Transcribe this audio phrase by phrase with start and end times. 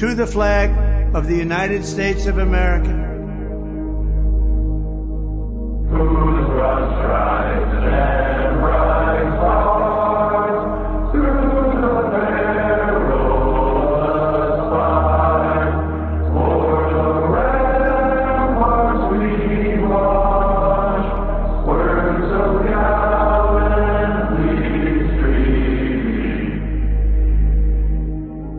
[0.00, 0.70] To the flag
[1.14, 2.88] of the United States of America.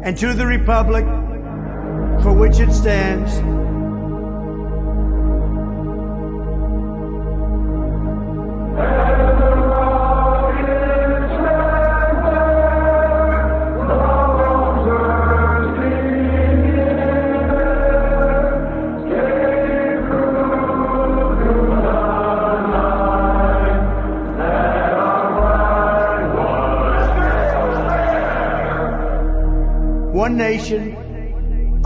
[0.03, 1.05] and to the republic
[2.51, 3.39] which it stands,
[30.13, 30.90] one nation,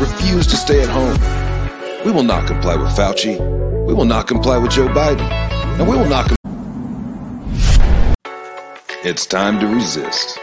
[0.00, 1.16] refuse to stay at home.
[2.04, 3.38] We will not comply with Fauci.
[3.86, 5.28] We will not comply with Joe Biden.
[5.78, 6.28] And we will not.
[6.28, 6.36] comply.
[9.04, 10.38] it's time to resist.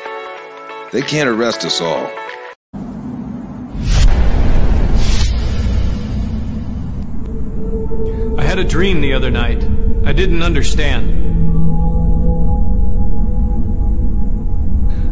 [0.92, 2.12] They can't arrest us all.
[8.40, 9.64] I had a dream the other night.
[10.06, 11.22] I didn't understand.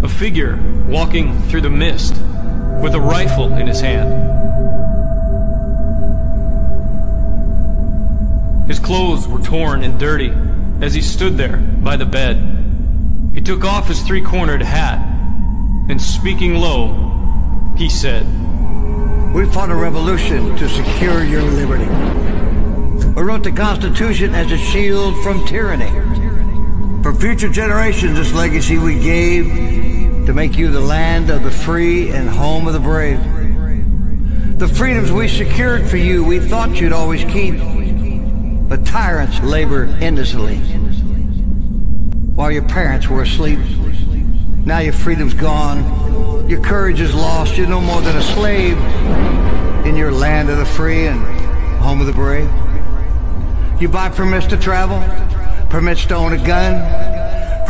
[0.03, 2.16] A figure walking through the mist
[2.81, 4.31] with a rifle in his hand.
[8.68, 10.34] His clothes were torn and dirty
[10.81, 12.38] as he stood there by the bed.
[13.34, 15.00] He took off his three cornered hat
[15.90, 18.24] and, speaking low, he said,
[19.34, 21.86] We fought a revolution to secure your liberty.
[23.14, 25.91] We wrote the Constitution as a shield from tyranny.
[27.03, 29.91] For future generations, this legacy we gave
[30.26, 33.20] to make you the land of the free and home of the brave.
[34.59, 37.58] The freedoms we secured for you, we thought you'd always keep.
[38.70, 40.58] But tyrants labor endlessly
[42.36, 43.59] while your parents were asleep.
[44.66, 46.48] Now your freedom's gone.
[46.50, 47.58] Your courage is lost.
[47.58, 48.78] You're no more than a slave
[49.86, 51.20] in your land of the free and
[51.82, 52.50] home of the brave.
[53.82, 55.00] You buy permits to travel,
[55.70, 56.76] permits to own a gun,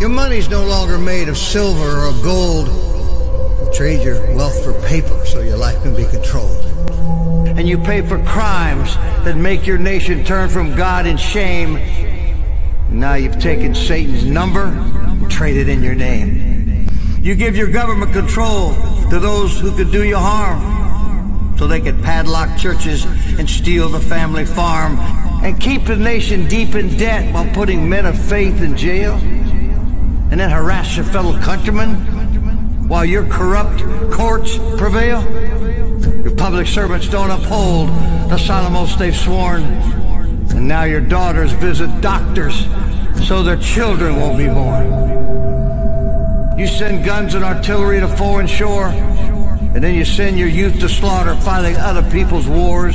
[0.00, 2.68] Your money's no longer made of silver or gold.
[2.68, 6.64] You trade your wealth for paper so your life can be controlled.
[7.58, 11.76] And you pay for crimes that make your nation turn from God in shame
[12.90, 16.88] now you've taken Satan's number, and traded in your name.
[17.20, 18.74] You give your government control
[19.10, 23.04] to those who could do you harm, so they could padlock churches
[23.38, 24.98] and steal the family farm
[25.44, 29.16] and keep the nation deep in debt while putting men of faith in jail,
[30.38, 31.96] and then harass your fellow countrymen
[32.86, 33.82] while your corrupt
[34.12, 35.20] courts prevail.
[36.22, 37.88] Your public servants don't uphold
[38.30, 39.64] the solemn oaths they've sworn.
[39.64, 42.68] And now your daughters visit doctors
[43.26, 44.86] so their children won't be born.
[46.56, 50.88] You send guns and artillery to foreign shore, and then you send your youth to
[50.88, 52.94] slaughter fighting other people's wars?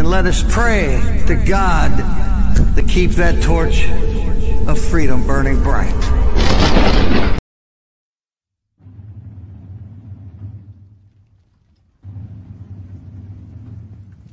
[0.00, 1.94] and let us pray to God
[2.74, 3.86] to keep that torch
[4.66, 5.92] of freedom burning bright.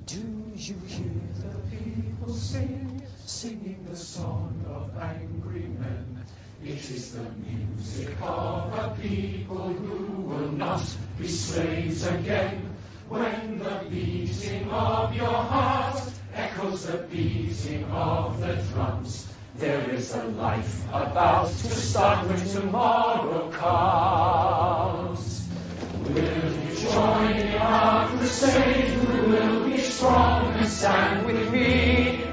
[0.05, 0.23] Do
[0.55, 6.23] you hear the people sing, singing the song of angry men?
[6.63, 10.81] It is the music of a people who will not
[11.19, 12.66] be slaves again.
[13.09, 16.01] When the beating of your heart
[16.35, 23.49] echoes the beating of the drums, there is a life about to start when tomorrow
[23.51, 25.47] comes.
[26.09, 28.89] Will you join in our crusade?
[28.89, 32.25] Who will be strong and stand with me?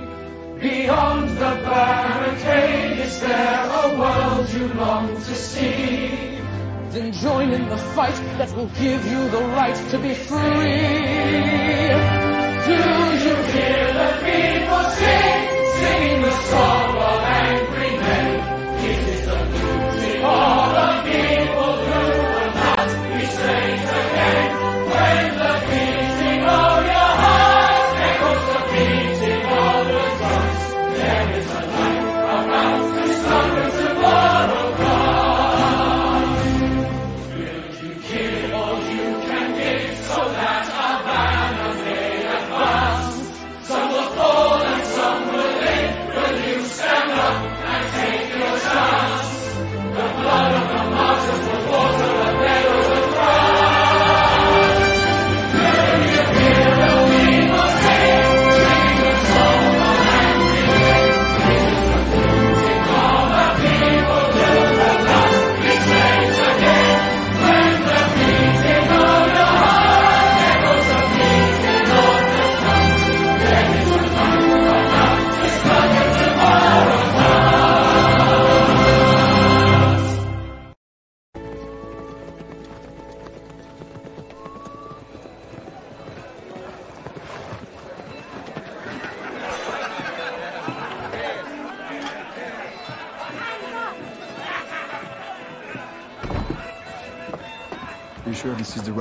[0.60, 6.23] Beyond the barricade, is there a world you long to see?
[6.94, 10.38] Then join in the fight that will give you the right to be free.
[12.66, 12.76] Do
[13.26, 15.40] you hear the people sing,
[15.74, 16.83] singing the song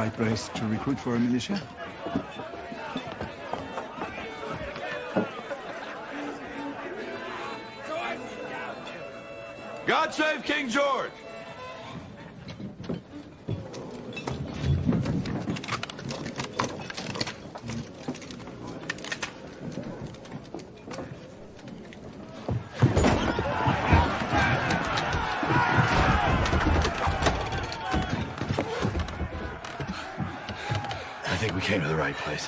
[0.04, 1.62] right place to recruit for a militia?
[9.86, 11.12] God save King George!
[31.34, 32.48] I think we came to the right place.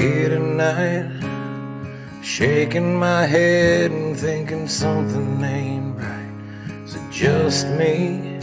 [0.00, 1.10] here tonight?
[2.22, 6.84] Shaking my head and thinking something ain't right.
[6.84, 8.38] Is it just me?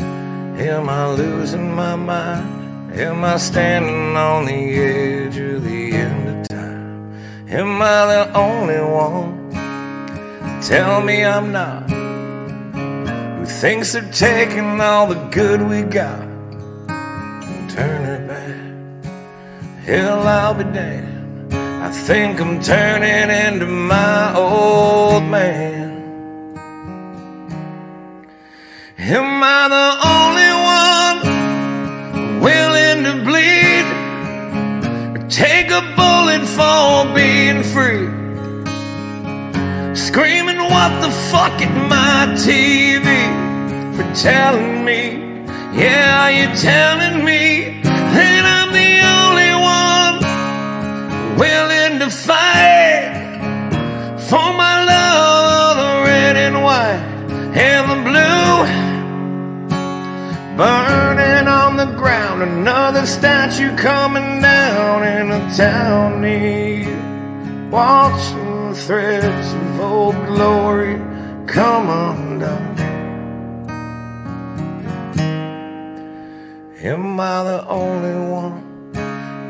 [0.72, 2.94] Am I losing my mind?
[2.94, 7.12] Am I standing on the edge of the end of time?
[7.50, 9.50] Am I the only one?
[10.62, 11.90] Tell me I'm not.
[13.40, 19.86] Who thinks they're taking all the good we got and turn it back.
[19.86, 21.17] Hell, I'll be damned.
[21.88, 25.88] I think I'm turning into my old man.
[28.98, 33.88] Am I the only one willing to bleed?
[35.16, 38.10] Or take a bullet for being free?
[39.96, 43.08] Screaming what the fuck at my TV
[43.96, 49.98] for telling me, yeah, you're telling me that I'm the only one
[51.40, 51.67] willing
[60.58, 67.70] Burning on the ground, another statue coming down in a town near.
[67.70, 70.96] Watching the threads of old glory
[71.46, 72.80] come undone.
[76.82, 78.92] Am I the only one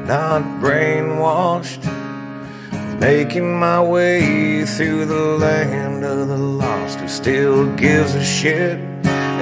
[0.05, 1.85] not brainwashed?
[2.99, 8.86] Making my way through the land of the lost who still gives a shit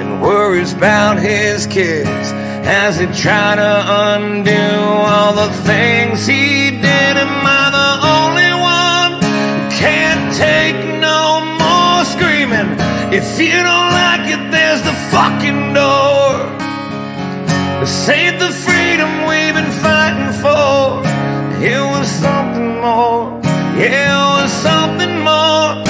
[0.06, 2.26] and worries about his kids
[2.66, 3.72] as he try to
[4.14, 4.66] undo
[5.10, 7.14] all the things he did.
[7.24, 11.22] Am I the only one who can't take no
[11.62, 12.70] more screaming?
[13.12, 16.34] If you don't like it, there's the fucking door.
[17.86, 21.02] Save the freedom we've been fighting for.
[21.62, 23.40] It was something more.
[23.78, 25.85] Yeah, it was something more.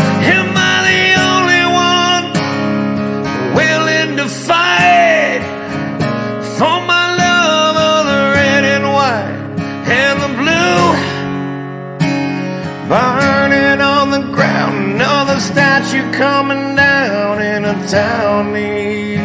[12.89, 19.19] Burning on the ground, another statue coming down in a town near.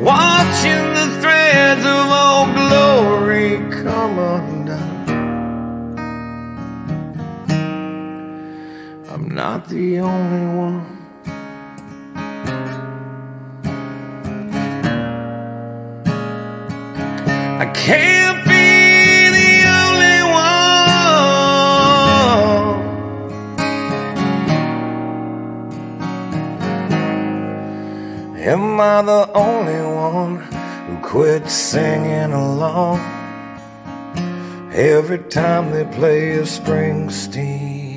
[0.00, 5.08] Watching the threads of old glory come undone.
[9.10, 10.98] I'm not the only one.
[17.60, 18.37] I can't
[28.48, 30.36] Am I the only one
[30.86, 32.98] who quit singing along?
[34.72, 37.87] Every time they play a Springsteen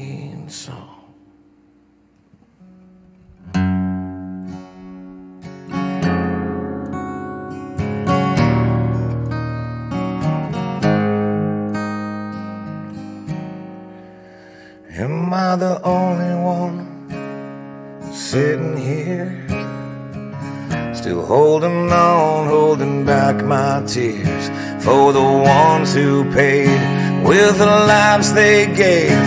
[21.62, 24.50] holding on, holding back my tears
[24.84, 29.20] for the ones who paid with the lives they gave.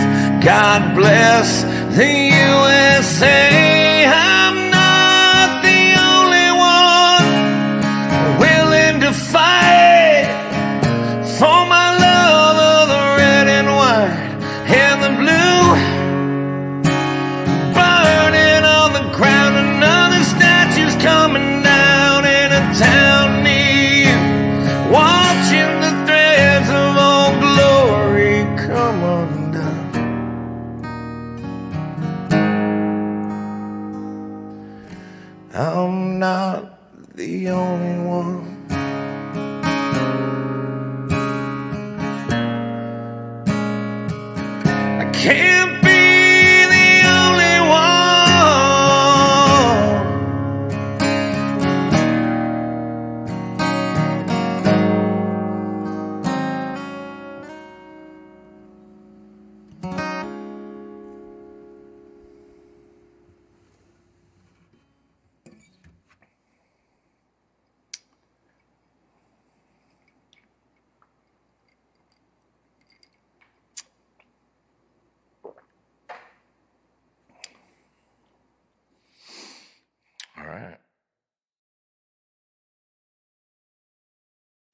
[0.43, 1.63] God bless
[1.95, 2.05] the
[2.75, 3.94] USA.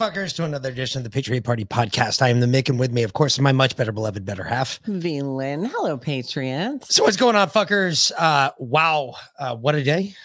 [0.01, 2.23] Fuckers to another edition of the Patriot Party podcast.
[2.23, 4.79] I am the Mick, and with me, of course, my much better beloved better half.
[4.87, 5.63] V Lynn.
[5.63, 6.95] Hello, Patriots.
[6.95, 8.11] So what's going on, fuckers?
[8.17, 10.15] Uh, wow, uh, what a day!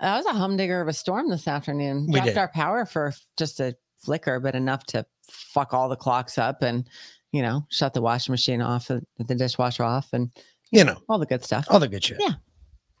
[0.00, 2.06] That was a humdinger of a storm this afternoon.
[2.06, 2.38] We Dropped did.
[2.38, 6.86] our power for just a flicker, but enough to fuck all the clocks up and,
[7.32, 10.30] you know, shut the washing machine off, and the dishwasher off, and
[10.70, 11.66] You know, all the good stuff.
[11.70, 12.18] all the good shit.
[12.20, 12.34] Yeah.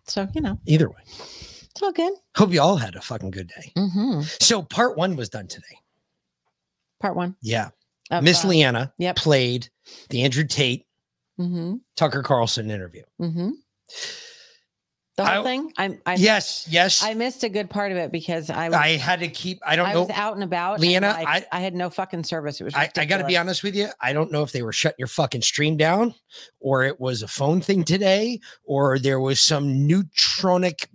[0.08, 0.96] So, you know, Either way,
[1.78, 2.12] It's all good.
[2.34, 3.72] Hope you all had a fucking good day.
[3.76, 4.22] Mm-hmm.
[4.40, 5.78] So part one was done today.
[6.98, 7.36] Part one.
[7.40, 7.68] Yeah.
[8.10, 9.14] Of, Miss uh, Leanna yep.
[9.14, 9.68] played
[10.10, 10.86] the Andrew Tate
[11.38, 11.76] Mm-hmm.
[11.94, 13.04] Tucker Carlson interview.
[13.20, 13.50] Mm-hmm.
[15.18, 15.72] The whole I- thing.
[15.76, 16.00] I'm.
[16.04, 17.00] I yes, yes.
[17.00, 19.60] I missed a good part of it because I was, I had to keep.
[19.64, 19.90] I don't know.
[19.90, 20.00] I know.
[20.00, 20.80] was out and about.
[20.80, 22.60] Leanna, and, like, I, had no fucking service.
[22.60, 22.74] It was.
[22.74, 23.88] I, I got to be honest with you.
[24.00, 26.12] I don't know if they were shutting your fucking stream down,
[26.58, 30.88] or it was a phone thing today, or there was some neutronic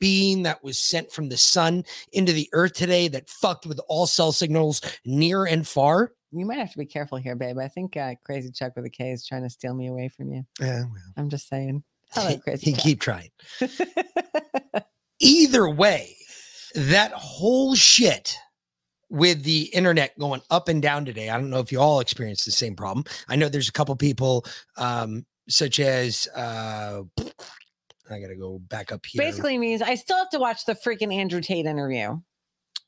[0.00, 4.06] being that was sent from the sun into the earth today that fucked with all
[4.06, 6.12] cell signals near and far.
[6.32, 7.58] You might have to be careful here, babe.
[7.58, 10.32] I think uh, Crazy Chuck with a K is trying to steal me away from
[10.32, 10.44] you.
[10.60, 10.84] Yeah,
[11.16, 11.82] I'm just saying.
[12.12, 12.82] Hello, he, Crazy he Chuck.
[12.82, 13.30] keep trying.
[15.20, 16.16] Either way,
[16.74, 18.36] that whole shit
[19.10, 21.28] with the internet going up and down today.
[21.30, 23.04] I don't know if you all experienced the same problem.
[23.28, 27.02] I know there's a couple people, um, such as uh,
[28.10, 29.20] I gotta go back up here.
[29.20, 32.18] Basically means I still have to watch the freaking Andrew Tate interview.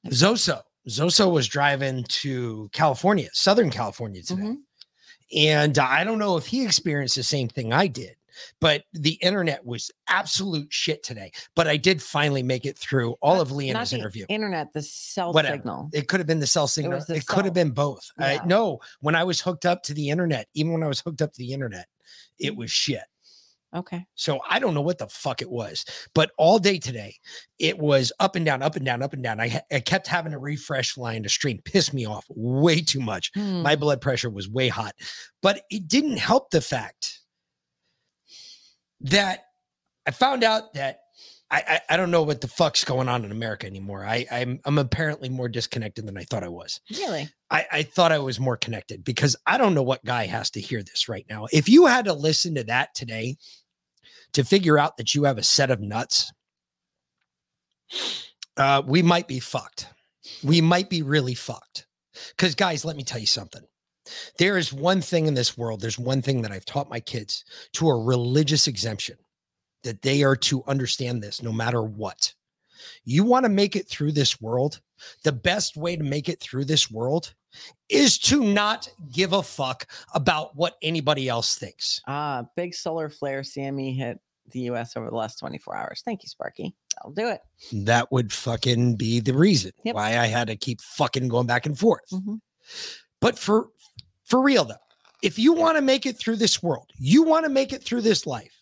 [0.08, 0.62] Zoso.
[0.88, 4.42] Zoso was driving to California, Southern California today.
[4.42, 5.38] Mm-hmm.
[5.38, 8.16] And I don't know if he experienced the same thing I did,
[8.60, 11.30] but the internet was absolute shit today.
[11.54, 14.26] But I did finally make it through all of Leanna's interview.
[14.28, 15.56] Internet, the cell Whatever.
[15.56, 15.90] signal.
[15.92, 16.98] It could have been the cell signal.
[16.98, 18.10] It, the could have been both.
[18.18, 21.22] I, no, when I was hooked up to the internet, even when I was hooked
[21.22, 21.86] up to the internet,
[22.38, 23.04] it was shit.
[23.74, 24.04] Okay.
[24.14, 27.14] So I don't know what the fuck it was, but all day today,
[27.58, 29.40] it was up and down, up and down, up and down.
[29.40, 33.30] I, I kept having to refresh flying to stream, pissed me off way too much.
[33.34, 33.62] Hmm.
[33.62, 34.94] My blood pressure was way hot,
[35.40, 37.20] but it didn't help the fact
[39.00, 39.44] that
[40.06, 40.98] I found out that
[41.50, 44.04] I, I, I don't know what the fuck's going on in America anymore.
[44.04, 46.80] I, I'm I'm apparently more disconnected than I thought I was.
[46.90, 47.28] Really?
[47.50, 50.60] I, I thought I was more connected because I don't know what guy has to
[50.60, 51.46] hear this right now.
[51.52, 53.36] If you had to listen to that today
[54.32, 56.32] to figure out that you have a set of nuts,
[58.56, 59.88] uh, we might be fucked.
[60.42, 61.86] We might be really fucked.
[62.30, 63.62] Because, guys, let me tell you something.
[64.38, 67.44] There is one thing in this world, there's one thing that I've taught my kids
[67.74, 69.16] to a religious exemption
[69.84, 72.34] that they are to understand this no matter what.
[73.04, 74.80] You want to make it through this world,
[75.24, 77.34] the best way to make it through this world
[77.88, 82.00] is to not give a fuck about what anybody else thinks.
[82.06, 84.18] Ah, big solar flare CME hit
[84.50, 86.02] the US over the last 24 hours.
[86.04, 86.74] Thank you, Sparky.
[87.02, 87.40] I'll do it.
[87.72, 89.94] That would fucking be the reason Yep.
[89.94, 92.08] why I had to keep fucking going back and forth.
[92.10, 92.40] Mhm.
[93.20, 93.68] But for
[94.24, 94.74] for real though,
[95.22, 98.00] if you want to make it through this world, you want to make it through
[98.02, 98.54] this life,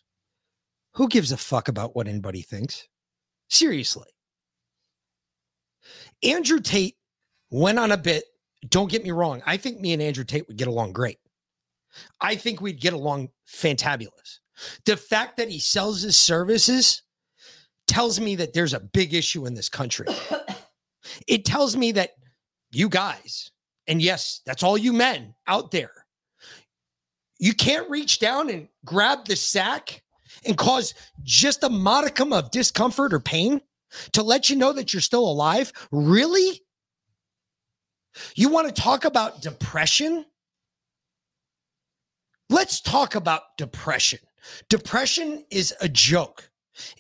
[0.95, 2.89] who gives a fuck about what anybody thinks?
[3.51, 4.09] Seriously.
[6.23, 6.97] Andrew Tate
[7.51, 8.25] went on a bit.
[8.69, 9.43] Don't get me wrong.
[9.47, 11.19] I think me and Andrew Tate would get along great.
[12.21, 14.39] I think we'd get along fantabulous.
[14.85, 17.03] The fact that he sells his services
[17.87, 20.07] tells me that there's a big issue in this country.
[21.27, 22.11] it tells me that
[22.71, 23.51] you guys,
[23.89, 25.91] and yes, that's all you men out there,
[27.39, 30.03] you can't reach down and grab the sack
[30.47, 33.61] and cause just a modicum of discomfort or pain
[34.13, 35.73] to let you know that you're still alive.
[35.91, 36.63] Really?
[38.35, 40.25] You want to talk about depression?
[42.49, 44.19] Let's talk about depression.
[44.69, 46.51] Depression is a joke.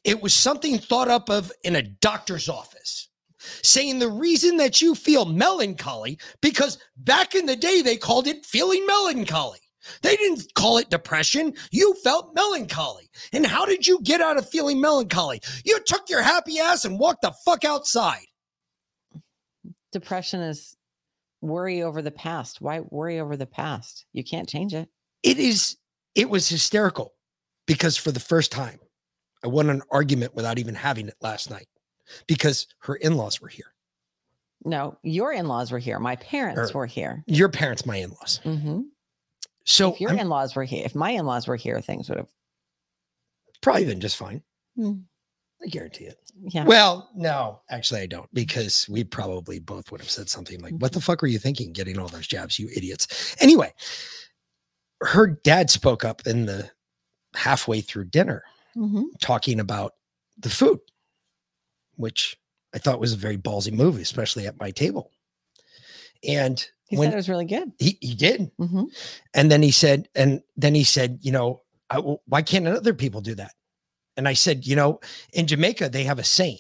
[0.05, 3.09] It was something thought up of in a doctor's office,
[3.63, 8.45] saying the reason that you feel melancholy, because back in the day they called it
[8.45, 9.61] feeling melancholy.
[10.03, 11.55] They didn't call it depression.
[11.71, 13.09] You felt melancholy.
[13.33, 15.41] And how did you get out of feeling melancholy?
[15.65, 18.25] You took your happy ass and walked the fuck outside.
[19.93, 20.77] Depression is
[21.41, 22.61] worry over the past.
[22.61, 24.05] Why worry over the past?
[24.13, 24.89] You can't change it.
[25.23, 25.77] It is,
[26.15, 27.15] it was hysterical
[27.67, 28.79] because for the first time,
[29.43, 31.67] I won an argument without even having it last night
[32.27, 33.73] because her in laws were here.
[34.65, 35.99] No, your in laws were here.
[35.99, 37.25] My parents Or- were here.
[37.27, 38.41] Your parents, my in laws.
[38.43, 38.81] hmm
[39.71, 42.09] So if your I'm in laws were here, if my in laws were here, things
[42.09, 42.29] would have.
[43.63, 44.43] probably been just fine.
[44.77, 45.01] Hmm.
[45.63, 46.19] I guarantee it.
[46.41, 46.65] Yeah.
[46.65, 50.93] Well, no, actually, I don't because we probably both would have said something like, What
[50.93, 53.37] the fuck were you thinking getting all those jabs, you idiots?
[53.41, 53.75] Anyway,
[55.03, 56.71] her dad spoke up in the
[57.35, 58.43] halfway through dinner
[58.77, 59.05] Mhm.
[59.21, 59.95] talking about
[60.39, 60.79] the food,
[61.97, 62.39] which
[62.75, 65.11] I thought was a very ballsy move, especially at my table.
[66.27, 67.73] And He when said it was really good.
[67.79, 68.85] he, he did, hmm
[69.33, 73.21] and then he said, and then he said, you know, I, why can't other people
[73.21, 73.53] do that?
[74.17, 75.01] And I said, you know,
[75.33, 76.59] in Jamaica, they have a saying,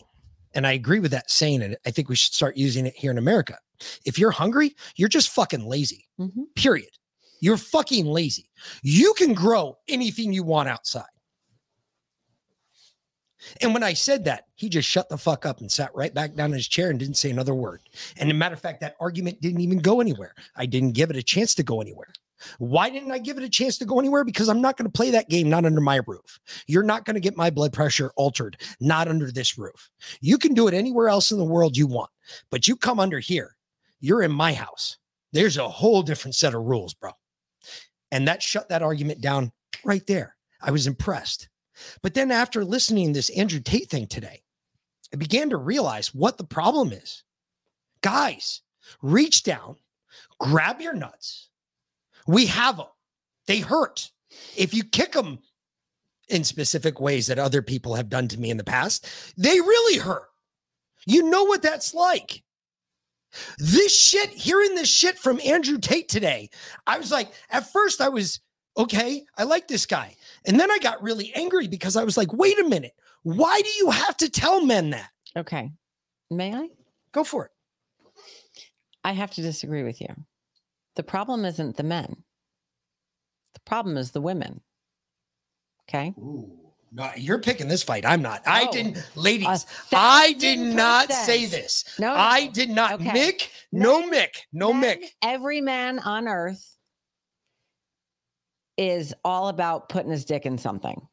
[0.55, 1.63] and I agree with that saying.
[1.63, 3.59] And I think we should start using it here in America.
[4.05, 6.91] If you're hungry, you're just fucking lazy, hmm period.
[7.43, 8.51] You're fucking lazy.
[8.83, 11.05] You can grow anything you want outside.
[13.61, 16.35] And when I said that, he just shut the fuck up and sat right back
[16.35, 17.81] down in his chair and didn't say another word.
[18.19, 20.35] And a matter of fact, that argument didn't even go anywhere.
[20.57, 22.13] I didn't give it a chance to go anywhere.
[22.59, 24.25] Why didn't I give it a chance to go anywhere?
[24.25, 26.41] Because I'm not going to play that game, not under my roof.
[26.67, 29.91] You're not going to get my blood pressure altered, not under this roof.
[30.21, 32.11] You can do it anywhere else in the world you want,
[32.51, 33.57] but you come under here,
[34.01, 34.97] you're in my house.
[35.33, 37.11] There's a whole different set of rules, bro.
[38.11, 39.53] And that shut that argument down
[39.85, 40.35] right there.
[40.63, 41.50] I was impressed.
[42.03, 44.43] But then after listening to this Andrew Tate thing today,
[45.13, 47.25] I began to realize what the problem is.
[48.03, 48.63] Guys,
[49.03, 49.77] reach down,
[50.39, 51.49] grab your nuts.
[52.27, 52.87] We have them.
[53.47, 54.11] They hurt.
[54.57, 55.41] If you kick them
[56.29, 59.99] in specific ways that other people have done to me in the past, they really
[59.99, 60.29] hurt.
[61.07, 62.43] You know what that's like.
[63.59, 66.51] This shit, hearing this shit from Andrew Tate today,
[66.87, 68.41] I was like, at first I was
[68.77, 70.17] okay, I like this guy.
[70.47, 72.93] And then I got really angry because I was like, wait a minute.
[73.23, 75.11] Why do you have to tell men that?
[75.37, 75.71] Okay.
[76.31, 76.69] May I?
[77.13, 77.51] Go for it.
[79.05, 80.09] I have to disagree with you.
[80.97, 82.25] The problem isn't the men.
[83.55, 84.61] The problem is the women.
[85.89, 86.15] Okay.
[86.19, 86.57] Ooh.
[86.93, 88.05] No, you're picking this fight.
[88.05, 88.43] I'm not.
[88.47, 89.65] I Oh, didn't, ladies.
[89.93, 91.85] I did not say this.
[92.01, 92.19] No, no.
[92.21, 92.95] I did not.
[92.95, 93.11] Okay.
[93.11, 95.07] Mick, no Mick, no Men- Mick.
[95.23, 96.77] Every man on earth
[98.81, 101.07] is all about putting his dick in something,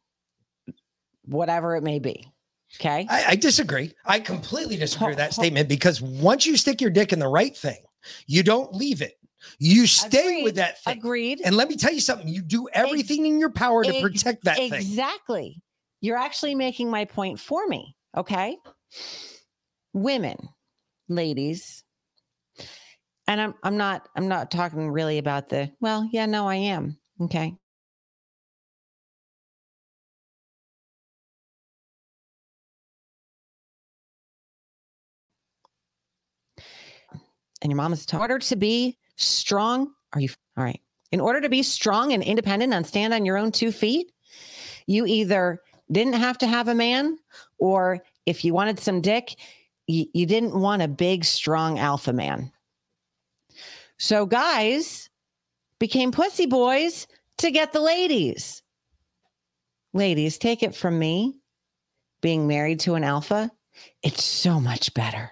[1.25, 2.31] whatever it may be.
[2.79, 3.05] Okay.
[3.09, 3.91] I, I disagree.
[4.05, 7.55] I completely disagree with that statement because once you stick your dick in the right
[7.55, 7.77] thing,
[8.25, 9.15] you don't leave it.
[9.59, 10.97] You stay with that thing.
[10.97, 11.41] Agreed.
[11.43, 12.27] And let me tell you something.
[12.27, 14.73] You do everything in your power to Ex- protect that thing.
[14.73, 15.61] Exactly.
[15.99, 17.95] You're actually making my point for me.
[18.15, 18.57] Okay.
[19.93, 20.37] Women,
[21.09, 21.83] ladies,
[23.27, 26.97] and I'm I'm not I'm not talking really about the well, yeah, no, I am.
[27.19, 27.55] Okay.
[37.61, 39.91] And your mom is in order to be strong.
[40.13, 40.79] Are you all right?
[41.11, 44.11] In order to be strong and independent and stand on your own two feet,
[44.85, 47.17] you either didn't have to have a man,
[47.57, 49.35] or if you wanted some dick,
[49.87, 52.51] you, you didn't want a big, strong alpha man.
[53.97, 55.09] So guys
[55.79, 57.07] became pussy boys
[57.39, 58.61] to get the ladies.
[59.93, 61.39] Ladies, take it from me.
[62.21, 63.51] Being married to an alpha,
[64.01, 65.31] it's so much better.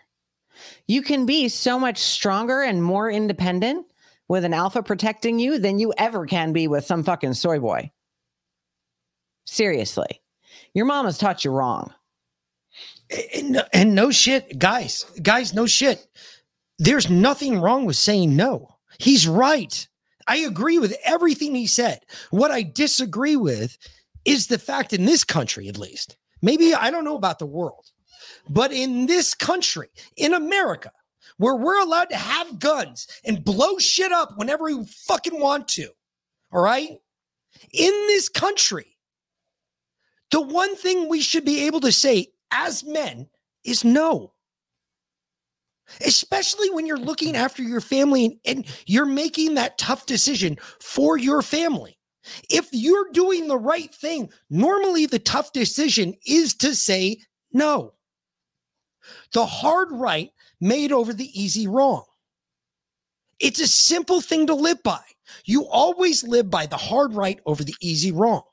[0.88, 3.88] You can be so much stronger and more independent
[4.27, 7.91] with an alpha protecting you than you ever can be with some fucking soy boy.
[9.45, 10.21] Seriously.
[10.73, 11.93] Your mom has taught you wrong.
[13.36, 16.08] And, no- and no shit, guys, guys, no shit.
[16.79, 18.75] There's nothing wrong with saying no.
[18.99, 19.88] He's right.
[20.27, 22.01] I agree with everything he said.
[22.31, 23.77] What I disagree with
[24.25, 27.91] is the fact in this country, at least, maybe I don't know about the world,
[28.49, 30.91] but in this country, in America,
[31.38, 35.89] where we're allowed to have guns and blow shit up whenever we fucking want to,
[36.51, 36.89] all right?
[37.71, 38.97] In this country,
[40.31, 43.27] the one thing we should be able to say as men
[43.63, 44.33] is no.
[46.05, 51.17] Especially when you're looking after your family and, and you're making that tough decision for
[51.17, 51.97] your family.
[52.49, 57.17] If you're doing the right thing, normally the tough decision is to say
[57.53, 57.93] no.
[59.33, 62.03] The hard right made over the easy wrong.
[63.39, 65.01] It's a simple thing to live by.
[65.45, 68.43] You always live by the hard right over the easy wrong.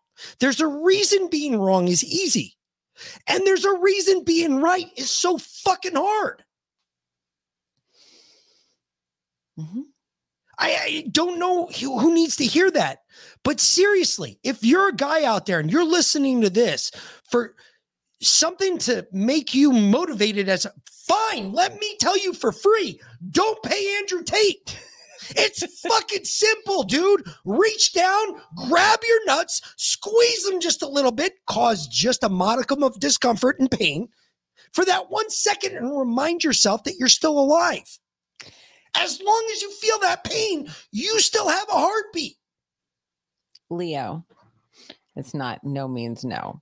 [0.40, 2.56] There's a reason being wrong is easy.
[3.26, 6.44] And there's a reason being right is so fucking hard.
[9.58, 9.82] Mm-hmm.
[10.58, 13.00] I, I don't know who, who needs to hear that.
[13.42, 16.90] But seriously, if you're a guy out there and you're listening to this
[17.30, 17.54] for
[18.20, 23.62] something to make you motivated as a, fine, let me tell you for free, don't
[23.62, 24.78] pay Andrew Tate.
[25.30, 27.26] It's fucking simple, dude.
[27.44, 32.82] Reach down, grab your nuts, squeeze them just a little bit, cause just a modicum
[32.82, 34.08] of discomfort and pain
[34.72, 37.98] for that one second and remind yourself that you're still alive.
[38.96, 42.36] As long as you feel that pain, you still have a heartbeat.
[43.70, 44.24] Leo,
[45.16, 46.60] it's not no means no.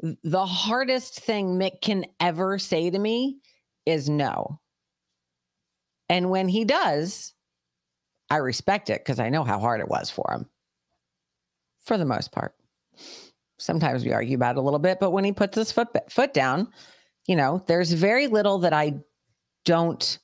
[0.00, 3.38] The hardest thing Mick can ever say to me
[3.86, 4.60] is no.
[6.08, 7.32] And when he does,
[8.28, 10.46] I respect it because I know how hard it was for him.
[11.84, 12.54] For the most part.
[13.58, 16.34] Sometimes we argue about it a little bit, but when he puts his foot foot
[16.34, 16.68] down,
[17.26, 18.94] you know, there's very little that I
[19.64, 20.18] don't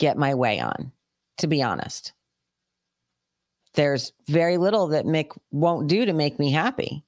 [0.00, 0.90] get my way on,
[1.38, 2.12] to be honest.
[3.74, 7.04] There's very little that Mick won't do to make me happy.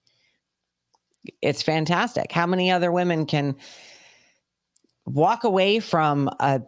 [1.41, 2.31] It's fantastic.
[2.31, 3.57] How many other women can
[5.07, 6.61] walk away from a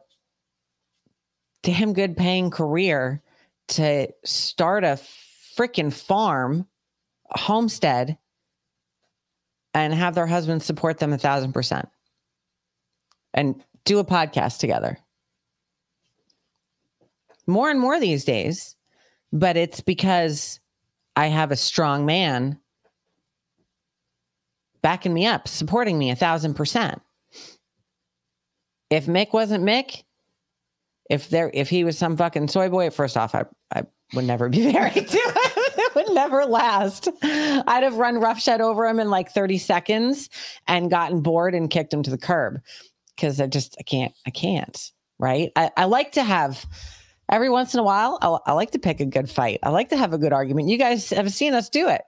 [1.62, 3.22] damn good paying career
[3.68, 4.98] to start a
[5.56, 6.66] freaking farm,
[7.30, 8.16] a homestead,
[9.74, 11.88] and have their husband support them a thousand percent
[13.34, 14.98] and do a podcast together?
[17.46, 18.76] More and more these days,
[19.32, 20.60] but it's because
[21.16, 22.58] I have a strong man
[24.82, 27.00] backing me up, supporting me a thousand percent.
[28.90, 30.04] If Mick wasn't Mick,
[31.10, 34.48] if there if he was some fucking soy boy, first off, I, I would never
[34.48, 35.32] be married to him.
[35.36, 37.08] it would never last.
[37.22, 40.28] I'd have run roughshod over him in like 30 seconds
[40.66, 42.60] and gotten bored and kicked him to the curb.
[43.18, 44.92] Cause I just I can't, I can't.
[45.18, 45.52] Right.
[45.56, 46.66] I, I like to have
[47.30, 49.58] every once in a while, I, I like to pick a good fight.
[49.62, 50.68] I like to have a good argument.
[50.68, 52.02] You guys have seen us do it.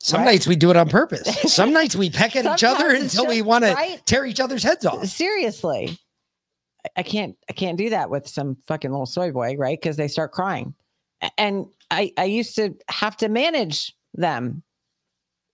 [0.00, 0.26] Some Right.
[0.32, 1.26] nights we do it on purpose.
[1.52, 4.84] Some nights we peck at each other until we want to tear each other's heads
[4.86, 5.06] off.
[5.06, 5.90] Seriously.
[5.90, 9.76] I- I can't I can't do that with some fucking little soy boy, right?
[9.80, 10.72] Because they start crying.
[11.36, 14.62] And I, I used to have to manage them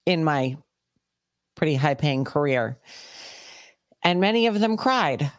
[0.05, 0.59] in my
[1.55, 2.77] pretty high paying career.
[4.03, 5.31] And many of them cried.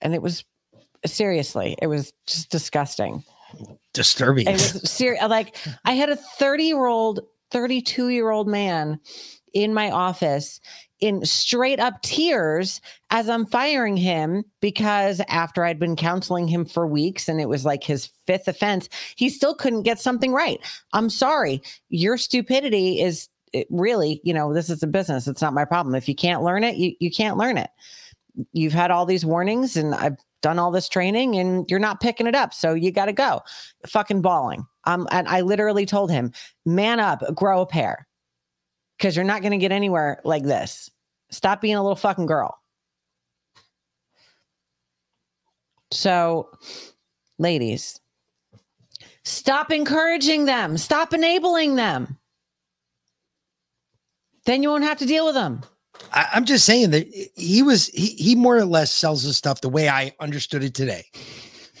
[0.00, 0.44] And it was
[1.06, 3.24] seriously, it was just disgusting.
[3.92, 4.46] Disturbing.
[4.46, 5.22] It was serious.
[5.28, 8.98] Like I had a 30 year old, 32 year old man
[9.52, 10.60] in my office
[11.00, 16.86] in straight up tears as I'm firing him because after I'd been counseling him for
[16.86, 20.60] weeks and it was like his fifth offense, he still couldn't get something right.
[20.92, 21.60] I'm sorry.
[21.88, 25.26] Your stupidity is it really, you know, this is a business.
[25.26, 25.96] It's not my problem.
[25.96, 27.70] If you can't learn it, you, you can't learn it.
[28.52, 32.26] You've had all these warnings and I've done all this training and you're not picking
[32.26, 32.52] it up.
[32.52, 33.40] So you got to go
[33.86, 34.66] fucking bawling.
[34.84, 36.32] Um, and I literally told him,
[36.66, 38.06] man up, grow a pair
[38.98, 40.90] because you're not going to get anywhere like this.
[41.30, 42.58] Stop being a little fucking girl.
[45.92, 46.50] So,
[47.38, 48.00] ladies,
[49.24, 52.18] stop encouraging them, stop enabling them.
[54.46, 55.62] Then you won't have to deal with them.
[56.12, 59.60] I, I'm just saying that he was he he more or less sells his stuff
[59.60, 61.04] the way I understood it today.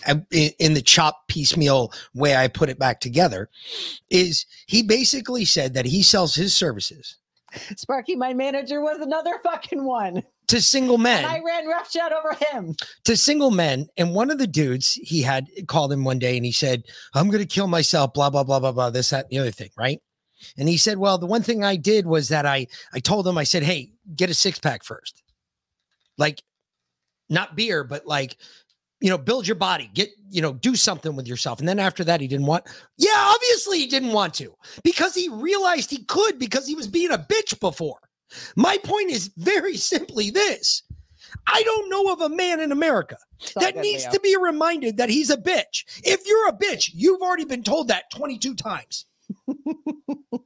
[0.04, 3.48] And In, in the chop piecemeal way I put it back together,
[4.10, 7.16] is he basically said that he sells his services
[7.76, 10.22] Sparky, my manager, was another fucking one.
[10.48, 11.24] to single men.
[11.24, 12.74] And I ran roughshod over him.
[13.04, 13.88] to single men.
[13.96, 17.28] And one of the dudes he had called him one day and he said, I'm
[17.28, 19.70] going to kill myself, blah, blah, blah, blah, blah, this, that, and the other thing.
[19.76, 20.00] Right.
[20.56, 23.38] And he said, Well, the one thing I did was that I, I told him,
[23.38, 25.22] I said, Hey, get a six pack first.
[26.18, 26.42] Like,
[27.28, 28.36] not beer, but like,
[29.00, 31.58] you know, build your body, get, you know, do something with yourself.
[31.58, 32.64] And then after that, he didn't want,
[32.98, 37.10] yeah, obviously he didn't want to because he realized he could because he was being
[37.10, 37.98] a bitch before.
[38.56, 40.82] My point is very simply this
[41.46, 43.16] I don't know of a man in America
[43.56, 45.84] all that needs to be reminded that he's a bitch.
[46.04, 49.06] If you're a bitch, you've already been told that 22 times.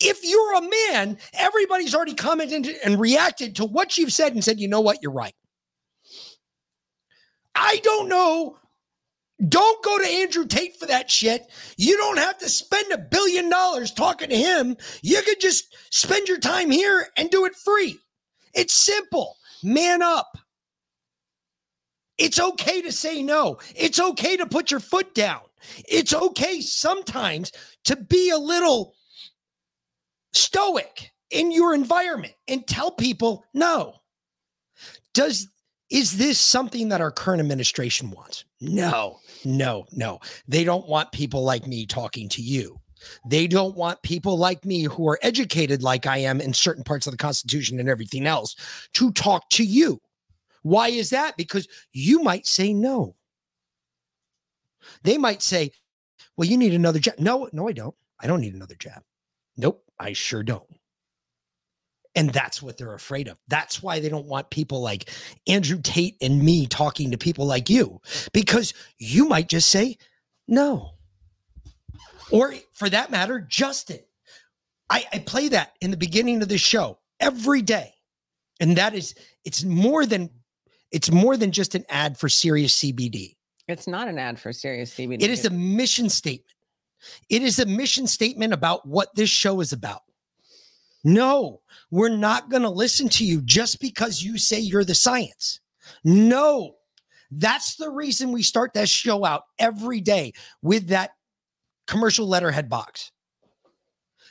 [0.00, 4.60] if you're a man, everybody's already commented and reacted to what you've said and said,
[4.60, 5.34] you know what, you're right.
[7.54, 8.56] I don't know.
[9.48, 11.50] Don't go to Andrew Tate for that shit.
[11.78, 14.76] You don't have to spend a billion dollars talking to him.
[15.02, 17.98] You could just spend your time here and do it free.
[18.52, 19.36] It's simple.
[19.62, 20.36] Man up.
[22.18, 23.58] It's okay to say no.
[23.74, 25.40] It's okay to put your foot down.
[25.88, 27.52] It's okay sometimes
[27.84, 28.94] to be a little
[30.32, 33.94] stoic in your environment and tell people no.
[35.14, 35.48] Does
[35.90, 38.44] is this something that our current administration wants?
[38.60, 40.20] No, no, no.
[40.46, 42.78] They don't want people like me talking to you.
[43.26, 47.06] They don't want people like me who are educated like I am in certain parts
[47.06, 48.54] of the Constitution and everything else
[48.94, 50.00] to talk to you.
[50.62, 51.36] Why is that?
[51.36, 53.16] Because you might say no.
[55.02, 55.72] They might say,
[56.36, 57.18] well, you need another jab.
[57.18, 57.94] No, no, I don't.
[58.20, 59.02] I don't need another jab.
[59.56, 60.66] Nope, I sure don't.
[62.14, 63.38] And that's what they're afraid of.
[63.48, 65.10] That's why they don't want people like
[65.46, 68.00] Andrew Tate and me talking to people like you,
[68.32, 69.96] because you might just say
[70.48, 70.92] no.
[72.30, 74.00] Or for that matter, Justin.
[74.88, 77.94] I, I play that in the beginning of the show every day.
[78.58, 79.14] And that is,
[79.44, 80.30] it's more than
[80.90, 83.36] it's more than just an ad for serious CBD.
[83.70, 85.22] It's not an ad for serious CBD.
[85.22, 86.46] It is a mission statement.
[87.28, 90.02] It is a mission statement about what this show is about.
[91.02, 95.60] No, we're not going to listen to you just because you say you're the science.
[96.04, 96.76] No,
[97.30, 101.12] that's the reason we start that show out every day with that
[101.86, 103.12] commercial letterhead box.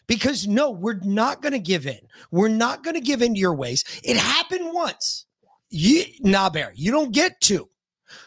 [0.08, 2.00] Because no, we're not going to give in.
[2.32, 3.84] We're not going to give in to your ways.
[4.04, 5.26] It happened once.
[5.70, 7.70] You, nah, Bear, you don't get to.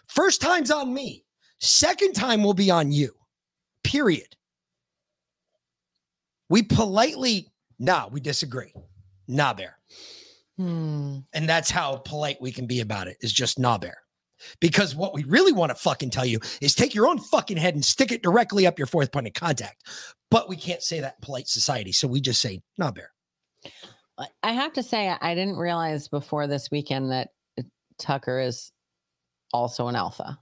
[0.08, 1.24] First time's on me.
[1.60, 3.12] Second time will be on you.
[3.84, 4.36] Period.
[6.48, 8.74] We politely, nah, we disagree.
[9.28, 9.78] Nah, Bear.
[10.58, 11.18] Hmm.
[11.32, 13.96] And that's how polite we can be about it is just nah, Bear.
[14.60, 17.74] Because what we really want to fucking tell you is take your own fucking head
[17.74, 19.84] and stick it directly up your fourth point of contact.
[20.30, 21.92] But we can't say that in polite society.
[21.92, 23.10] So we just say, nah, Bear.
[24.42, 27.30] I- have to say, I didn't realize before this weekend that
[27.98, 28.72] Tucker is
[29.52, 30.38] also an alpha.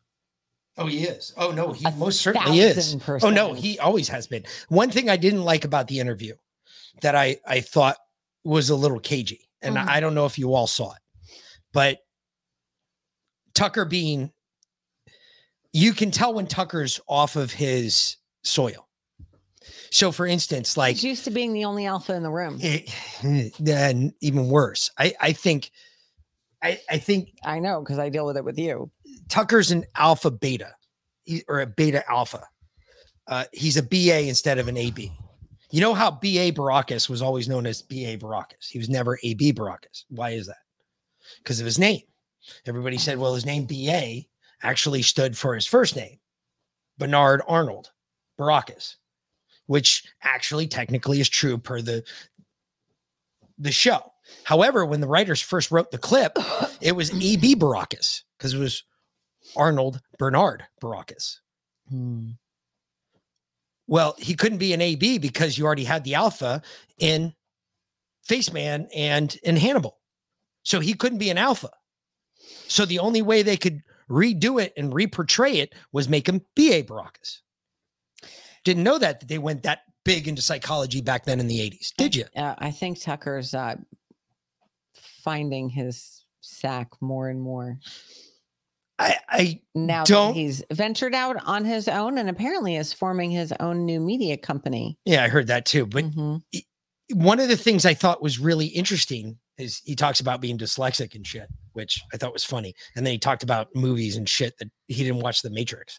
[0.78, 1.32] Oh, he is.
[1.36, 2.96] Oh no, he A most certainly is.
[3.22, 4.44] Oh no, he always has been.
[4.68, 6.34] One thing I didn't like about the interview
[7.02, 7.96] that I I thought
[8.44, 9.88] was a little cagey, and Mhm.
[9.88, 11.00] I don't know if you all saw it,
[11.72, 11.98] but
[13.54, 14.32] Tucker being,
[15.72, 18.86] you can tell when Tucker's off of his soil.
[19.90, 22.58] So, for instance, like He's used to being the only alpha in the room.
[22.62, 22.90] it,
[23.58, 24.90] then even worse.
[24.96, 25.70] I I think,
[26.62, 28.90] I I think I know because I deal with it with you.
[29.30, 30.74] Tucker's an alpha beta
[31.48, 32.44] or a beta alpha.
[33.26, 35.12] Uh, he's a BA instead of an AB.
[35.70, 38.68] You know how BA Baracus was always known as BA Baracus.
[38.68, 40.04] He was never AB Baracus.
[40.08, 40.56] Why is that?
[41.38, 42.02] Because of his name.
[42.66, 44.22] Everybody said, well, his name BA
[44.62, 46.18] actually stood for his first name,
[46.98, 47.90] Bernard Arnold
[48.38, 48.96] Baracus,
[49.66, 52.02] which actually technically is true per the
[53.58, 54.12] the show.
[54.44, 56.36] However, when the writers first wrote the clip,
[56.80, 58.82] it was AB Baracus because it was
[59.56, 61.38] Arnold Bernard Baracus.
[61.88, 62.30] Hmm.
[63.86, 66.62] Well, he couldn't be an AB because you already had the alpha
[66.98, 67.34] in
[68.28, 69.98] Faceman and in Hannibal.
[70.62, 71.70] So he couldn't be an alpha.
[72.68, 76.84] So the only way they could redo it and reportray it was make him BA
[76.84, 77.40] Baracus.
[78.64, 81.94] Didn't know that, that they went that big into psychology back then in the 80s.
[81.96, 82.26] Did you?
[82.36, 83.76] Uh, I think Tucker's uh,
[84.94, 87.78] finding his sack more and more
[89.00, 93.50] I, I now Don't- he's ventured out on his own and apparently is forming his
[93.58, 94.98] own new media company.
[95.06, 95.86] yeah, I heard that too.
[95.86, 96.42] But Mhm.
[97.14, 101.14] one of the things I thought was really interesting is he talks about being dyslexic
[101.14, 102.74] and shit, which I thought was funny.
[102.94, 105.98] And then he talked about movies and shit that he didn't watch The Matrix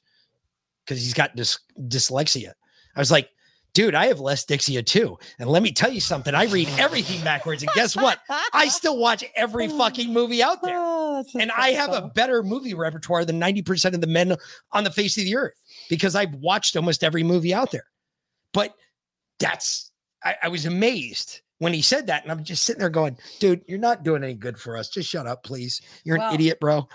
[0.85, 2.53] because he's got dys- dyslexia.
[2.95, 3.29] I was like,
[3.73, 5.17] dude, I have less dyslexia too.
[5.39, 6.35] And let me tell you something.
[6.35, 7.63] I read everything backwards.
[7.63, 8.19] And guess what?
[8.53, 10.77] I still watch every fucking movie out there.
[11.11, 14.35] Oh, that's And I have a better movie repertoire than 90% of the men
[14.71, 15.53] on the face of the earth
[15.89, 17.85] because I've watched almost every movie out there.
[18.53, 18.73] But
[19.39, 19.91] that's,
[20.23, 22.23] I, I was amazed when he said that.
[22.23, 24.89] And I'm just sitting there going, dude, you're not doing any good for us.
[24.89, 25.81] Just shut up, please.
[26.05, 26.87] You're Well- an idiot, bro.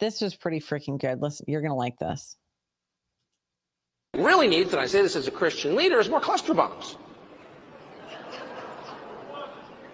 [0.00, 1.22] This was pretty freaking good.
[1.22, 2.36] Listen, you're gonna like this.
[4.16, 6.96] really needs, and I say this as a Christian leader, is more cluster bombs.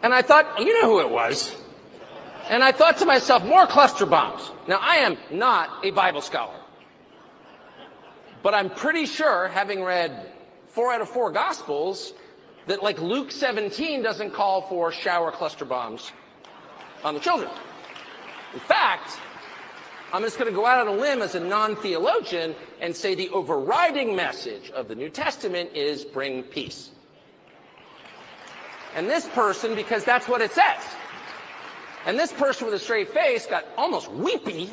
[0.02, 1.54] And I thought, you know who it was.
[2.50, 4.50] And I thought to myself, more cluster bombs.
[4.66, 6.56] Now, I am not a Bible scholar.
[8.42, 10.32] But I'm pretty sure, having read
[10.66, 12.12] four out of four Gospels,
[12.66, 16.10] that like Luke 17 doesn't call for shower cluster bombs
[17.04, 17.48] on the children.
[18.52, 19.16] In fact,
[20.12, 23.14] I'm just going to go out on a limb as a non theologian and say
[23.14, 26.90] the overriding message of the New Testament is bring peace.
[28.96, 30.82] And this person, because that's what it says.
[32.06, 34.70] And this person with a straight face got almost weepy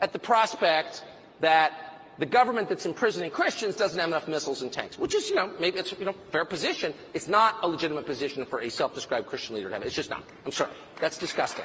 [0.00, 1.04] at the prospect
[1.40, 1.86] that
[2.18, 5.50] the government that's imprisoning Christians doesn't have enough missiles and tanks, which is, you know,
[5.58, 6.92] maybe it's, you know, fair position.
[7.14, 9.84] It's not a legitimate position for a self-described Christian leader to have.
[9.84, 10.22] It's just not.
[10.44, 10.70] I'm sorry.
[11.00, 11.64] That's disgusting.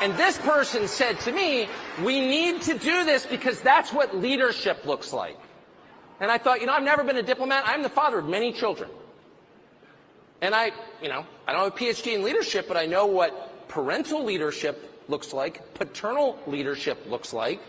[0.00, 1.68] And this person said to me,
[2.04, 5.38] we need to do this because that's what leadership looks like.
[6.20, 7.64] And I thought, you know, I've never been a diplomat.
[7.66, 8.88] I'm the father of many children.
[10.42, 10.72] And I,
[11.02, 15.04] you know, I don't have a PhD in leadership, but I know what parental leadership
[15.08, 17.60] looks like, paternal leadership looks like.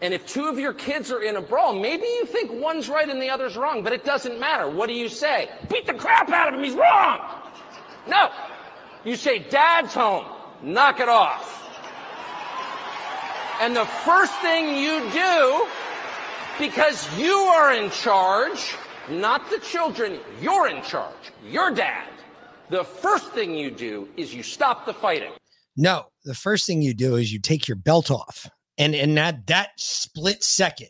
[0.00, 3.08] And if two of your kids are in a brawl, maybe you think one's right
[3.08, 4.70] and the other's wrong, but it doesn't matter.
[4.70, 5.50] What do you say?
[5.68, 7.20] Beat the crap out of him, he's wrong!
[8.06, 8.30] No!
[9.04, 10.24] You say, Dad's home,
[10.62, 11.56] knock it off.
[13.60, 15.66] And the first thing you do,
[16.60, 18.76] because you are in charge,
[19.10, 22.08] not the children, you're in charge, you're dad.
[22.70, 25.32] The first thing you do is you stop the fighting.
[25.76, 28.50] No, the first thing you do is you take your belt off.
[28.76, 30.88] And in that that split second,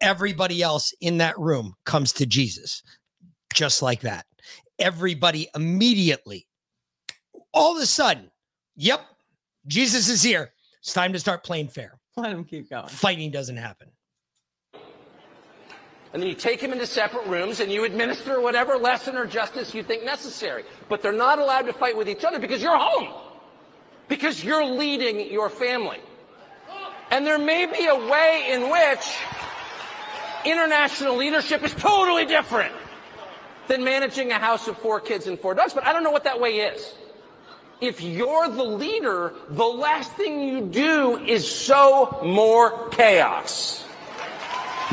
[0.00, 2.82] everybody else in that room comes to Jesus.
[3.52, 4.26] Just like that.
[4.78, 6.46] Everybody immediately,
[7.52, 8.30] all of a sudden,
[8.76, 9.00] yep,
[9.66, 10.52] Jesus is here.
[10.80, 11.98] It's time to start playing fair.
[12.16, 12.88] Let him keep going.
[12.88, 13.88] Fighting doesn't happen.
[16.12, 19.74] And then you take them into separate rooms and you administer whatever lesson or justice
[19.74, 20.64] you think necessary.
[20.88, 23.08] But they're not allowed to fight with each other because you're home.
[24.08, 26.00] Because you're leading your family.
[27.12, 29.16] And there may be a way in which
[30.44, 32.72] international leadership is totally different
[33.68, 36.24] than managing a house of four kids and four dogs, but I don't know what
[36.24, 36.92] that way is.
[37.80, 43.84] If you're the leader, the last thing you do is sow more chaos.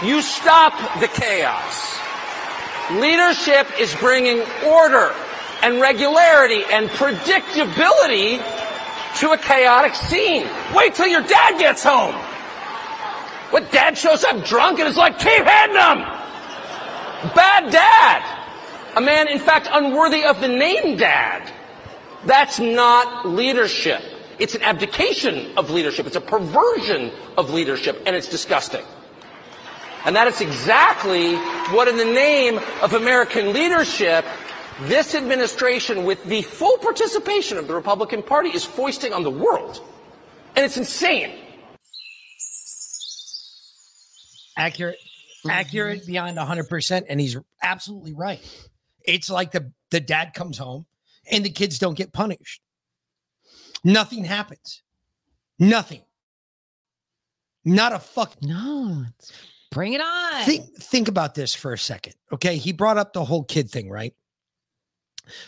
[0.04, 1.98] You stop the chaos.
[2.92, 5.12] Leadership is bringing order
[5.64, 8.38] and regularity and predictability
[9.20, 10.48] to a chaotic scene.
[10.76, 12.14] Wait till your dad gets home.
[13.50, 16.00] What dad shows up drunk and is like, keep hitting him!
[17.34, 18.38] Bad dad!
[18.96, 21.52] A man, in fact, unworthy of the name dad.
[22.26, 24.02] That's not leadership.
[24.38, 26.06] It's an abdication of leadership.
[26.06, 28.84] It's a perversion of leadership, and it's disgusting.
[30.08, 31.36] And that is exactly
[31.76, 34.24] what, in the name of American leadership,
[34.84, 39.82] this administration, with the full participation of the Republican Party, is foisting on the world.
[40.56, 41.38] And it's insane.
[44.56, 44.98] Accurate,
[45.50, 47.04] accurate beyond 100%.
[47.10, 48.40] And he's absolutely right.
[49.04, 50.86] It's like the, the dad comes home
[51.30, 52.62] and the kids don't get punished.
[53.84, 54.84] Nothing happens.
[55.60, 56.04] Nothing.
[57.66, 58.42] Not a fuck.
[58.42, 59.04] No.
[59.72, 60.44] Bring it on.
[60.44, 62.16] Think think about this for a second.
[62.32, 62.58] Okay.
[62.58, 64.14] He brought up the whole kid thing, right?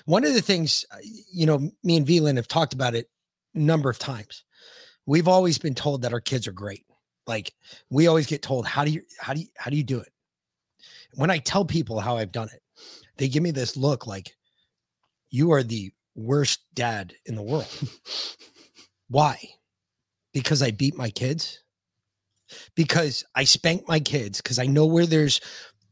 [0.06, 0.98] One of the things, uh,
[1.32, 3.10] you know, me and Velan have talked about it
[3.56, 4.44] a number of times.
[5.06, 6.86] We've always been told that our kids are great.
[7.28, 7.54] Like
[7.90, 10.12] we always get told, how do you how do you how do you do it?
[11.16, 12.62] When I tell people how I've done it,
[13.18, 14.36] they give me this look like
[15.30, 17.68] you are the worst dad in the world.
[19.10, 19.38] Why?
[20.34, 21.64] Because I beat my kids?
[22.76, 25.42] Because I spank my kids because I know where there's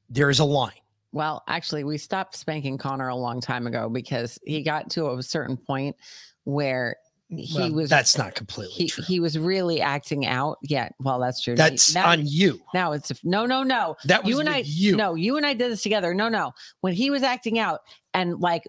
[0.10, 0.72] there's a line.
[1.14, 5.24] Well, actually, we stopped spanking Connor a long time ago because he got to a
[5.24, 5.96] certain point
[6.44, 6.98] where
[7.30, 9.04] he Well, was that's not completely he, true.
[9.06, 10.58] he was really acting out.
[10.64, 11.56] Yeah, well, that's true.
[11.56, 12.62] That's Now- on you.
[12.74, 13.96] Now it's no, no, no.
[14.06, 14.64] That was you and I.
[14.66, 14.96] you.
[14.96, 16.14] No, you and I did this together.
[16.14, 16.54] No, no.
[16.82, 17.82] When he was acting out
[18.14, 18.64] and like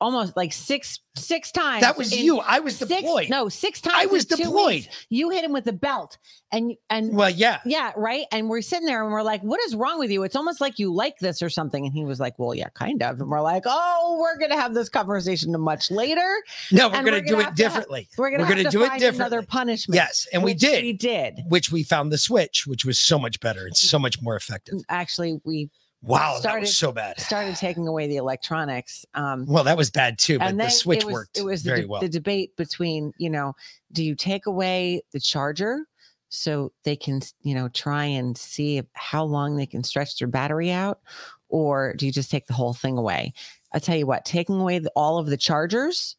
[0.00, 1.82] almost like six six times.
[1.82, 2.38] That was you.
[2.38, 3.28] I was six- deployed.
[3.30, 3.96] No, six times.
[3.98, 4.66] I was deployed.
[4.84, 6.16] weeks, you hit him with the belt,
[6.52, 7.58] and and Well, yeah.
[7.66, 8.24] yeah, right.
[8.32, 10.78] And we're sitting there and we're like, "What is wrong with you?" It's almost like
[10.78, 11.84] you like this or something.
[11.84, 14.72] And he was like, "Well, yeah, kind of." And we're like, "Oh, we're gonna have
[14.72, 16.28] this conversation much later."
[16.72, 18.08] No, we're and gonna do it have to have- differently.
[18.16, 19.46] we're gonna, We're gonna to do it find Another differently.
[19.46, 19.96] punishment.
[19.96, 20.82] Yes, and we did.
[20.84, 21.40] We did.
[21.48, 24.76] Which we found the switch, which was so much better and so much more effective.
[24.88, 25.70] Actually, we
[26.02, 27.20] Wow, that started was so bad.
[27.20, 29.04] started taking away the electronics.
[29.14, 31.62] Um, Well, that was bad too, but and the switch it was, worked It was
[31.62, 32.00] the, very de- well.
[32.00, 33.54] the debate between, you know,
[33.92, 35.84] do you take away the charger
[36.30, 40.70] so they can, you know, try and see how long they can stretch their battery
[40.70, 41.00] out,
[41.48, 43.34] or do you just take the whole thing away?
[43.72, 46.16] I tell you what, taking away the, all of the chargers,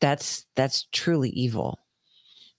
[0.00, 1.78] that's that's truly evil.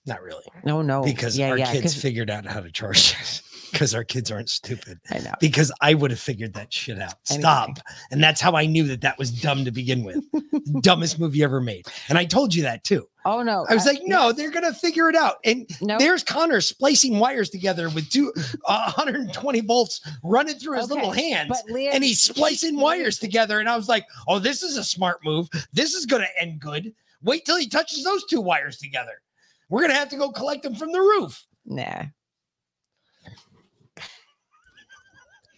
[0.04, 0.44] Not really.
[0.64, 3.42] No, no, because yeah, our yeah, kids figured out how to charge it.
[3.78, 4.98] Because our kids aren't stupid.
[5.08, 5.34] I know.
[5.38, 7.14] Because I would have figured that shit out.
[7.22, 7.78] Stop.
[8.10, 10.18] And that's how I knew that that was dumb to begin with.
[10.82, 11.86] Dumbest movie ever made.
[12.08, 13.08] And I told you that too.
[13.24, 13.64] Oh no!
[13.68, 15.36] I was uh, like, no, they're gonna figure it out.
[15.44, 15.96] And No.
[15.96, 18.32] there's Connor splicing wires together with two
[18.66, 23.60] uh, 120 volts running through his little hands, Leah- and he's splicing wires together.
[23.60, 25.48] And I was like, oh, this is a smart move.
[25.72, 26.92] This is gonna end good.
[27.22, 29.20] Wait till he touches those two wires together.
[29.68, 31.44] We're gonna have to go collect them from the roof.
[31.64, 32.06] Nah.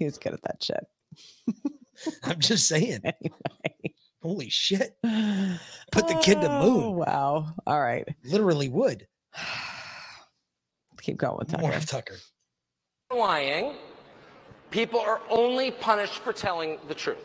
[0.00, 0.86] He was good at that shit.
[2.24, 3.00] I'm just saying.
[3.04, 3.94] Anyway.
[4.22, 4.96] Holy shit!
[5.92, 6.82] Put the kid to moon.
[6.84, 7.54] Oh, wow.
[7.66, 8.06] All right.
[8.24, 9.06] Literally would.
[11.00, 11.62] Keep going with Tucker.
[11.62, 12.16] More of Tucker.
[13.14, 13.74] lying,
[14.70, 17.18] people are only punished for telling the truth.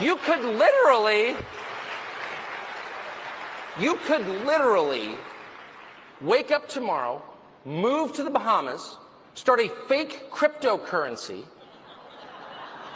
[0.00, 1.36] You could literally,
[3.78, 5.16] you could literally
[6.20, 7.22] wake up tomorrow,
[7.64, 8.96] move to the Bahamas,
[9.36, 11.44] start a fake cryptocurrency,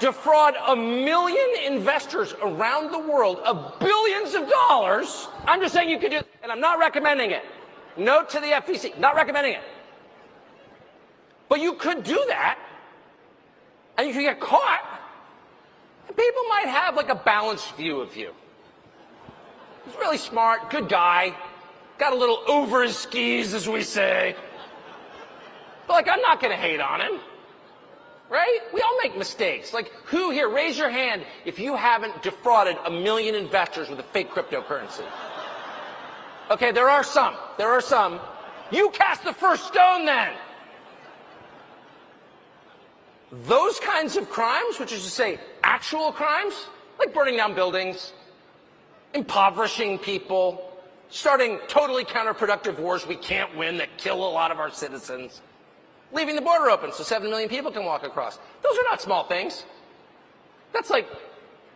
[0.01, 5.29] defraud a million investors around the world of billions of dollars.
[5.47, 7.45] I'm just saying you could do, and I'm not recommending it.
[7.97, 9.63] Note to the FEC, not recommending it.
[11.51, 12.59] But you could do that,
[13.99, 15.01] and you could get caught,
[16.09, 18.33] and people might have like a balanced view of you.
[19.85, 21.35] He's really smart, good guy,
[21.99, 24.37] got a little over his skis, as we say.
[25.91, 27.19] But like, I'm not gonna hate on him.
[28.29, 28.61] Right?
[28.73, 29.75] We all make mistakes.
[29.75, 34.05] Like, who here, raise your hand if you haven't defrauded a million investors with a
[34.05, 35.05] fake cryptocurrency.
[36.49, 37.35] Okay, there are some.
[37.59, 38.21] There are some.
[38.71, 40.33] You cast the first stone then.
[43.33, 46.67] those kinds of crimes, which is to say actual crimes,
[47.01, 48.13] like burning down buildings,
[49.13, 50.71] impoverishing people,
[51.09, 55.43] starting totally counterproductive wars we can't win that kill a lot of our citizens,
[56.13, 58.39] leaving the border open so 7 million people can walk across.
[58.63, 59.65] Those are not small things.
[60.73, 61.09] That's like,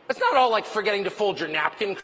[0.08, 1.96] that's not all like forgetting to fold your napkin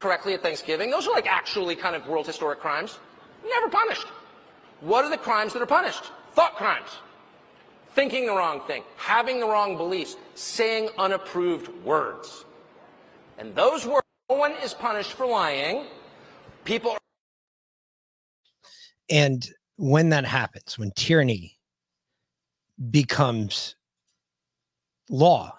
[0.00, 0.90] correctly at Thanksgiving.
[0.90, 2.98] Those are like actually kind of world historic crimes.
[3.48, 4.06] Never punished.
[4.80, 6.04] What are the crimes that are punished?
[6.32, 6.90] Thought crimes.
[7.94, 12.44] Thinking the wrong thing, having the wrong beliefs, saying unapproved words.
[13.38, 15.86] And those words, no one is punished for lying.
[16.64, 16.98] People
[19.08, 21.58] And when that happens, when tyranny
[22.90, 23.76] becomes
[25.10, 25.54] law,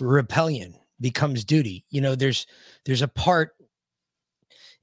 [0.00, 1.84] rebellion becomes duty.
[1.90, 2.46] You know, there's
[2.84, 3.54] there's a part,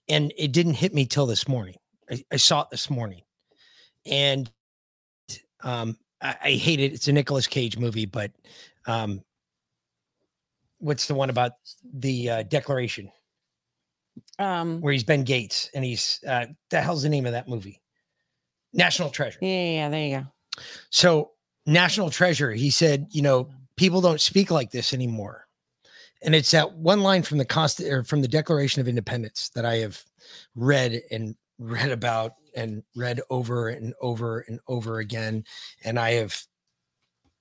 [0.10, 1.76] and it didn't hit me till this morning.
[2.10, 3.22] I, I saw it this morning,
[4.06, 4.50] and
[5.62, 6.94] um, I, I hate it.
[6.94, 8.32] It's a Nicolas Cage movie, but
[8.88, 9.22] um,
[10.80, 11.54] what's the one about
[11.94, 13.12] the uh, Declaration?
[14.40, 17.82] Um, where he's Ben Gates and he's uh, the hell's the name of that movie?
[18.76, 19.40] National Treasure.
[19.42, 20.64] Yeah, yeah, yeah, there you go.
[20.90, 21.32] So
[21.66, 25.48] National Treasure, he said, you know, people don't speak like this anymore.
[26.22, 29.66] And it's that one line from the const or from the Declaration of Independence that
[29.66, 30.04] I have
[30.56, 35.44] read and read about and read over and over and over again.
[35.84, 36.36] And I have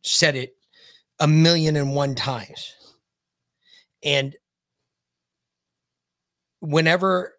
[0.02, 0.54] said it
[1.20, 2.74] a million and one times.
[4.02, 4.36] And
[6.60, 7.33] whenever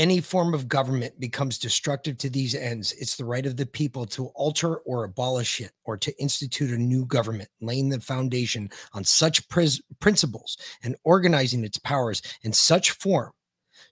[0.00, 4.06] any form of government becomes destructive to these ends, it's the right of the people
[4.06, 9.04] to alter or abolish it or to institute a new government, laying the foundation on
[9.04, 13.30] such pris- principles and organizing its powers in such form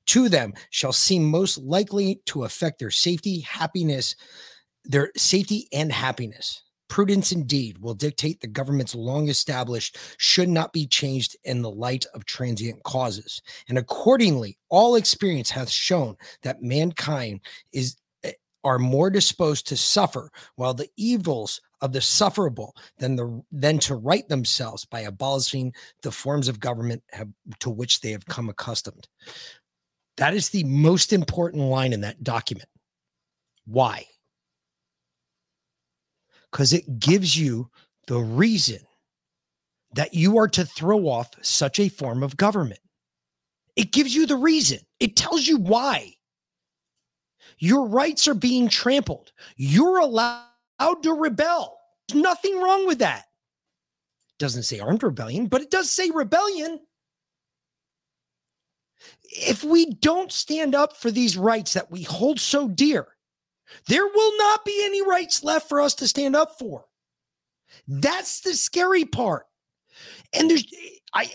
[0.06, 4.16] to them shall seem most likely to affect their safety, happiness,
[4.84, 6.62] their safety and happiness.
[6.88, 12.06] Prudence indeed will dictate the government's long established should not be changed in the light
[12.14, 13.42] of transient causes.
[13.68, 17.40] And accordingly, all experience hath shown that mankind
[17.72, 18.32] is eh,
[18.64, 23.94] are more disposed to suffer while the evils of the sufferable than the than to
[23.94, 25.72] right themselves by abolishing
[26.02, 27.28] the forms of government have,
[27.60, 29.06] to which they have come accustomed.
[30.16, 32.68] That is the most important line in that document.
[33.66, 34.06] Why?
[36.50, 37.70] Because it gives you
[38.06, 38.78] the reason
[39.94, 42.80] that you are to throw off such a form of government.
[43.76, 46.14] It gives you the reason, it tells you why.
[47.58, 49.32] Your rights are being trampled.
[49.56, 50.44] You're allowed
[51.02, 51.78] to rebel.
[52.08, 53.24] There's nothing wrong with that.
[54.30, 56.80] It doesn't say armed rebellion, but it does say rebellion.
[59.24, 63.08] If we don't stand up for these rights that we hold so dear,
[63.86, 66.84] there will not be any rights left for us to stand up for.
[67.86, 69.46] That's the scary part.
[70.32, 70.64] And there's
[71.14, 71.30] I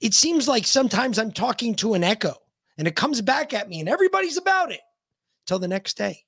[0.00, 2.34] it seems like sometimes I'm talking to an echo
[2.78, 4.80] and it comes back at me and everybody's about it
[5.46, 6.22] till the next day.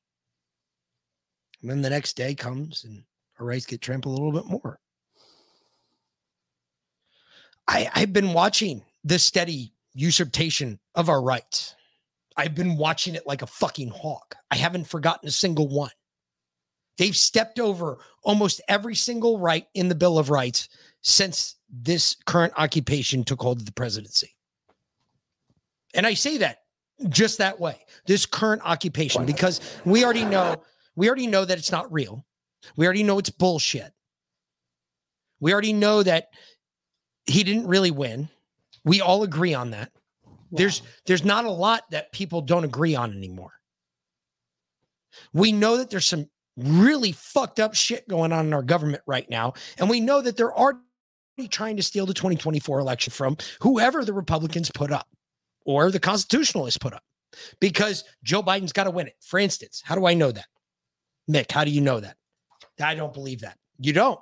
[1.60, 3.04] And then the next day comes and
[3.38, 4.80] our rights get trampled a little bit more.
[7.66, 11.74] I, I've been watching the steady usurpation of our rights.
[12.38, 14.36] I've been watching it like a fucking hawk.
[14.50, 15.90] I haven't forgotten a single one.
[16.96, 20.68] They've stepped over almost every single right in the Bill of Rights
[21.02, 24.36] since this current occupation took hold of the presidency.
[25.94, 26.58] And I say that
[27.08, 27.76] just that way,
[28.06, 30.62] this current occupation, because we already know,
[30.94, 32.24] we already know that it's not real.
[32.76, 33.92] We already know it's bullshit.
[35.40, 36.28] We already know that
[37.26, 38.28] he didn't really win.
[38.84, 39.90] We all agree on that.
[40.50, 43.52] There's there's not a lot that people don't agree on anymore.
[45.32, 49.28] We know that there's some really fucked up shit going on in our government right
[49.30, 50.80] now, and we know that they're already
[51.48, 55.08] trying to steal the 2024 election from whoever the Republicans put up
[55.64, 57.02] or the constitutionalists put up
[57.60, 59.14] because Joe Biden's got to win it.
[59.20, 60.46] For instance, how do I know that?
[61.30, 62.16] Mick, how do you know that?
[62.80, 63.58] I don't believe that.
[63.78, 64.18] You don't.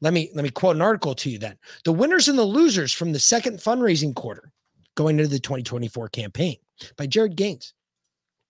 [0.00, 1.56] Let me let me quote an article to you then.
[1.84, 4.52] The winners and the losers from the second fundraising quarter
[4.98, 6.56] going into the 2024 campaign
[6.96, 7.72] by Jared Gaines.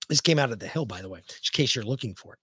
[0.08, 2.38] This came out of the Hill, by the way, in case you're looking for it.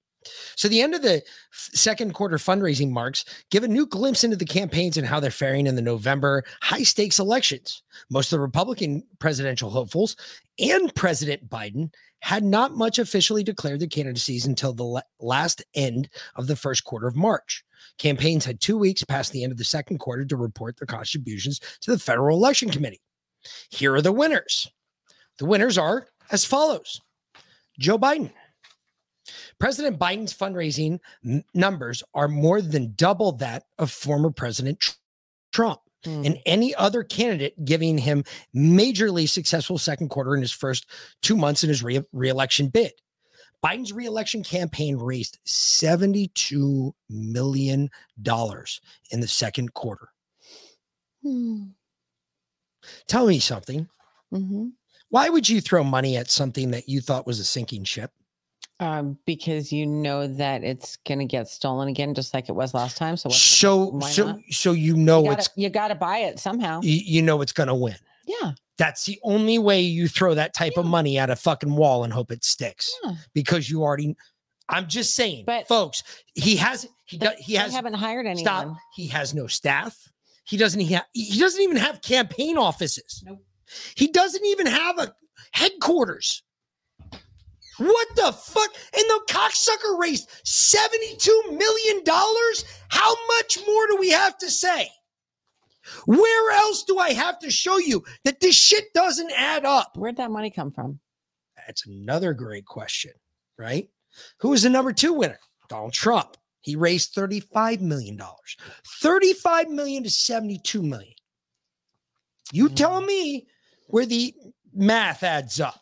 [0.56, 4.46] So the end of the second quarter fundraising marks give a new glimpse into the
[4.46, 7.82] campaigns and how they're faring in the November high stakes elections.
[8.12, 10.16] Most of the Republican presidential hopefuls
[10.60, 11.92] and President Biden
[12.22, 16.84] had not much officially declared their candidacies until the la- last end of the first
[16.84, 17.64] quarter of March.
[17.98, 21.60] Campaigns had two weeks past the end of the second quarter to report their contributions
[21.82, 23.02] to the Federal Election Committee.
[23.70, 24.68] Here are the winners.
[25.40, 27.02] The winners are as follows
[27.80, 28.32] Joe Biden.
[29.60, 34.94] President Biden's fundraising n- numbers are more than double that of former President Tr-
[35.52, 38.24] Trump and any other candidate giving him
[38.56, 40.86] majorly successful second quarter in his first
[41.24, 42.92] two months in his re- reelection bid.
[43.64, 47.90] Biden's reelection campaign raised $72 million
[49.10, 50.10] in the second quarter.
[51.24, 51.64] Hmm.
[53.08, 53.88] Tell me something.
[54.34, 54.72] Mhm.
[55.10, 58.12] Why would you throw money at something that you thought was a sinking ship?
[58.82, 62.74] Um, because you know that it's going to get stolen again, just like it was
[62.74, 63.16] last time.
[63.16, 64.40] So, So, so, not?
[64.50, 66.82] so you know you gotta, you got to buy it somehow.
[66.82, 67.96] you, you know it's going to win.
[68.28, 68.52] Yeah.
[68.78, 72.12] That's the only way you throw that type of money at a fucking wall and
[72.12, 73.14] hope it sticks Yeah.
[73.34, 74.18] because you already.
[74.68, 78.44] I'm just saying, But- folks, he has he does, he has haven't hired anyone.
[78.44, 78.76] stop.
[78.96, 80.12] He has no staff.
[80.46, 83.24] He doesn't he, ha- he doesn't even have campaign offices.
[83.26, 83.44] Nope.
[83.96, 85.14] He doesn't even have a
[85.52, 86.44] headquarters.
[87.78, 88.70] What the fuck?
[88.96, 92.04] And the cocksucker raised $72 million?
[92.88, 94.90] How much more do we have to say?
[96.06, 99.98] Where else do I have to show you that this shit doesn't add up?
[99.98, 101.00] Where'd that money come from?
[101.68, 103.12] That's another great question,
[103.58, 103.90] right?
[104.40, 105.40] Who was the number two winner?
[105.68, 106.38] Donald Trump.
[106.66, 108.20] He raised $35 million.
[109.02, 111.14] 35 million to 72 million.
[112.52, 113.46] You tell me
[113.86, 114.34] where the
[114.74, 115.80] math adds up.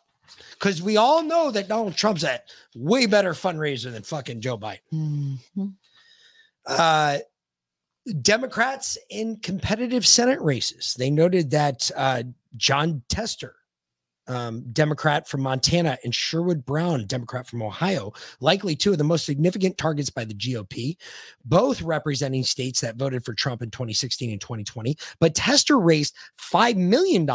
[0.52, 2.40] Because we all know that Donald Trump's a
[2.76, 4.80] way better fundraiser than fucking Joe Biden.
[4.92, 5.74] Mhm.
[6.66, 7.18] Uh,
[8.20, 10.94] Democrats in competitive Senate races.
[10.98, 12.24] They noted that uh,
[12.56, 13.54] Jon Tester,
[14.26, 19.24] um, Democrat from Montana, and Sherrod Brown, Democrat from Ohio, likely two of the most
[19.24, 20.96] significant targets by the GOP,
[21.44, 24.96] both representing states that voted for Trump in 2016 and 2020.
[25.20, 27.28] But Tester raised $5 million,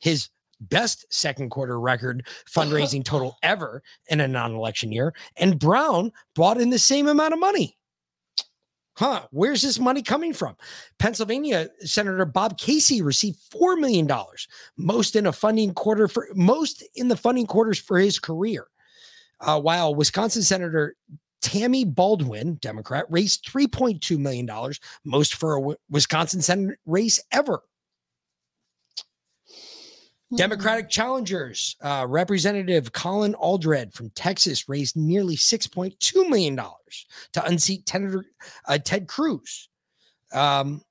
[0.00, 0.28] his
[0.60, 5.14] best second quarter record fundraising total ever in a non election year.
[5.36, 7.76] And Brown brought in the same amount of money.
[9.00, 10.56] Huh, where's this money coming from?
[10.98, 14.06] Pennsylvania Senator Bob Casey received $4 million,
[14.76, 18.66] most in a funding quarter for most in the funding quarters for his career.
[19.40, 20.96] Uh, while Wisconsin Senator
[21.40, 24.46] Tammy Baldwin, Democrat, raised $3.2 million,
[25.06, 27.62] most for a Wisconsin Senate race ever.
[30.36, 38.14] Democratic challengers, uh, Representative Colin Allred from Texas raised nearly $6.2 million to unseat Ted,
[38.68, 39.68] uh, Ted Cruz.
[40.32, 40.82] Um,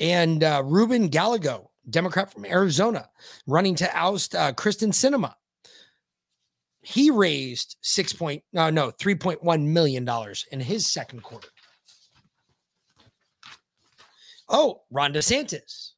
[0.00, 3.08] and uh, Ruben Gallego, Democrat from Arizona,
[3.46, 5.34] running to oust uh, Kyrsten Sinema.
[6.82, 11.48] He raised six point no no three point one million dollars in his second quarter.
[14.48, 15.92] Oh, Ron DeSantis,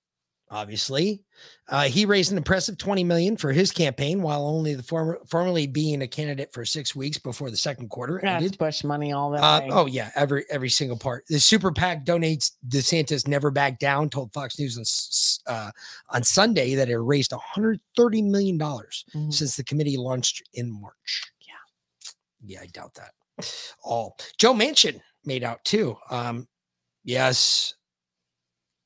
[0.50, 1.23] obviously,
[1.70, 5.66] uh, he raised an impressive 20 million for his campaign while only the former formerly
[5.66, 8.58] being a candidate for six weeks before the second quarter That's ended.
[8.58, 11.24] Bush money all the Uh, oh yeah, every every single part.
[11.28, 14.10] The super PAC donates DeSantis never back down.
[14.10, 14.76] Told Fox News
[15.48, 15.70] on uh,
[16.10, 19.32] on Sunday that it raised 130 million dollars Mhm.
[19.32, 21.22] since the committee launched in March.
[21.40, 21.54] Yeah,
[22.44, 23.12] yeah, I doubt that.
[23.82, 25.96] All Joe Manchin made out too.
[26.10, 26.46] Um,
[27.04, 27.74] yes,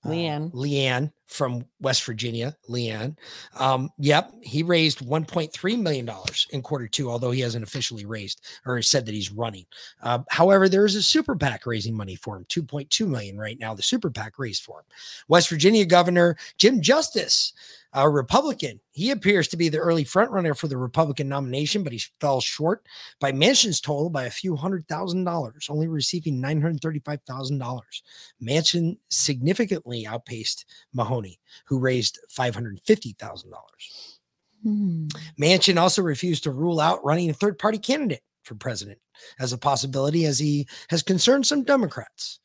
[0.04, 0.52] Leanne.
[0.52, 3.16] Leanne from West Virginia, Leanne.
[3.58, 8.40] Um, yep, he raised 1.3 million dollars in quarter two, although he hasn't officially raised
[8.66, 9.66] or said that he's running.
[10.02, 13.74] Uh, however, there is a super PAC raising money for him, 2.2 million right now.
[13.74, 14.86] The super PAC raised for him.
[15.28, 17.52] West Virginia Governor Jim Justice,
[17.92, 22.02] a Republican, he appears to be the early frontrunner for the Republican nomination, but he
[22.20, 22.84] fell short
[23.20, 27.58] by Manchin's total by a few hundred thousand dollars, only receiving nine hundred thirty-five thousand
[27.58, 28.02] dollars.
[28.42, 31.38] Manchin significantly outpaced Mooney,
[31.68, 34.18] who raised five hundred fifty thousand dollars.
[34.62, 35.06] Hmm.
[35.40, 38.98] Manchin also refused to rule out running a third party candidate for president
[39.38, 42.40] as a possibility, as he has concerned some Democrats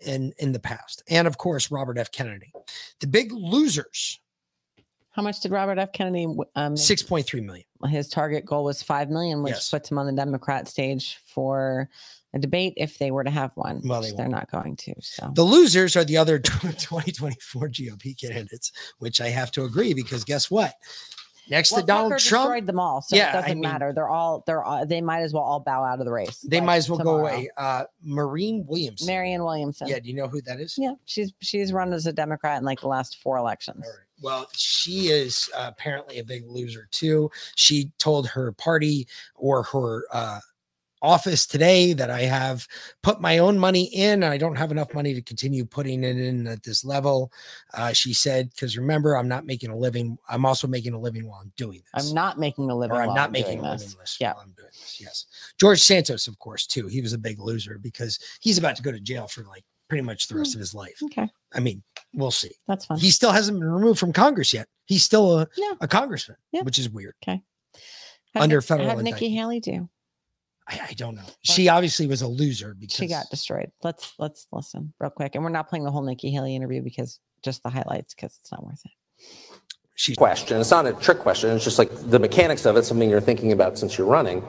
[0.00, 1.02] in, in the past.
[1.10, 2.10] And of course, Robert F.
[2.12, 2.52] Kennedy.
[3.00, 4.18] The big losers,
[5.10, 5.92] How much did Robert F.
[5.92, 6.24] Kennedy?
[6.54, 7.64] Um, 6.3 million.
[7.88, 9.70] his target goal was 5 million which Yes.
[9.70, 11.88] puts him on the democrat stage for
[12.34, 14.50] a debate if they were to have one Well, they they're won't.
[14.50, 19.64] going to so The losers are the other 2024 GOP candidates, which I have to
[19.64, 20.74] agree because guess what?
[21.50, 23.92] Next well, to Donald Tucker Trump, destroyed them all so Yeah, it doesn't mean- matter
[23.94, 26.58] they're all they're all, they might as well all bow out of the race they
[26.58, 27.48] like, might as well go away.
[27.56, 29.06] Uh, Maureen Williamson.
[29.06, 30.74] marion williamson Yeah, do you know who that is?
[30.76, 33.86] yeah she's she's run as a democrat in like the last four elections
[34.20, 37.30] Well, she is uh, apparently a big loser too.
[37.54, 39.06] She told her party
[39.36, 40.40] or her uh,
[41.02, 42.66] office today that I have
[43.02, 44.22] put my own money in.
[44.22, 47.32] And I don't have enough money to continue putting it in at this level.
[47.74, 50.18] Uh, she said, because remember, I'm not making a living.
[50.28, 52.08] I'm also making a living while I'm doing this.
[52.08, 52.96] I'm not making a living.
[52.96, 53.88] Or I'm not I'm making a living
[54.20, 54.32] Yeah.
[54.34, 54.98] while I'm doing this.
[55.00, 55.26] Yes.
[55.60, 56.86] George Santos, of course, too.
[56.86, 60.02] He was a big loser because he's about to go to jail for like pretty
[60.02, 60.98] much the rest of his life.
[61.04, 61.26] Okay.
[61.54, 61.82] I mean,
[62.12, 62.50] we'll see.
[62.66, 62.98] That's fine.
[62.98, 64.68] He still hasn't been removed from Congress yet.
[64.84, 65.72] He's still a, Yeah.
[65.80, 66.60] a congressman, Yeah.
[66.62, 67.14] which is weird.
[67.22, 67.40] Okay.
[68.34, 69.30] How'd Under Nick- federal How'd Nikki.
[69.30, 69.88] Haley do?
[70.68, 71.22] I, I don't know.
[71.42, 73.70] She obviously was a loser because She got destroyed.
[73.82, 77.20] Let's let's listen real quick, and we're not playing the whole Nikki Haley interview because
[77.42, 80.16] just the highlights because it's not worth it.
[80.16, 80.60] question.
[80.60, 81.50] It's not a trick question.
[81.50, 84.44] It's just like the mechanics of it, something you're thinking about since you're running.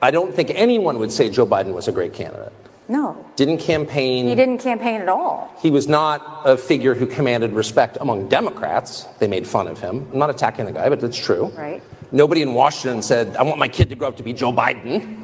[0.00, 2.52] I don't think anyone would say Joe Biden was a great candidate.
[2.90, 4.26] No, Didn't campaign.
[4.28, 5.54] he didn't campaign at all.
[5.60, 9.02] He was not a figure who commanded respect among Democrats.
[9.18, 10.08] They made fun of him.
[10.10, 11.46] I'm not attacking the guy, but that's true.
[11.48, 11.82] Right.
[12.10, 15.16] Nobody in Washington said, I want my kid to grow up to be Joe Biden.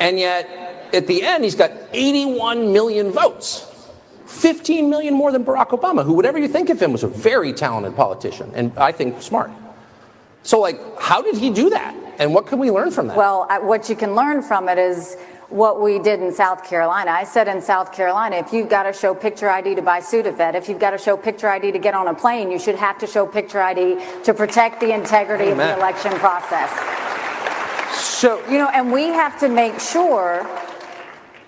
[0.00, 0.48] And yet,
[0.92, 3.66] at the end, he's got 81 million votes.
[4.26, 7.52] 15 million more than Barack Obama, who, whatever you think of him, was a very
[7.52, 9.50] talented politician and I think smart.
[10.42, 11.94] So, like, how did he do that?
[12.18, 13.16] And what can we learn from that?
[13.16, 15.16] Well, uh, what you can learn from it is
[15.50, 17.10] what we did in South Carolina.
[17.10, 20.54] I said in South Carolina, if you've got to show picture ID to buy Sudafed,
[20.54, 22.98] if you've got to show picture ID to get on a plane, you should have
[22.98, 26.70] to show picture ID to protect the integrity of the election process.
[27.92, 30.48] So, you know, and we have to make sure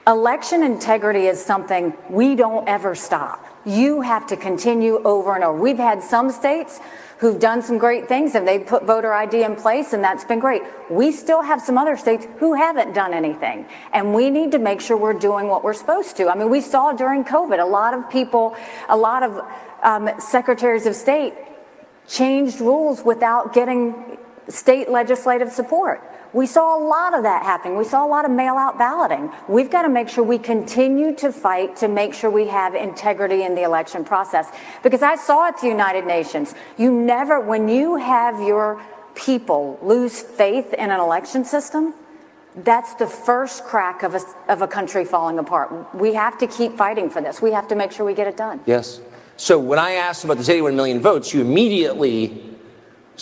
[0.07, 3.46] election integrity is something we don't ever stop.
[3.64, 5.57] You have to continue over and over.
[5.57, 6.80] We've had some states
[7.22, 10.40] who've done some great things and they've put voter ID in place and that's been
[10.40, 10.60] great.
[10.90, 13.64] We still have some other states who haven't done anything.
[13.92, 16.28] And we need to make sure we're doing what we're supposed to.
[16.28, 18.56] I mean, we saw during COVID, a lot of people,
[18.88, 19.40] a lot of
[19.84, 21.34] um, secretaries of state
[22.08, 24.18] changed rules without getting
[24.48, 26.02] state legislative support.
[26.32, 27.76] We saw a lot of that happening.
[27.76, 29.30] We saw a lot of mail out balloting.
[29.48, 33.42] We've got to make sure we continue to fight to make sure we have integrity
[33.42, 34.48] in the election process.
[34.82, 38.82] Because I saw at the United Nations, you never, when you have your
[39.14, 41.94] people lose faith in an election system,
[42.56, 45.94] that's the first crack of a, of a country falling apart.
[45.94, 47.42] We have to keep fighting for this.
[47.42, 48.60] We have to make sure we get it done.
[48.66, 49.00] Yes.
[49.36, 52.51] So when I asked about the 81 million votes, you immediately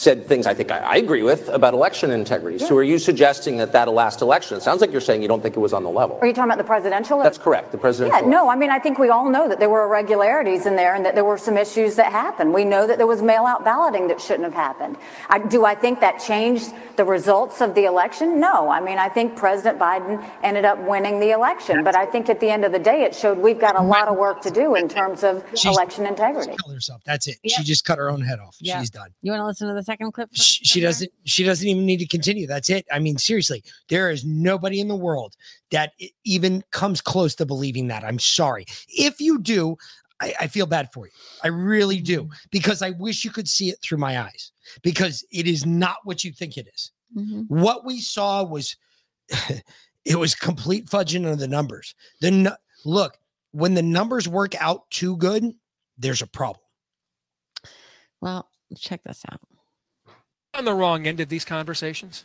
[0.01, 2.59] said things I think I, I agree with about election integrity.
[2.59, 5.43] So are you suggesting that that last election, it sounds like you're saying you don't
[5.43, 6.19] think it was on the level.
[6.23, 7.19] Are you talking about the presidential?
[7.23, 8.21] That's correct, the presidential.
[8.23, 10.95] Yeah, no, I mean, I think we all know that there were irregularities in there
[10.95, 12.55] and that there were some issues that happened.
[12.55, 14.97] We know that there was mail out balloting that shouldn't have happened.
[15.29, 18.41] I, do I think that changed the results of the election?
[18.41, 18.71] No.
[18.71, 21.85] I mean, I think President Biden ended up winning the election.
[21.85, 24.09] But I think at the end of the day, it showed we've got a lot
[24.09, 26.55] of work to do in terms of She's- election integrity.
[26.63, 27.03] killed herself.
[27.05, 27.37] That's it.
[27.47, 28.57] She just cut her own head off.
[28.61, 28.81] Yeah.
[28.81, 29.11] She's done.
[29.23, 30.29] You want to listen to the second clip?
[30.33, 31.11] She, she doesn't.
[31.25, 32.47] She doesn't even need to continue.
[32.47, 32.87] That's it.
[32.93, 35.37] I mean, seriously, there is nobody in the world
[35.71, 35.93] that
[36.25, 38.05] even comes close to believing that.
[38.05, 38.67] I'm sorry.
[38.89, 39.77] If you do,
[40.21, 41.13] I, I feel bad for you.
[41.43, 42.33] I really do mm-hmm.
[42.51, 46.25] because I wish you could see it through my eyes because it is not what
[46.25, 46.93] you think it is.
[47.17, 47.43] Mm-hmm.
[47.61, 48.77] What we saw was
[50.05, 51.95] it was complete fudging of the numbers.
[52.21, 52.51] The nu-
[52.85, 53.19] look
[53.53, 55.53] when the numbers work out too good,
[55.99, 56.65] there's a problem.
[58.21, 59.41] Well, check this out.
[60.55, 62.25] On the wrong end of these conversations.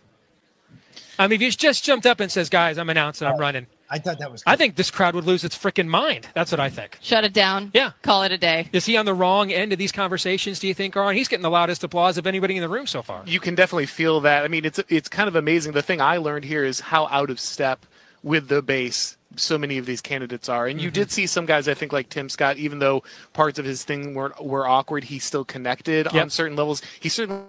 [1.17, 3.67] I mean, if he just jumped up and says, "Guys, I'm announcing, I'm oh, running,"
[3.89, 4.43] I thought that was.
[4.45, 6.27] I think this crowd would lose its freaking mind.
[6.33, 6.97] That's what I think.
[7.01, 7.71] Shut it down.
[7.73, 7.91] Yeah.
[8.01, 8.67] Call it a day.
[8.73, 10.59] Is he on the wrong end of these conversations?
[10.59, 11.15] Do you think, Aaron?
[11.15, 13.23] He's getting the loudest applause of anybody in the room so far.
[13.25, 14.43] You can definitely feel that.
[14.43, 15.73] I mean, it's it's kind of amazing.
[15.73, 17.85] The thing I learned here is how out of step
[18.23, 20.67] with the base so many of these candidates are.
[20.67, 20.93] And you mm-hmm.
[20.93, 23.03] did see some guys, I think, like Tim Scott, even though
[23.33, 26.15] parts of his thing were were awkward, he still connected Yep.
[26.15, 26.81] on certain levels.
[26.99, 27.43] He certainly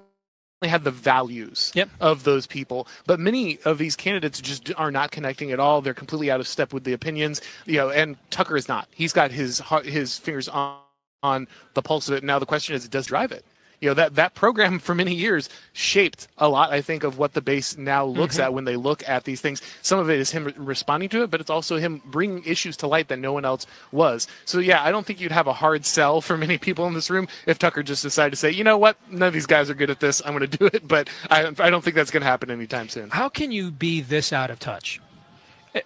[0.62, 1.90] had the values Yep.
[2.00, 2.88] of those people.
[3.06, 5.82] But many of these candidates just are not connecting at all.
[5.82, 7.42] They're completely out of step with the opinions.
[7.66, 8.88] You know, and Tucker is not.
[8.90, 10.78] He's got his heart- his fingers on
[11.22, 12.22] on the pulse of it.
[12.22, 13.44] Now the question is, does drive it?
[13.80, 16.70] You know that that program for many years shaped a lot.
[16.72, 18.44] I think of what the base now looks Mhm.
[18.44, 19.60] at when they look at these things.
[19.82, 22.86] Some of it is him responding to it, but it's also him bringing issues to
[22.86, 24.26] light that no one else was.
[24.46, 27.10] So yeah, I don't think you'd have a hard sell for many people in this
[27.10, 29.74] room if Tucker just decided to say, you know what, none of these guys are
[29.74, 30.22] good at this.
[30.24, 32.88] I'm going to do it, but I I don't think that's going to happen anytime
[32.88, 33.10] soon.
[33.10, 35.00] How can you be this out of touch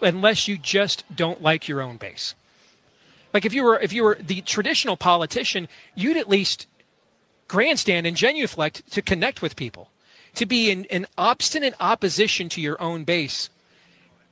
[0.01, 2.35] unless you just don't like your own base?
[3.33, 6.67] Like if you were if you were the traditional politician, you'd at least
[7.55, 9.91] grandstand and genuflect to connect with people.
[10.37, 13.51] To be in an obstinate opposition to your own base,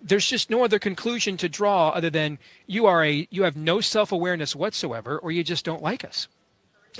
[0.01, 2.39] there's just no other conclusion to draw other than
[2.69, 6.29] you are a you have no self-awareness whatsoever or you just don't like us.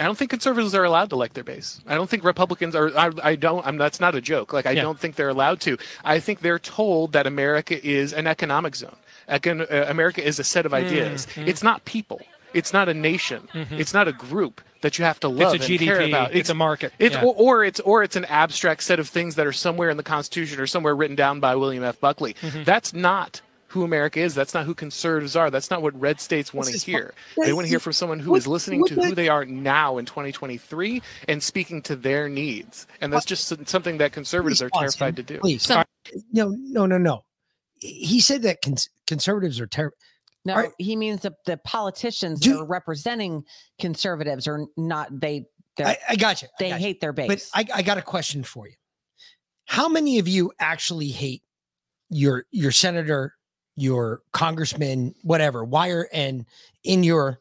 [0.01, 1.81] I don't think conservatives are allowed to elect their base.
[1.87, 2.89] I don't think Republicans are.
[2.99, 3.65] I, I don't.
[3.67, 4.53] I'm, that's not a joke.
[4.53, 4.83] Like I Yeah.
[4.83, 5.79] don't think they're allowed to.
[6.05, 8.97] I think they're told that America is an economic zone.
[9.29, 11.27] Econ, uh, America is a set of ideas.
[11.35, 11.47] Mhm.
[11.47, 12.21] It's not people.
[12.53, 13.49] It's not a nation.
[13.55, 13.79] Mhm.
[13.79, 16.09] It's not a group that you have to It's love a and care GDP.
[16.09, 16.35] about.
[16.35, 16.93] It's a market.
[16.99, 17.23] It's Yeah.
[17.25, 20.03] or, or it's or it's an abstract set of things that are somewhere in the
[20.03, 22.01] Constitution or somewhere written down by William F.
[22.01, 22.35] Buckley.
[22.35, 22.65] Mhm.
[22.65, 23.41] That's not
[23.73, 24.35] who America is.
[24.35, 25.51] That's not who conservatives are.
[25.51, 27.13] That's not what red states want to hear.
[27.35, 29.15] fu- They want to hear from someone who is What- listening what to the- who
[29.15, 32.87] they are now in 2023 and speaking to their needs.
[33.03, 35.41] And that's just something that conservatives are terrified Tim, to do.
[35.41, 35.69] Please.
[36.33, 37.25] No, no, no, no.
[37.81, 39.97] He said that cons- conservatives are terrible.
[40.49, 43.45] No, Are- he means the, the politicians Do- that are representing
[43.79, 45.45] conservatives are not they
[45.77, 46.49] they're, I, I got you.
[46.49, 46.87] I they got you.
[46.87, 47.51] hate their But base.
[47.55, 48.75] I, I got a question for you.
[49.67, 51.43] How many of you actually hate
[52.09, 53.35] your your senator,
[53.77, 56.47] your congressman, whatever, wire and
[56.83, 57.41] in your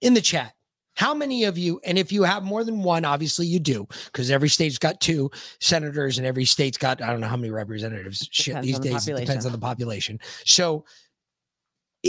[0.00, 0.52] in the chat?
[0.94, 4.30] How many of you, and if you have more than one, obviously you do, because
[4.30, 5.30] every state's got two
[5.60, 8.26] senators and every state's got I don't know how many representatives.
[8.30, 10.20] Shit, Depends these the days it depends on the population.
[10.46, 10.86] So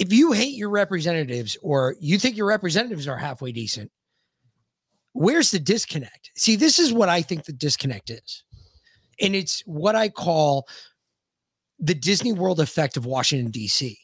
[0.01, 3.91] if you hate your representatives or you think your representatives are halfway decent,
[5.13, 6.31] where's the disconnect?
[6.35, 8.43] See, this is what I think the disconnect is.
[9.19, 10.67] And it's what I call
[11.79, 13.97] the Disney World effect of Washington, D.C.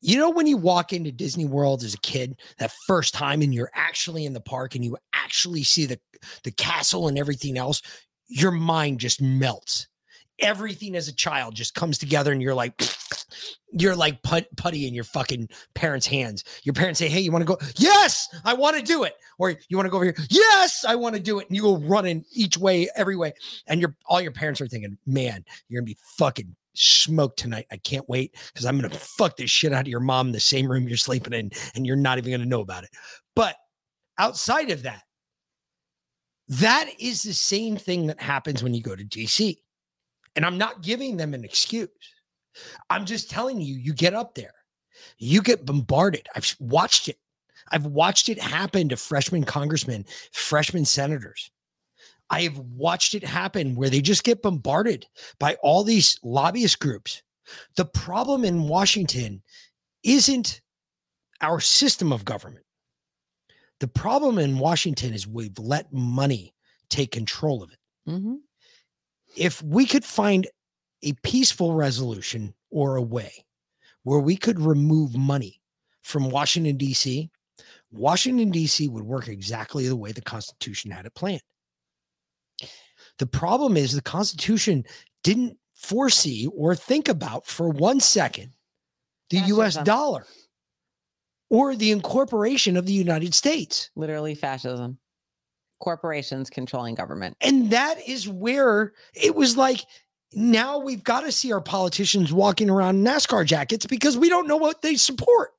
[0.00, 3.54] You know, when you walk into Disney World as a kid, that first time, and
[3.54, 5.98] you're actually in the park and you actually see the,
[6.42, 7.80] the castle and everything else,
[8.28, 9.86] your mind just melts.
[10.40, 12.82] Everything as a child just comes together, and you're like,
[13.72, 16.44] you're like put, putty in your fucking parents' hands.
[16.62, 17.58] Your parents say, Hey, you want to go?
[17.76, 19.14] Yes, I want to do it.
[19.38, 20.16] Or you want to go over here?
[20.30, 21.48] Yes, I want to do it.
[21.48, 23.32] And you go running each way, every way.
[23.66, 27.66] And your all your parents are thinking, Man, you're gonna be fucking smoked tonight.
[27.70, 30.40] I can't wait because I'm gonna fuck this shit out of your mom in the
[30.40, 32.90] same room you're sleeping in, and you're not even gonna know about it.
[33.34, 33.56] But
[34.18, 35.02] outside of that,
[36.48, 39.56] that is the same thing that happens when you go to DC.
[40.36, 41.88] And I'm not giving them an excuse.
[42.90, 44.54] I'm just telling you, you get up there,
[45.18, 46.28] you get bombarded.
[46.34, 47.18] I've watched it.
[47.70, 51.50] I've watched it happen to freshman congressmen, freshman senators.
[52.30, 55.06] I have watched it happen where they just get bombarded
[55.38, 57.22] by all these lobbyist groups.
[57.76, 59.42] The problem in Washington
[60.02, 60.60] isn't
[61.40, 62.64] our system of government.
[63.80, 66.54] The problem in Washington is we've let money
[66.88, 67.78] take control of it
[68.08, 68.40] Mhm.
[69.36, 70.46] If we could find
[71.02, 73.44] a peaceful resolution or a way
[74.04, 75.60] where we could remove money
[76.02, 77.30] from Washington, D.C.,
[77.90, 78.88] Washington, D.C.
[78.88, 81.42] would work exactly the way the Constitution had it planned.
[83.18, 84.84] The problem is the Constitution
[85.22, 88.52] didn't foresee or think about for one second
[89.30, 90.26] the US dollar
[91.50, 93.90] or the incorporation of the United States.
[93.94, 94.98] Literally fascism.
[95.80, 97.36] Corporations controlling government.
[97.40, 99.84] And that is where it was like,
[100.32, 104.56] now we've got to see our politicians walking around NASCAR jackets because we don't know
[104.56, 105.50] what they support.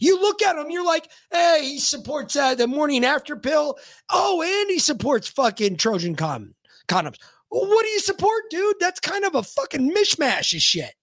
[0.00, 3.78] You look at him, you're like, hey, he supports uh, the morning after pill.
[4.10, 6.54] Oh, and he supports fucking Trojan con-
[6.88, 7.18] condoms.
[7.48, 8.76] What do you support, dude?
[8.80, 10.94] That's kind of a fucking mishmash of shit.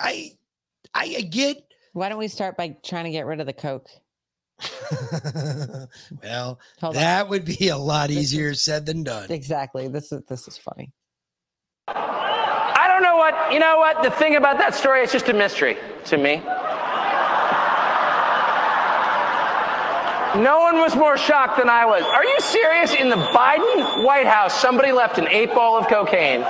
[0.00, 0.32] I,
[0.94, 1.64] I, I get.
[1.94, 3.88] Why don't we start by trying to get rid of the Coke?
[6.22, 7.02] well, Hold on.
[7.02, 9.30] that would be a lot easier said than done.
[9.30, 9.88] Exactly.
[9.88, 10.92] This is this is funny.
[11.88, 14.02] I don't know what, you know what?
[14.02, 16.42] The thing about that story, it's just a mystery to me.
[20.34, 22.02] No one was more shocked than I was.
[22.04, 22.94] Are you serious?
[22.94, 26.40] In the Biden White House, somebody left an eight ball of cocaine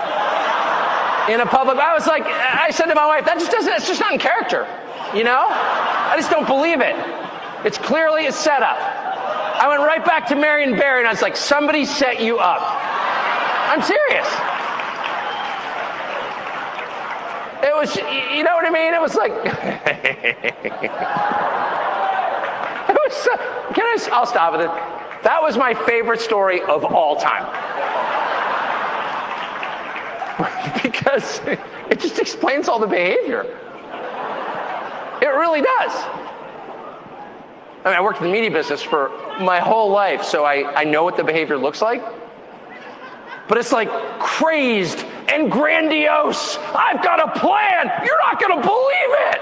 [1.29, 1.79] in a public.
[1.79, 4.21] I was like, I said to my wife, that just doesn't, it's just not in
[4.21, 4.69] character.
[5.15, 5.47] You know?
[5.49, 6.95] I just don't believe it.
[7.65, 8.77] It's clearly a setup.
[8.77, 12.61] I went right back to Marion Barry and I was like, somebody set you up.
[13.69, 14.27] I'm serious.
[17.63, 17.95] It was,
[18.35, 18.93] you know what I mean?
[18.93, 19.31] It was like,
[22.89, 23.29] it was,
[23.75, 24.71] can I, I'll stop with it.
[25.23, 27.47] That was my favorite story of all time.
[30.83, 31.41] because
[31.89, 33.43] it just explains all the behavior.
[35.23, 36.22] It really does.
[37.85, 39.11] I mean, I worked in the media business for
[39.41, 42.03] my whole life, so I, I know what the behavior looks like.
[43.49, 46.59] But it's like crazed and grandiose.
[46.59, 47.91] I've got a plan.
[48.05, 49.41] You're not going to believe it.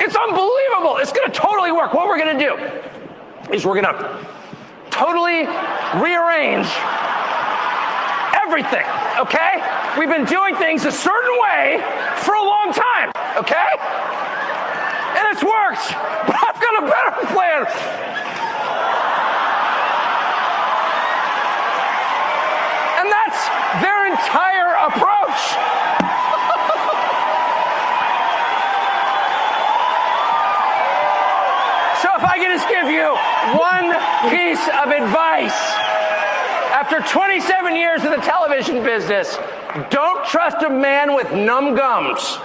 [0.00, 0.96] It's unbelievable.
[0.98, 1.94] It's going to totally work.
[1.94, 4.26] What we're going to do is we're going to
[4.90, 5.46] totally
[6.02, 6.66] rearrange
[8.42, 8.86] everything,
[9.18, 9.62] okay?
[9.96, 11.78] We've been doing things a certain way
[12.16, 13.70] for a long time, okay?
[15.14, 16.37] And it's worked.
[16.78, 17.66] A better plan.
[22.98, 23.40] And that's
[23.82, 25.40] their entire approach.
[31.98, 33.10] So if I could just give you
[33.58, 33.90] one
[34.30, 35.58] piece of advice
[36.70, 39.36] after 27 years in the television business,
[39.90, 42.38] don't trust a man with numb gums.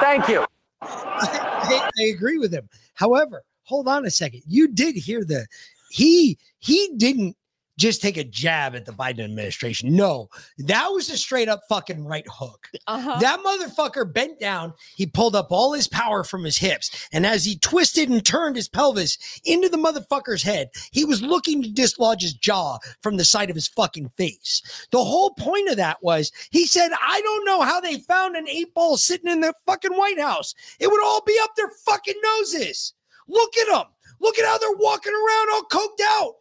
[0.00, 0.46] Thank you.
[0.80, 2.66] I, I agree with him.
[2.94, 4.42] However, hold on a second.
[4.46, 5.46] You did hear the
[5.90, 7.36] he he didn't
[7.78, 9.94] just take a jab at the Biden administration.
[9.94, 12.68] No, that was a straight up fucking right hook.
[12.86, 13.18] Uh-huh.
[13.20, 14.72] That motherfucker bent down.
[14.96, 17.08] He pulled up all his power from his hips.
[17.12, 21.62] And as he twisted and turned his pelvis into the motherfucker's head, he was looking
[21.62, 24.86] to dislodge his jaw from the side of his fucking face.
[24.90, 28.48] The whole point of that was he said, I don't know how they found an
[28.48, 30.54] eight ball sitting in the fucking White House.
[30.78, 32.94] It would all be up their fucking noses.
[33.26, 33.86] Look at them.
[34.24, 36.32] Look at how they're walking around all coked out.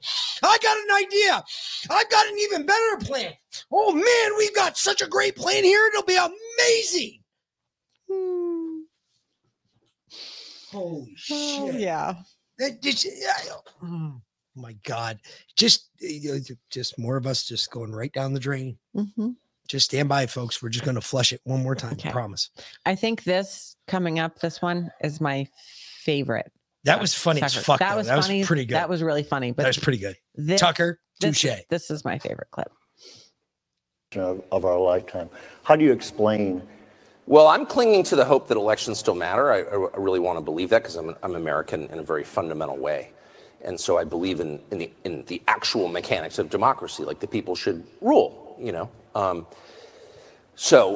[0.41, 1.43] I got an idea.
[1.89, 3.33] I've got an even better plan.
[3.71, 5.85] Oh man, we've got such a great plan here.
[5.89, 7.19] It'll be amazing.
[10.71, 11.75] Holy Oh, shit.
[11.81, 12.15] yeah.
[12.57, 13.05] That just,
[13.83, 14.21] oh
[14.55, 15.19] my God.
[15.57, 15.89] Just,
[16.69, 18.77] just more of us just going right down the drain.
[18.95, 19.31] hmm
[19.67, 20.61] Just stand by, folks.
[20.63, 21.97] We're just going to flush it one more time.
[22.05, 22.49] I promise.
[22.85, 25.47] I think this coming up, this one is my
[26.03, 26.51] favorite.
[26.85, 27.97] That was funny as fuck, That though.
[27.97, 28.75] was That was pretty good.
[28.75, 29.51] That was really funny.
[29.51, 30.15] But That was pretty good.
[30.35, 31.61] this- Tucker, this, touche.
[31.69, 32.71] This is my favorite clip.
[34.15, 35.29] of, of our lifetime.
[35.63, 36.61] How do you explain?
[37.25, 39.51] Well, I'm clinging to the hope that elections still matter.
[39.51, 42.77] I, I really want to believe that because I'm, I'm American in a very fundamental
[42.77, 43.11] way.
[43.61, 47.27] And so I believe in, in, the, in the actual mechanics of democracy, like the
[47.27, 48.89] people should rule, you know.
[49.15, 49.72] Um, so, but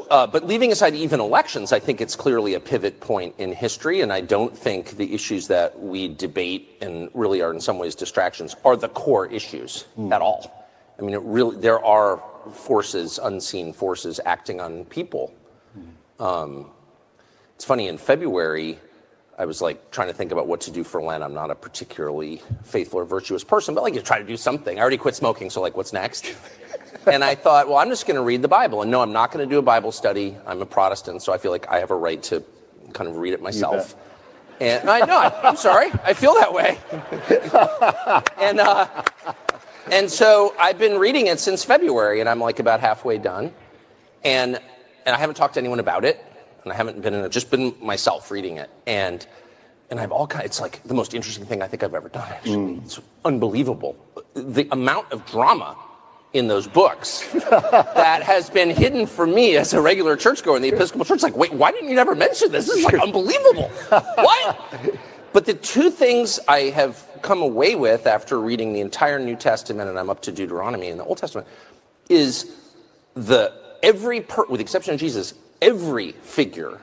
[0.10, 4.14] Uh, leaving aside even elections, I think it's clearly a pivot point in history, and
[4.14, 8.56] I don't think the issues that we debate and really are in some ways distractions
[8.64, 10.14] are the core issues hmm.
[10.14, 10.68] at all.
[11.00, 15.34] I mean, it really there are forces, unseen forces, acting on people.
[15.74, 16.24] Hmm.
[16.24, 16.72] Um,
[17.56, 18.80] it's funny in February,
[19.38, 21.24] I was like trying to think about what to do for Lent.
[21.24, 24.80] I'm not a particularly faithful or virtuous person, but like you try to do something.
[24.80, 26.34] I already quit smoking, so like, what's next?
[27.06, 28.82] and I thought, well, I'm just going to read the Bible.
[28.82, 30.36] And no, I'm not going to do a Bible study.
[30.48, 32.44] I'm a Protestant, so I feel like I have a right to
[32.94, 33.96] kind of read it myself.
[34.60, 36.80] And I know, I'm sorry, I feel that way.
[38.44, 38.88] and uh,
[39.92, 43.54] and so I've been reading it since February, and I'm like about halfway done.
[44.24, 44.60] And
[45.06, 46.26] and I haven't talked to anyone about it,
[46.68, 48.70] and I haven't been in it, just been myself reading it.
[48.86, 49.26] And
[49.90, 52.28] and I've all kind it's like the most interesting thing I think I've ever done.
[52.30, 52.56] Actually.
[52.56, 52.84] Mm.
[52.84, 53.96] It's unbelievable.
[54.34, 55.78] The amount of drama
[56.34, 60.70] in those books that has been hidden from me as a regular churchgoer in the
[60.70, 61.24] Episcopal Church.
[61.24, 62.68] Like, wait, why didn't you never mention this?
[62.68, 63.70] This is like unbelievable.
[63.90, 64.98] what?
[65.32, 69.90] But the two things I have come away with after reading the entire New Testament,
[69.90, 71.48] and I'm up to Deuteronomy in the Old Testament,
[72.10, 72.56] is
[73.14, 73.54] the
[73.84, 76.82] every per, with the exception of Jesus, every figure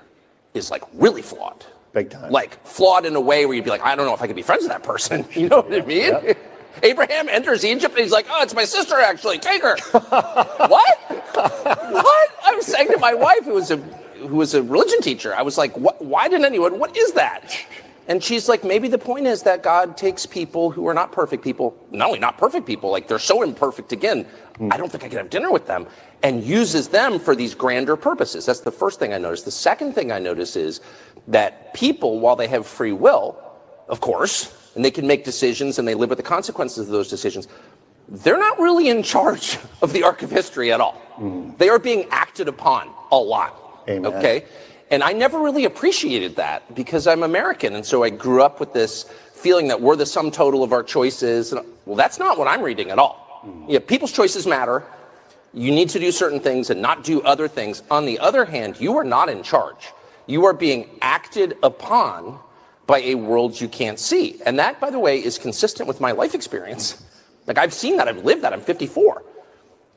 [0.55, 1.65] is like really flawed.
[1.93, 2.31] Big time.
[2.31, 4.37] Like flawed in a way where you'd be like, I don't know if I could
[4.37, 5.25] be friends with that person.
[5.35, 6.35] You know what I mean?
[6.83, 9.39] Abraham enters Egypt and he's like, oh, it's my sister actually.
[9.39, 9.77] Take her.
[9.91, 10.99] what?
[11.39, 12.31] what?
[12.45, 15.43] I was saying to my wife, who was a who was a religion teacher, I
[15.43, 16.79] was like, what, why didn't anyone?
[16.79, 17.57] What is that?
[18.07, 21.43] And she's like, maybe the point is that God takes people who are not perfect
[21.43, 24.27] people, not only not perfect people, like they're so imperfect again,
[24.59, 24.73] hmm.
[24.73, 25.87] I don't think I could have dinner with them,
[26.23, 28.45] and uses them for these grander purposes.
[28.45, 29.47] That's the first thing I noticed.
[29.47, 30.81] The second thing I notice is
[31.29, 33.41] that people, while they have free will,
[33.89, 37.09] of course, and they can make decisions and they live with the consequences of those
[37.09, 37.49] decisions,
[38.09, 40.93] they're not really in charge of the arc of history at all.
[41.17, 41.53] Hmm.
[41.57, 43.83] They are being acted upon a lot.
[43.89, 44.13] Amen.
[44.13, 44.45] Okay?
[44.91, 47.75] And I never really appreciated that because I'm American.
[47.75, 50.83] And so I grew up with this feeling that we're the sum total of our
[50.83, 51.53] choices.
[51.53, 53.43] And, well, that's not what I'm reading at all.
[53.45, 53.67] Mm.
[53.69, 54.85] Yeah, people's choices matter.
[55.53, 57.83] You need to do certain things and not do other things.
[57.91, 59.93] On the other hand, you are not in charge.
[60.27, 62.39] You are being acted upon
[62.87, 64.41] by a world you can't see.
[64.45, 67.03] And that, by the way, is consistent with my life experience.
[67.47, 69.23] Like I've seen that, I've lived that, I'm 54.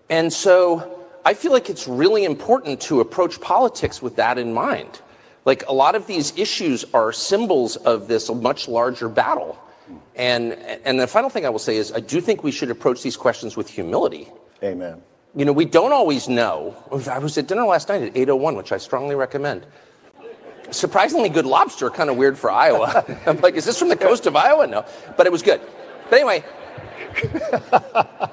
[0.09, 0.96] And so
[1.27, 5.01] I feel like it's really important to approach politics with that in mind.
[5.43, 9.59] Like a lot of these issues are symbols of this much larger battle.
[10.15, 13.03] And, and the final thing I will say is I do think we should approach
[13.03, 14.29] these questions with humility.
[14.63, 15.01] Amen.
[15.35, 16.77] You know, we don't always know.
[17.11, 19.65] I was at dinner last night at 801, which I strongly recommend.
[20.71, 23.03] Surprisingly good lobster, kind of weird for Iowa.
[23.25, 24.65] I'm like, is this from the coast of Iowa?
[24.65, 24.85] No,
[25.17, 25.59] but it was good.
[26.09, 26.45] But anyway,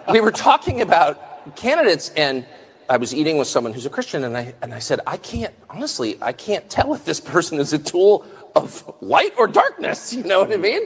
[0.13, 2.47] we were talking about candidates, and
[2.89, 5.55] I was eating with someone who's a Christian, and I and I said, I can't
[5.71, 10.13] honestly, I can't tell if this person is a tool of light or darkness.
[10.15, 10.83] You know what I mean?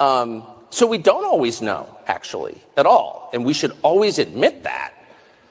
[0.00, 3.28] Um, so we don't always know, actually, at all.
[3.32, 4.94] And we should always admit that.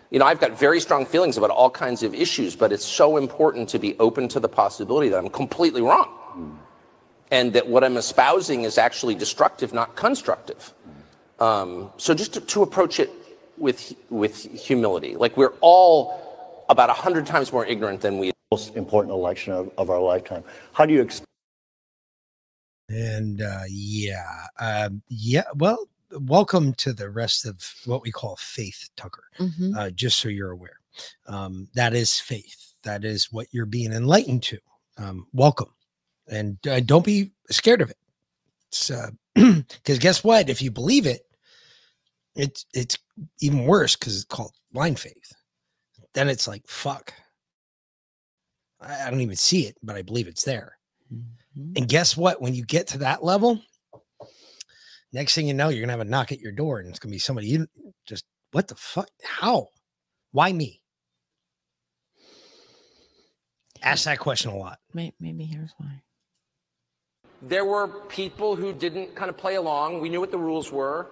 [0.09, 3.17] You know, I've got very strong feelings about all kinds of issues, but it's so
[3.17, 6.09] important to be open to the possibility that I'm completely wrong.
[7.29, 10.73] And that what I'm espousing is actually destructive, not constructive.
[11.39, 13.09] Um, so just to, to approach it
[13.61, 15.15] with, with humility.
[15.15, 18.31] Like we're all about a hundred times more ignorant than we.
[18.51, 20.43] Most important election of, of our lifetime.
[20.73, 21.25] How do you expect?
[22.89, 25.45] And uh, yeah, um, yeah.
[25.55, 29.23] Well, welcome to the rest of what we call faith, Tucker.
[29.39, 29.77] Mhm.
[29.77, 30.81] Uh, just so you're aware,
[31.27, 32.73] um, that is faith.
[32.83, 34.57] That is what you're being enlightened to.
[34.97, 35.73] Um, welcome,
[36.27, 37.97] and uh, don't be scared of it.
[38.67, 38.91] It's
[39.33, 40.49] because guess what?
[40.49, 41.25] If you believe it,
[42.35, 42.97] it's it's
[43.41, 45.33] even worse because it's called blind faith.
[46.13, 47.13] Then it's like fuck.
[48.79, 50.77] I, I don't even see it, but I believe it's there.
[51.13, 51.73] Mm-hmm.
[51.77, 52.41] And guess what?
[52.41, 53.59] When you get to that level,
[55.13, 57.11] next thing you know, you're gonna have a knock at your door, and it's gonna
[57.11, 57.67] be somebody you
[58.05, 59.09] just what the fuck?
[59.23, 59.67] How?
[60.31, 60.81] Why me?
[63.81, 64.79] Ask that question a lot.
[64.93, 66.01] Maybe here's why.
[67.41, 69.99] There were people who didn't kind of play along.
[69.99, 71.07] We knew what the rules were.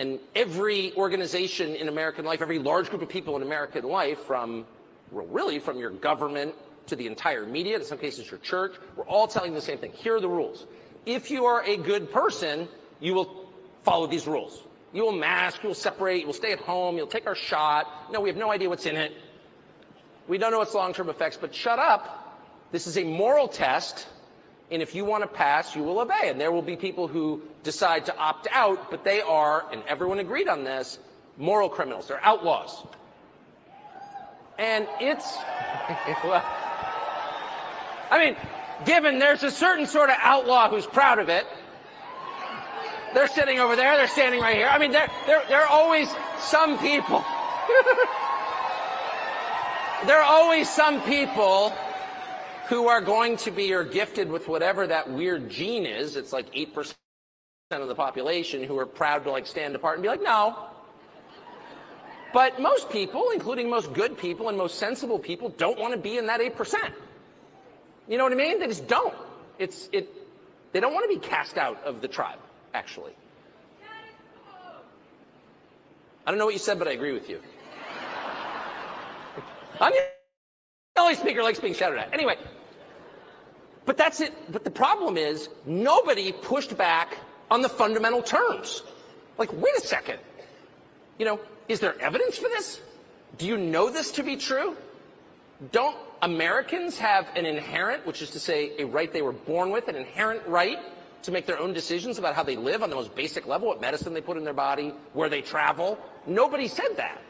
[0.00, 4.64] And every organization in American life, every large group of people in American life, from
[5.12, 6.54] really from your government
[6.86, 9.92] to the entire media, in some cases your church, we're all telling the same thing.
[9.92, 10.64] Here are the rules.
[11.04, 12.66] If you are a good person,
[12.98, 13.46] you will
[13.82, 14.62] follow these rules.
[14.94, 18.10] You will mask, you will separate, you will stay at home, you'll take our shot.
[18.10, 19.12] No, we have no idea what's in it.
[20.28, 22.40] We don't know its long term effects, but shut up.
[22.72, 24.06] This is a moral test.
[24.70, 26.30] And if you want to pass, you will obey.
[26.30, 30.18] And there will be people who decide to opt out, but they are, and everyone
[30.18, 30.98] agreed on this,
[31.36, 32.08] moral criminals.
[32.08, 32.86] They're outlaws.
[34.58, 35.36] And it's,
[36.24, 36.44] well,
[38.10, 38.36] I mean,
[38.84, 41.46] given there's a certain sort of outlaw who's proud of it.
[43.14, 44.68] They're sitting over there, they're standing right here.
[44.68, 46.08] I mean, there, there, there are always
[46.38, 47.18] some people.
[50.06, 51.70] there are always some people
[52.68, 56.14] who are going to be or gifted with whatever that weird gene is.
[56.14, 56.94] It's like 8%
[57.70, 60.56] of the population who are proud to like stand apart and be like, no.
[62.32, 66.18] But most people, including most good people and most sensible people, don't want to be
[66.18, 66.74] in that 8%.
[68.08, 68.58] You know what I mean?
[68.58, 69.14] They just don't.
[69.60, 70.08] It's, it,
[70.72, 72.40] they don't want to be cast out of the tribe,
[72.74, 73.12] actually.
[76.26, 77.40] I don't know what you said, but I agree with you.
[79.80, 82.12] I'm the only speaker likes being shouted at.
[82.12, 82.36] Anyway,
[83.84, 84.34] but that's it.
[84.50, 87.16] But the problem is nobody pushed back
[87.50, 88.82] on the fundamental terms.
[89.38, 90.18] Like, wait a second.
[91.18, 92.80] You know, is there evidence for this?
[93.38, 94.76] Do you know this to be true?
[95.72, 99.88] Don't Americans have an inherent, which is to say, a right they were born with,
[99.88, 100.78] an inherent right
[101.22, 103.80] to make their own decisions about how they live on the most basic level, what
[103.80, 105.98] medicine they put in their body, where they travel?
[106.26, 107.20] Nobody said that.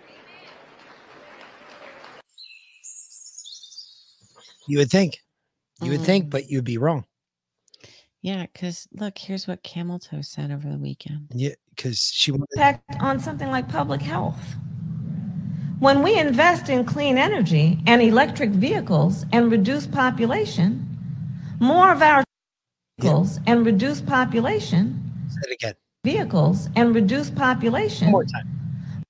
[4.66, 5.18] You would think.
[5.82, 6.30] You would think, mm.
[6.30, 7.04] but you'd be wrong.
[8.22, 11.28] Yeah, because look, here's what Camel Toe said over the weekend.
[11.34, 14.40] Yeah, because she wanted impact on something like public health.
[15.78, 20.86] When we invest in clean energy and electric vehicles and reduce population,
[21.58, 22.22] more of our
[22.98, 25.74] vehicles and reduce population, Say it again.
[26.04, 29.02] vehicles and reduce population, One more time.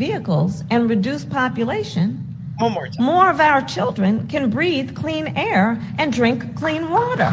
[0.00, 2.26] vehicles and reduce population,
[2.58, 3.04] One more time.
[3.06, 7.30] more of our children can breathe clean air and drink clean water.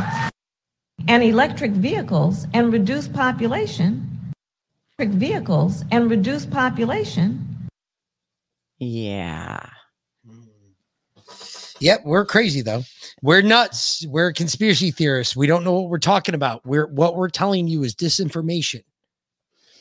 [1.07, 4.33] And electric vehicles and reduce population,
[4.99, 7.49] electric vehicles and reduce population,
[8.79, 9.65] Yeah.
[10.25, 10.43] Hmm.
[11.79, 12.83] Yep, we're crazy though.
[13.21, 14.05] We're nuts.
[14.07, 15.35] We're conspiracy theorists.
[15.35, 16.65] We don't know what we're talking about.
[16.65, 18.83] We're what we're telling you is disinformation.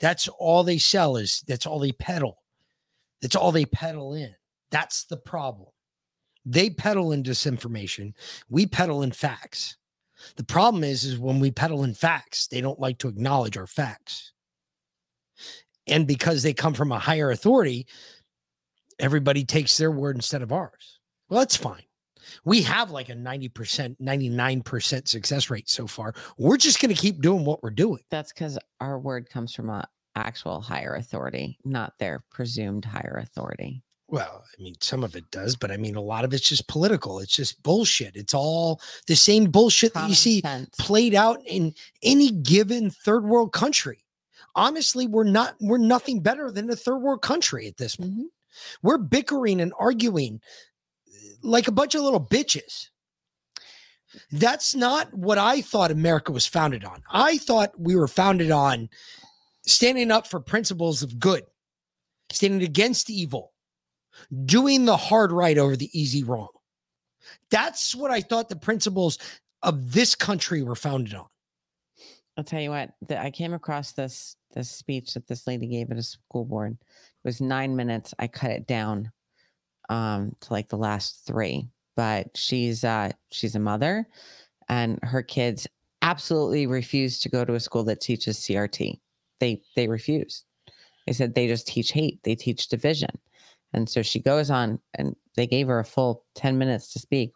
[0.00, 2.42] That's all they sell is that's all they peddle.
[3.22, 4.34] That's all they peddle in.
[4.70, 5.68] That's the problem.
[6.44, 8.14] They peddle in disinformation.
[8.48, 9.76] We peddle in facts.
[10.36, 13.66] The problem is, is when we peddle in facts, they don't like to acknowledge our
[13.66, 14.32] facts.
[15.86, 17.86] And because they come from a higher authority,
[18.98, 20.98] everybody takes their word instead of ours.
[21.28, 21.82] Well, that's fine.
[22.44, 26.14] We have like a 90%, 99% success rate so far.
[26.36, 28.00] We're just going to keep doing what we're doing.
[28.10, 33.82] That's because our word comes from a actual higher authority, not their presumed higher authority.
[34.10, 36.66] Well, I mean, some of it does, but I mean, a lot of it's just
[36.66, 37.18] political.
[37.18, 38.16] It's just bullshit.
[38.16, 40.42] It's all the same bullshit that you see
[40.78, 43.98] played out in any given third world country.
[44.54, 48.12] Honestly, we're not, we're nothing better than a third world country at this point.
[48.12, 48.22] Mm-hmm.
[48.82, 50.40] We're bickering and arguing
[51.06, 52.88] eh, like a bunch of little bitches.
[54.32, 57.02] That's not what I thought America was founded on.
[57.10, 58.88] I thought we were founded on
[59.66, 61.44] standing up for principles of good,
[62.32, 63.52] standing against evil,
[64.44, 66.48] doing the hard right over the easy wrong.
[67.50, 69.18] That's what I thought the principles
[69.62, 71.26] of this country were founded on.
[72.36, 75.90] I'll tell you what, the, I came across this this speech that this lady gave
[75.90, 76.72] at a school board.
[76.80, 78.14] It was nine minutes.
[78.18, 79.10] I cut it down
[79.88, 81.68] um, to like the last three.
[81.96, 84.06] But she's uh, she's a mother,
[84.68, 85.66] and her kids
[86.02, 89.00] absolutely refuse to go to a school that teaches CRT.
[89.40, 90.44] They they refuse.
[91.06, 92.20] They said they just teach hate.
[92.22, 93.10] They teach division.
[93.72, 97.32] And so she goes on, and they gave her a full ten minutes to speak.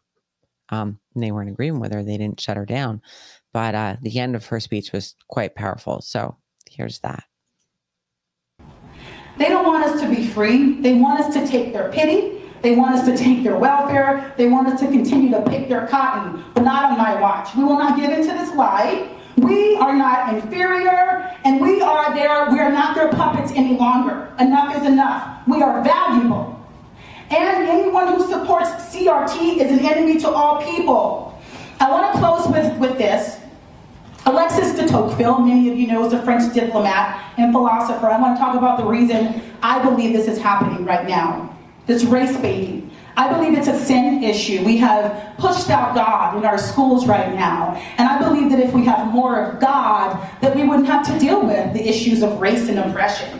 [0.71, 2.03] Um, and they were in agreement with her.
[2.03, 3.03] They didn't shut her down.
[3.53, 6.01] But uh, the end of her speech was quite powerful.
[6.01, 6.39] So
[6.71, 7.25] here's that.
[9.37, 10.81] They don't want us to be free.
[10.81, 12.43] They want us to take their pity.
[12.63, 14.35] They want us to take their welfare.
[14.39, 17.55] They want us to continue to pick their cotton, but not on my watch.
[17.57, 19.11] We will not give into this lie.
[19.37, 22.51] We are not inferior, and we are there.
[22.51, 24.33] We are not their puppets any longer.
[24.39, 25.47] Enough is enough.
[25.47, 26.59] We are valuable.
[27.31, 31.41] And anyone who supports CRT is an enemy to all people.
[31.81, 33.41] I want to close with, with this.
[34.25, 38.07] Alexis de Tocqueville, many of you know, is a French diplomat and philosopher.
[38.07, 41.57] I want to talk about the reason I believe this is happening right now.
[41.87, 42.92] This race baiting.
[43.17, 44.65] I believe it's a sin issue.
[44.65, 47.75] We have pushed out God in our schools right now.
[47.99, 51.19] And I believe that if we have more of God, that we wouldn't have to
[51.19, 53.39] deal with the issues of race and oppression.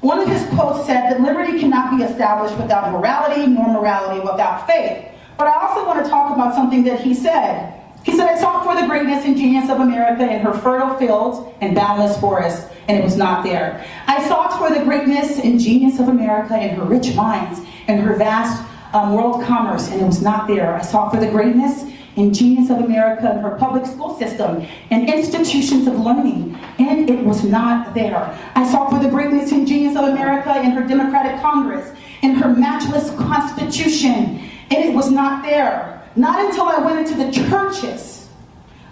[0.00, 4.66] One of his quotes said that liberty cannot be established without morality, nor morality without
[4.66, 5.06] faith.
[5.38, 7.80] But I also want to talk about something that he said.
[8.04, 11.50] He said, I sought for the greatness and genius of America in her fertile fields
[11.62, 13.84] and boundless forests, and it was not there.
[14.06, 18.16] I sought for the greatness and genius of America in her rich mines and her
[18.16, 18.62] vast
[18.94, 20.74] um, world commerce, and it was not there.
[20.74, 21.84] I sought for the greatness
[22.16, 27.24] and genius of America in her public school system and institutions of learning, and it
[27.24, 28.38] was not there.
[28.54, 31.92] I sought for the greatness and genius of America in her Democratic Congress,
[32.22, 34.40] and her matchless Constitution,
[34.70, 36.02] and it was not there.
[36.16, 38.28] Not until I went into the churches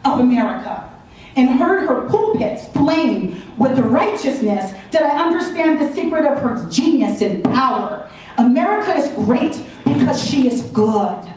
[0.05, 0.92] of America
[1.37, 7.23] and heard her pulpits flame with righteousness did I understand the secret of her genius
[7.23, 8.11] and power.
[8.39, 11.33] America is great because she is good.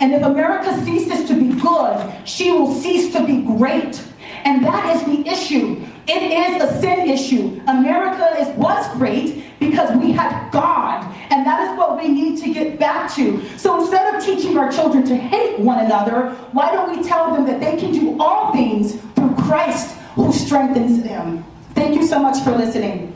[0.00, 4.02] And if America ceases to be good, she will cease to be great.
[4.44, 5.84] And that is the issue.
[6.08, 7.60] It is a sin issue.
[7.68, 11.04] America is, was great because we had God.
[11.30, 13.46] And that is what we need to get back to.
[13.58, 17.44] So instead of teaching our children to hate one another, why don't we tell them
[17.46, 21.44] that they can do all things through Christ who strengthens them?
[21.74, 23.14] Thank you so much for listening.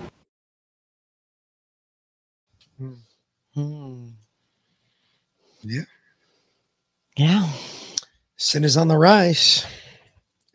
[3.55, 4.09] Hmm.
[5.63, 5.83] Yeah.
[7.17, 7.49] Yeah.
[8.37, 9.67] Sin is on the rise.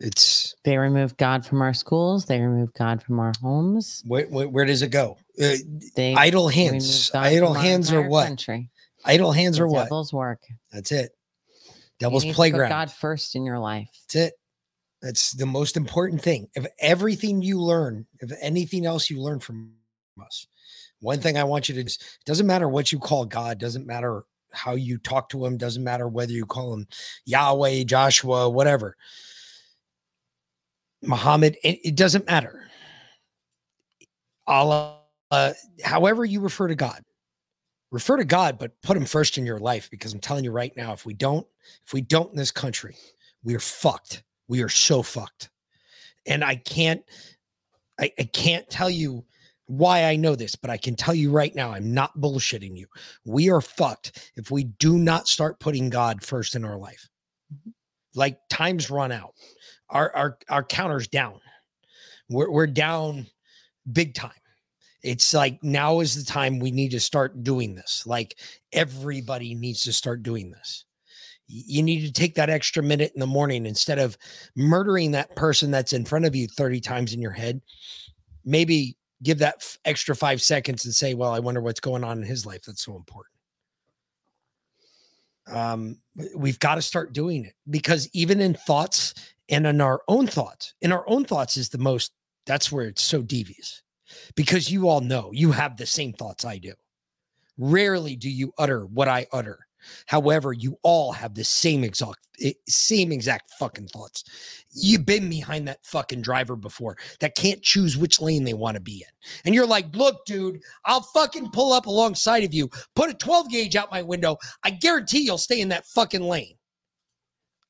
[0.00, 2.24] It's They remove God from our schools.
[2.24, 4.02] They remove God from our homes.
[4.06, 5.16] where, where, where does it go?
[5.42, 5.56] Uh,
[5.96, 7.10] They idle hands.
[7.12, 8.26] Idle hands are what?
[8.26, 8.70] Country.
[9.04, 9.84] Idle hands The are what?
[9.84, 10.40] Devil's work.
[10.72, 11.12] That's it.
[11.98, 12.68] Devil's need to put playground.
[12.68, 13.88] God first in your life.
[14.04, 14.34] That's it.
[15.02, 16.48] That's the most important thing.
[16.54, 19.72] If everything you learn, if anything else you learn from
[20.20, 20.46] us,
[21.00, 24.24] one thing I want you to just doesn't matter what you call God, doesn't matter
[24.52, 26.86] how you talk to him, doesn't matter whether you call him
[27.26, 28.96] Yahweh, Joshua, whatever.
[31.02, 32.68] Muhammad, it, it doesn't matter.
[34.46, 35.00] Allah,
[35.30, 35.52] uh,
[35.84, 37.02] however you refer to God,
[37.90, 40.76] refer to God, but put him first in your life because I'm telling you right
[40.76, 41.46] now, if we don't,
[41.86, 42.96] if we don't in this country,
[43.42, 44.22] we are fucked.
[44.48, 45.50] We are so fucked.
[46.26, 47.02] And I can't,
[48.00, 49.24] I, I can't tell you
[49.66, 52.86] why I know this, but I can tell you right now, I'm not bullshitting you.
[53.24, 57.08] We are fucked if we do not start putting God first in our life.
[58.14, 59.34] Like time's run out.
[59.90, 61.40] Our our our counter's down.
[62.28, 63.26] We're we're down
[63.90, 64.30] big time.
[65.02, 68.04] It's like now is the time we need to start doing this.
[68.06, 68.36] Like
[68.72, 70.84] everybody needs to start doing this.
[71.46, 74.18] You need to take that extra minute in the morning instead of
[74.54, 77.62] murdering that person that's in front of you 30 times in your head.
[78.44, 82.18] Maybe give that f- extra five seconds and say, Well, I wonder what's going on
[82.18, 82.62] in his life.
[82.66, 83.34] That's so important.
[85.50, 85.98] Um,
[86.36, 89.14] we've got to start doing it because even in thoughts
[89.48, 92.12] and in our own thoughts, in our own thoughts is the most,
[92.46, 93.82] that's where it's so devious
[94.34, 96.72] because you all know you have the same thoughts I do.
[97.56, 99.58] Rarely do you utter what I utter.
[100.06, 104.24] However, you all have the same exact eh, same exact fucking thoughts.
[104.70, 108.80] You've been behind that fucking driver before that can't choose which lane they want to
[108.80, 109.30] be in.
[109.44, 113.50] And you're like, look, dude, I'll fucking pull up alongside of you, put a 12
[113.50, 114.36] gauge out my window.
[114.62, 116.54] I guarantee you'll stay in that fucking lane.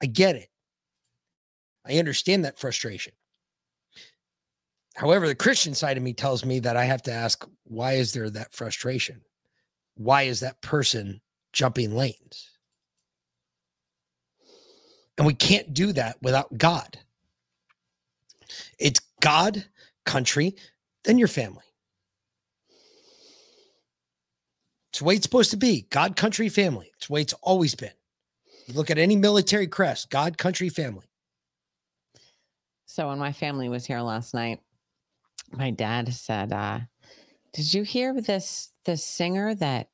[0.03, 0.49] I get it.
[1.89, 3.13] I understand that frustration.
[4.95, 8.13] However, the Christian side of me tells me that I have to ask, why is
[8.13, 9.21] there that frustration?
[9.97, 11.21] Why is that person
[11.53, 12.51] jumping lanes?
[15.17, 16.99] And we can't do that without God.
[18.79, 19.65] It's God,
[20.05, 20.55] country,
[21.05, 21.65] then your family.
[24.91, 26.91] It's the way it's supposed to be God, country, family.
[26.97, 27.91] It's the way it's always been.
[28.67, 31.08] You look at any military crest God, country, family.
[32.91, 34.61] So when my family was here last night,
[35.53, 36.81] my dad said, uh,
[37.53, 39.91] "Did you hear this this singer that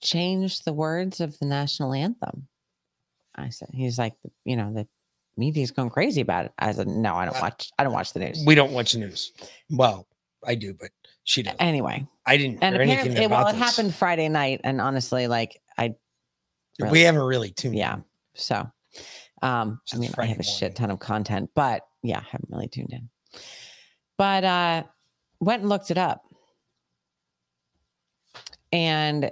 [0.00, 2.46] changed the words of the national anthem?"
[3.34, 4.14] I said, "He's like,
[4.44, 4.86] you know, the
[5.36, 7.72] media's going crazy about it." I said, "No, I don't watch.
[7.80, 9.32] I don't watch the news." We don't watch the news.
[9.68, 10.06] Well,
[10.46, 10.90] I do, but
[11.24, 11.56] she does.
[11.58, 13.76] Anyway, I didn't and hear anything about well, it this.
[13.76, 15.96] happened Friday night, and honestly, like I,
[16.78, 17.74] We haven't really tuned.
[17.74, 17.96] yeah.
[18.34, 18.70] So,
[19.42, 22.68] um, I mean, I have a shit ton of content, but yeah, I haven't really
[22.68, 23.08] tuned in.
[24.18, 24.82] But uh,
[25.40, 26.22] went and looked it up,
[28.72, 29.30] and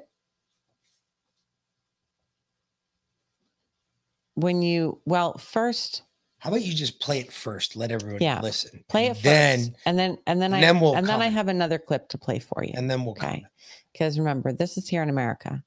[4.35, 6.03] when you well first
[6.39, 7.77] How about you just play it first?
[7.77, 8.85] Let everyone yeah listen.
[8.89, 11.23] play it and first, Then and then and then and I then we'll and then
[11.23, 13.45] I have another clip to play for you, and then we'll okay
[13.93, 15.63] because remember this is here in America, and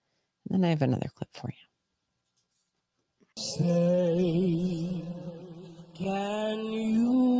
[0.49, 1.55] then I have another clip for you.
[3.37, 4.96] Say,
[5.97, 7.36] can you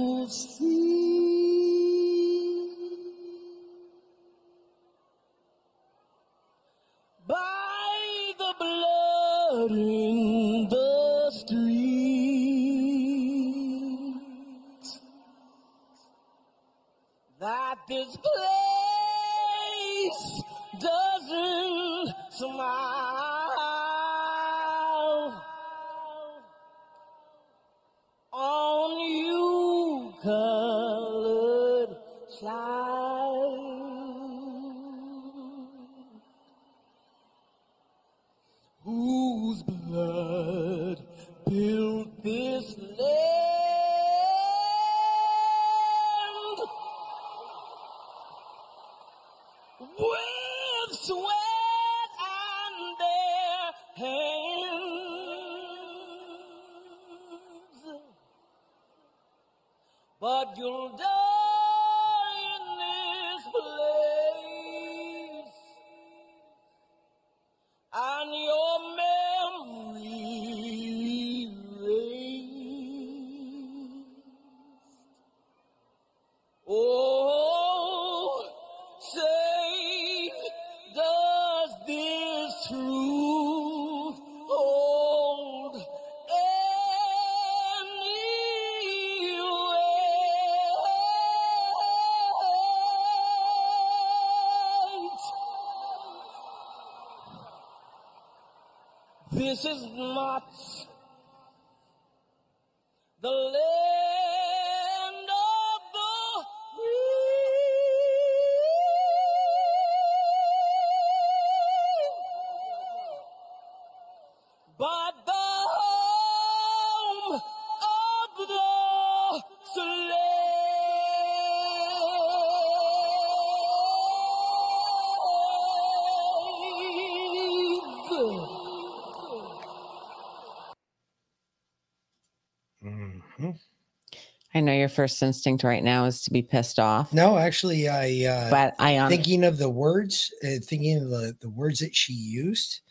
[134.98, 137.14] first instinct right now is to be pissed off.
[137.14, 138.26] No, actually, I.
[138.28, 141.96] Uh, But I, um, thinking of the words, uh, thinking of the the words that
[141.96, 142.82] she used.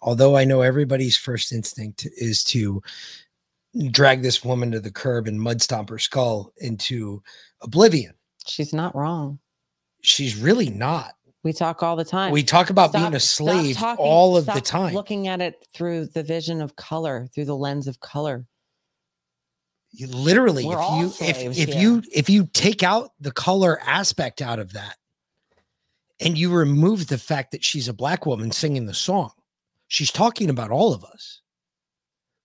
[0.00, 2.80] Although I know everybody's first instinct is to
[3.90, 7.22] drag this woman to the curb and mud stomp her skull into
[7.62, 8.14] oblivion.
[8.46, 9.40] She's not wrong.
[10.02, 11.14] She's really not.
[11.42, 12.32] We talk all the time.
[12.32, 14.94] We talk about being a slave talking- all of the time.
[14.94, 18.46] Looking at it through the vision of color, through the lens of color.
[19.96, 21.80] You literally, We're if you if slaves if here.
[21.80, 24.96] you if you take out the color aspect out of that,
[26.20, 29.30] and you remove the fact that she's a black woman singing the song,
[29.88, 31.40] she's talking about all of us.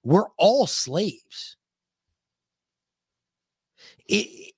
[0.02, 1.58] We're all slaves.
[4.08, 4.54] It,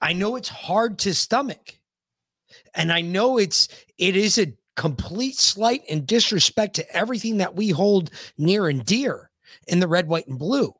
[0.00, 1.78] I know it's hard to stomach,
[2.74, 3.68] and I know it's
[3.98, 9.30] it is a complete slight and disrespect to everything that we hold near and dear
[9.66, 10.74] in the red, white, and blue.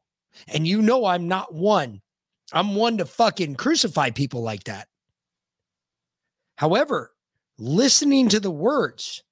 [0.47, 2.01] And you know I'm not one.
[2.53, 4.89] I'm one to fucking crucify people like that.
[6.57, 7.13] However,
[7.59, 9.23] listening to the words,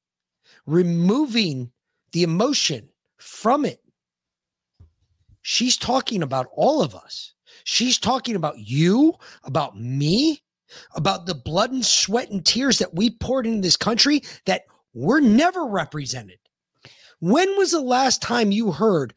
[0.66, 1.70] removing
[2.12, 2.89] the emotion
[3.19, 3.81] from it,
[5.49, 7.33] She's talking about all of us.
[7.62, 9.15] She's talking about you,
[9.45, 10.43] about me,
[10.97, 15.20] about the blood and sweat and tears that we poured into this country that were
[15.20, 16.41] never represented.
[17.20, 19.15] When was the last time you heard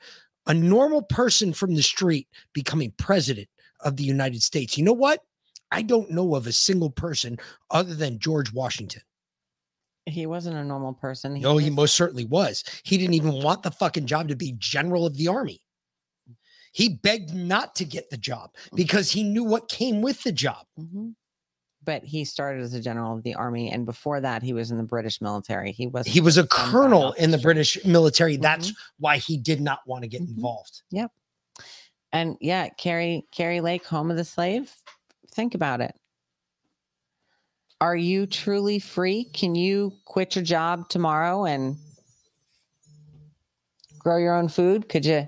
[0.48, 3.48] a normal person from the street becoming president
[3.82, 4.78] of the United States?
[4.78, 5.22] You know what?
[5.72, 7.38] I don't know of a single person
[7.70, 9.02] other than George Washington.
[10.06, 11.36] He wasn't a normal person.
[11.36, 12.64] He No, he most certainly was.
[12.84, 15.62] He didn't even want the fucking job to be general of the army.
[16.72, 20.66] He begged not to get the job because he knew what came with the job.
[20.80, 21.16] Mhm.
[21.90, 24.78] But he started as a general of the army, and before that, he was in
[24.78, 25.72] the British military.
[25.72, 28.38] He was He was a colonel in the British military.
[28.38, 30.36] That's why he did not want to get Mm-hmm.
[30.36, 30.84] involved.
[30.92, 31.12] Yep.
[32.12, 34.72] And yeah, Carrie Carrie Lake, home of the slave.
[35.32, 35.96] Think about it.
[37.82, 39.24] Are you truly free?
[39.24, 41.76] Can you quit your job tomorrow and
[43.98, 44.90] grow your own food?
[44.90, 45.26] Could you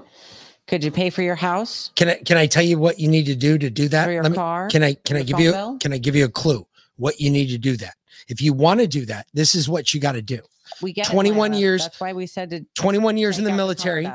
[0.67, 1.91] could you pay for your house?
[1.95, 4.05] Can I can I tell you what you need to do to do that?
[4.05, 4.67] For your me- car?
[4.69, 5.77] Can I can I give you bill?
[5.79, 6.65] can I give you a clue
[6.97, 7.95] what you need to do that?
[8.27, 10.39] If you want to do that, this is what you got to do.
[10.81, 11.59] We get 21 Lara.
[11.59, 14.07] years That's why we said to 21 years in the military.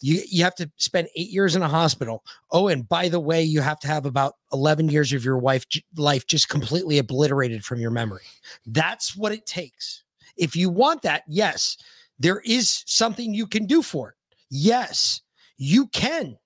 [0.00, 2.22] You you have to spend 8 years in a hospital.
[2.52, 5.66] Oh, and by the way, you have to have about 11 years of your wife
[5.96, 8.22] life just completely obliterated from your memory.
[8.66, 10.04] That's what it takes.
[10.36, 11.76] If you want that, yes,
[12.18, 14.16] there is something you can do for it.
[14.50, 15.20] Yes,
[15.56, 16.36] you can.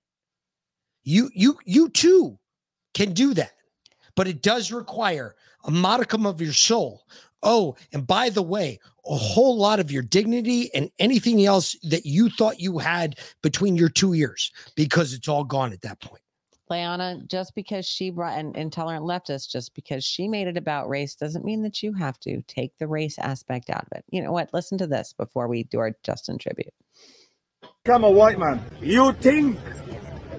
[1.03, 2.37] You you you too
[2.93, 3.51] can do that.
[4.15, 7.03] But it does require a modicum of your soul.
[7.41, 12.05] Oh, and by the way, a whole lot of your dignity and anything else that
[12.05, 16.21] you thought you had between your two ears because it's all gone at that point.
[16.69, 21.15] Leanna, just because she brought an intolerant leftist, just because she made it about race,
[21.15, 24.05] doesn't mean that you have to take the race aspect out of it.
[24.11, 24.53] You know what?
[24.53, 26.73] Listen to this before we do our Justin tribute.
[27.89, 28.63] I'm a white man.
[28.81, 29.59] You think?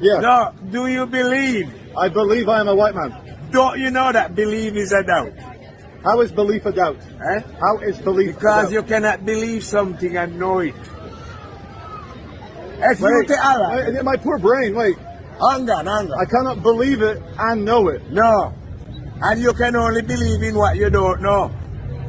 [0.00, 0.18] Yeah.
[0.18, 1.72] No, do you believe?
[1.96, 3.14] I believe I am a white man.
[3.50, 5.32] Don't you know that belief is a doubt?
[6.02, 6.96] How is belief a doubt?
[6.96, 7.40] Eh?
[7.60, 10.74] How is belief Because you cannot believe something and know it.
[12.82, 14.02] If you take Allah.
[14.02, 14.96] my poor brain, wait.
[14.96, 16.20] Hang on, hang on.
[16.20, 18.10] I cannot believe it and know it.
[18.10, 18.54] No.
[19.22, 21.50] And you can only believe in what you don't know.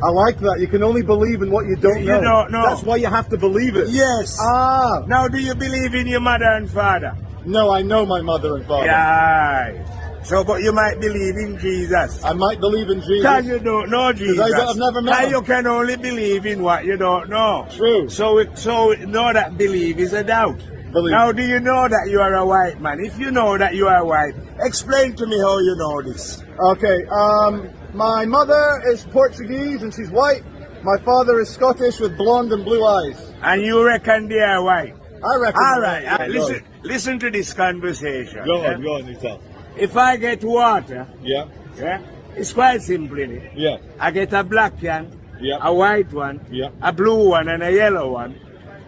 [0.04, 0.60] I like that.
[0.60, 2.16] You can only believe in what you don't You know.
[2.16, 2.64] You don't know.
[2.70, 3.90] That's why you have to believe it.
[3.90, 4.38] Yes.
[4.42, 5.04] Ah.
[5.06, 7.16] Now, do you believe in your mother and father?
[7.46, 8.88] No, I know my mother and father.
[8.88, 9.86] Right.
[10.24, 12.24] So, but you might believe in Jesus.
[12.24, 13.20] I might believe in Jesus.
[13.22, 14.40] Because you don't know Jesus.
[14.40, 15.32] I I've never met him.
[15.32, 17.68] you can only believe in what you don't know.
[17.72, 18.08] True.
[18.08, 20.62] So, it, so know that belief is a doubt.
[20.92, 21.12] Believe.
[21.12, 23.00] Now, do you know that you are a white man?
[23.00, 26.44] If you know that you are white, explain to me how you know this.
[26.60, 30.44] Okay, um, my mother is Portuguese and she's white.
[30.84, 33.34] My father is Scottish with blonde and blue eyes.
[33.44, 34.96] And you reckon they are white?
[35.24, 35.62] I reckon.
[35.64, 36.04] All right.
[36.04, 38.44] Yeah, uh, go listen, listen to this conversation.
[38.46, 38.74] Go yeah?
[38.74, 39.40] on, go on, you tell.
[39.78, 41.46] If I get water, Yeah,
[41.78, 42.02] yeah,
[42.36, 43.52] it's quite simple, innit?
[43.56, 45.60] yeah, I get a black can, Yeah.
[45.62, 46.70] a white one, Yeah.
[46.82, 48.36] a blue one, and a yellow one,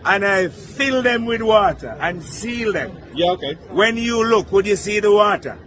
[0.04, 2.98] and I fill them with water and seal them.
[3.14, 3.54] yeah, okay.
[3.70, 5.58] When you look, would you see the water?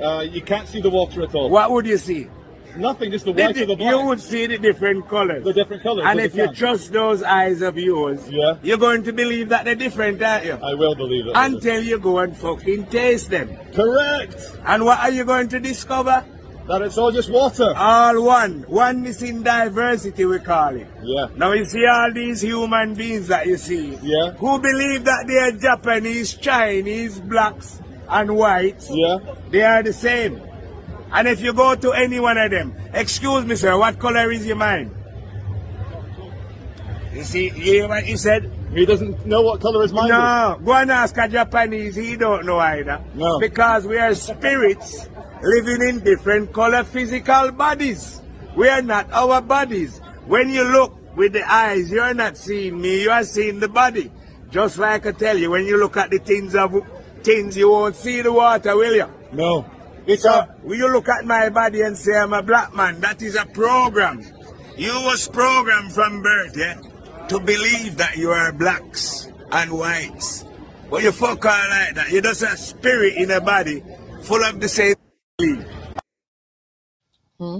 [0.00, 1.50] Uh, you can't see the water at all.
[1.50, 2.28] What would you see?
[2.76, 3.90] Nothing, just the white or the black.
[3.94, 5.42] you would see the different colors.
[5.44, 6.04] The different colours.
[6.06, 8.54] and if you trust those eyes of yours, Yeah.
[8.62, 10.58] you're going to believe that they're different, aren't you?
[10.62, 11.32] I will believe it.
[11.34, 13.50] Until you go and fucking taste them.
[13.74, 14.36] Correct.
[14.64, 16.24] And what are you going to discover?
[16.68, 17.72] That it's all just water.
[17.74, 18.64] All one.
[18.68, 20.86] Oneness in diversity, we call it.
[21.02, 21.28] Yeah.
[21.34, 24.32] Now you see all these human beings that you see, Yeah.
[24.32, 27.80] who believe that they are Japanese, Chinese, blacks,
[28.10, 28.88] and whites.
[28.90, 29.16] Yeah.
[29.50, 30.42] They are the same.
[31.12, 34.46] And if you go to any one of them, excuse me, sir, what color is
[34.46, 34.94] your mind?
[37.14, 38.52] You see, you hear what he said?
[38.72, 40.10] He doesn't know what color his mind is.
[40.10, 43.02] No, go and ask a Japanese, he don't know either.
[43.14, 43.38] No.
[43.38, 45.08] Because we are spirits
[45.42, 48.20] living in different color physical bodies.
[48.54, 50.00] We are not our bodies.
[50.26, 53.68] When you look with the eyes, you are not seeing me, you are seeing the
[53.68, 54.12] body.
[54.50, 56.74] Just like I tell you, when you look at the things of
[57.22, 59.06] things, you won't see the water, will you?
[59.32, 59.64] No.
[60.08, 63.20] It's a, when you look at my body and say I'm a black man, that
[63.20, 64.24] is a program.
[64.74, 66.80] You was programmed from birth, yeah,
[67.28, 70.46] to believe that you are blacks and whites.
[70.90, 72.10] But you fuck all like that.
[72.10, 73.82] You're just a spirit in a body
[74.22, 74.94] full of the same
[75.36, 75.66] belief.
[77.38, 77.58] Hmm?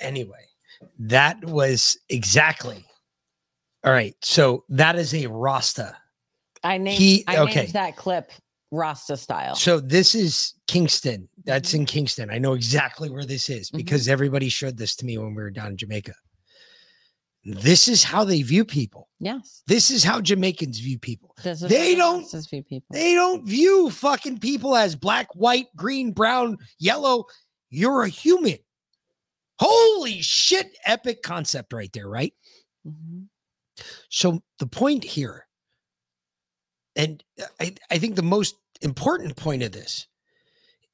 [0.00, 0.46] Anyway,
[1.00, 2.86] that was exactly.
[3.84, 4.14] All right.
[4.22, 5.98] So that is a Rasta.
[6.64, 7.60] I named He- I okay.
[7.62, 8.32] named that clip
[8.72, 9.54] Rasta style.
[9.54, 11.22] So this is Kingston.
[11.22, 11.42] Mm-hmm.
[11.44, 12.30] That's in Kingston.
[12.30, 15.50] I know exactly where this is because everybody showed this to me when we were
[15.50, 16.14] down in Jamaica.
[17.44, 19.08] This is how they view people.
[19.20, 19.62] Yes.
[19.66, 21.34] This is how Jamaicans view people.
[21.42, 22.86] They don't- view people.
[22.90, 27.24] They don't view fucking people as black, white, green, brown, yellow.
[27.68, 28.58] You're a human.
[29.58, 32.32] Holy shit, epic concept right there, right?
[32.86, 33.26] Mhm.
[34.08, 35.46] So the point here,
[36.94, 37.22] and
[37.58, 40.06] I, I think the most important point of this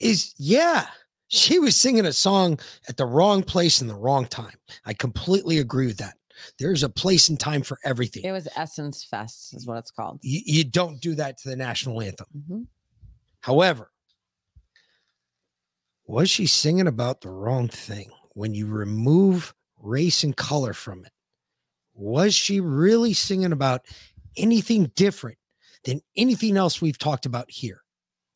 [0.00, 0.86] is yeah,
[1.28, 2.58] she was singing a song
[2.88, 4.54] at the wrong place in the wrong time.
[4.84, 6.14] I completely agree with that.
[6.58, 8.24] There's a place and time for everything.
[8.24, 10.20] It was Essence Fest, is what it's called.
[10.22, 12.26] You, you don't do that to the national anthem.
[12.36, 12.66] Mhm.
[13.40, 13.90] However,
[16.06, 21.12] was she singing about the wrong thing when you remove race and color from it?
[21.94, 23.84] Was she really singing about
[24.36, 25.38] anything different
[25.84, 27.82] than anything else we've talked about here?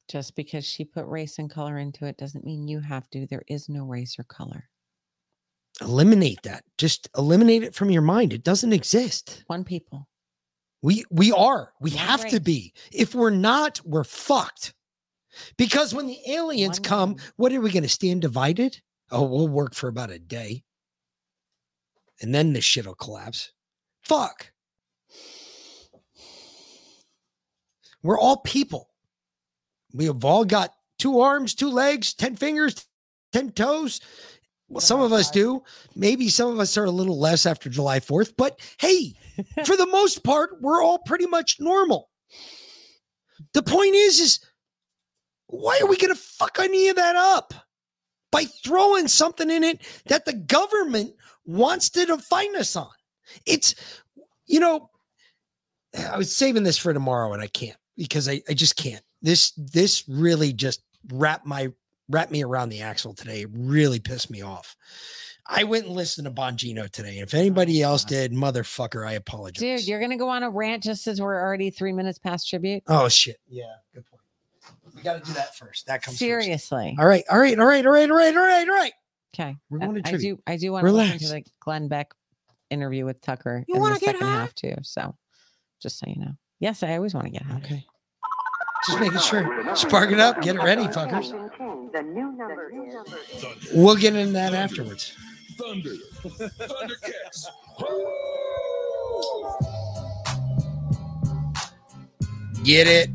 [0.09, 3.27] Just because she put race and color into it doesn't mean you have to.
[3.27, 4.69] There is no race or color.
[5.81, 6.65] Eliminate that.
[6.77, 8.33] Just eliminate it from your mind.
[8.33, 9.45] It doesn't exist.
[9.47, 10.07] One people.
[10.83, 11.73] We we are.
[11.81, 12.75] We One have to be.
[12.93, 14.75] If we're not, we're fucked.
[15.57, 17.33] Because when the aliens One come, race.
[17.37, 18.81] what are we going to stand divided?
[19.11, 20.63] Oh, we'll work for about a day.
[22.21, 23.53] And then the shit will collapse.
[24.03, 24.52] Fuck.
[28.03, 28.89] We're all people.
[29.95, 32.87] We have all got two arms, two legs, 10 fingers,
[33.33, 34.01] 10 toes.
[34.69, 35.63] Well, oh some of us do.
[35.95, 39.15] Maybe some of us are a little less after July 4th, but hey,
[39.65, 42.09] for the most part, we're all pretty much normal.
[43.53, 44.41] The point is, is
[45.47, 47.53] why are we going to fuck any of that up
[48.31, 51.15] by throwing something in it that the government
[51.45, 52.89] wants to define us on?
[53.45, 53.75] It's,
[54.47, 54.89] you know,
[56.11, 59.03] I was saving this for tomorrow and I can't because I, I just can't.
[59.21, 61.73] This this really just wrapped my
[62.09, 63.43] wrapped me around the axle today.
[63.43, 64.77] It really pissed me off.
[65.47, 67.19] I went and listened to Bongino today.
[67.19, 69.61] And if anybody oh, else did, motherfucker, I apologize.
[69.61, 72.83] Dude, you're gonna go on a rant just as we're already three minutes past tribute.
[72.89, 73.39] Oh shit.
[73.49, 73.65] Yeah,
[73.95, 74.21] good point.
[74.95, 75.87] We got to do that first.
[75.87, 76.19] That comes first.
[76.19, 76.97] Seriously.
[76.99, 78.93] All right, all right, all right, all right, all right, all right, all right.
[79.35, 79.57] Okay.
[79.71, 82.13] We're going to I do I do want to listen to the Glenn Beck
[82.71, 84.33] interview with Tucker You in the get second high?
[84.33, 84.75] half too.
[84.83, 85.17] So
[85.81, 86.33] just so you know.
[86.61, 87.57] Yes, I always want to get high.
[87.57, 87.87] Okay.
[88.87, 89.77] Just making sure.
[89.77, 90.41] Spark it up.
[90.43, 91.31] Get it ready, fuckers.
[91.93, 92.95] The new number is
[93.73, 95.15] We'll get into that afterwards.
[95.59, 95.91] Thunder.
[96.23, 97.47] Thundercats.
[102.65, 103.11] Get it.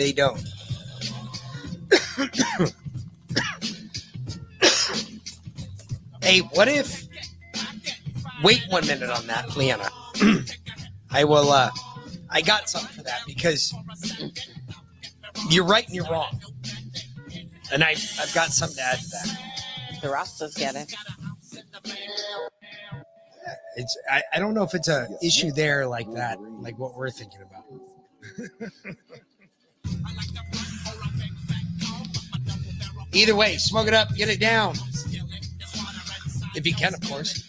[0.00, 0.40] They don't.
[6.22, 7.06] hey, what if
[8.42, 9.90] wait one minute on that, Leanna.
[11.10, 11.70] I will uh
[12.30, 13.74] I got something for that because
[15.50, 16.40] you're right and you're wrong.
[17.70, 19.38] And I I've got something to add to that.
[20.00, 20.94] The Rastas get it.
[23.76, 27.10] It's I, I don't know if it's a issue there like that, like what we're
[27.10, 27.66] thinking about.
[33.12, 34.74] Either way, smoke it up, get it down.
[36.54, 37.44] If you can, of course.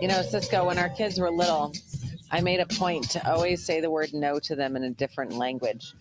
[0.00, 1.72] You know, Cisco, when our kids were little,
[2.30, 5.32] I made a point to always say the word no to them in a different
[5.32, 5.94] language.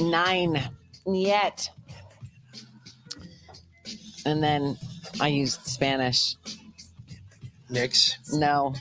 [0.00, 0.62] Nine,
[1.06, 1.68] yet.
[4.24, 4.76] And then
[5.20, 6.36] I used Spanish.
[7.70, 8.16] Nix.
[8.32, 8.74] No.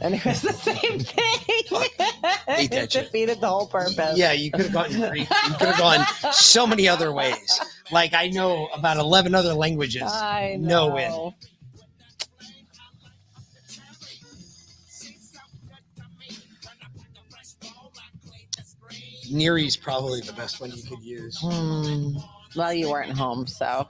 [0.00, 1.88] And it was the same thing.
[2.46, 3.04] Hate that it shit.
[3.06, 4.16] defeated the whole purpose.
[4.16, 4.90] Yeah, you could have gone.
[5.16, 7.60] You could have gone so many other ways.
[7.90, 10.02] Like I know about eleven other languages.
[10.04, 10.96] I know.
[10.96, 11.34] it.
[19.32, 21.38] Neary's probably the best one you could use.
[21.40, 22.16] Hmm.
[22.56, 23.88] Well, you weren't home, so.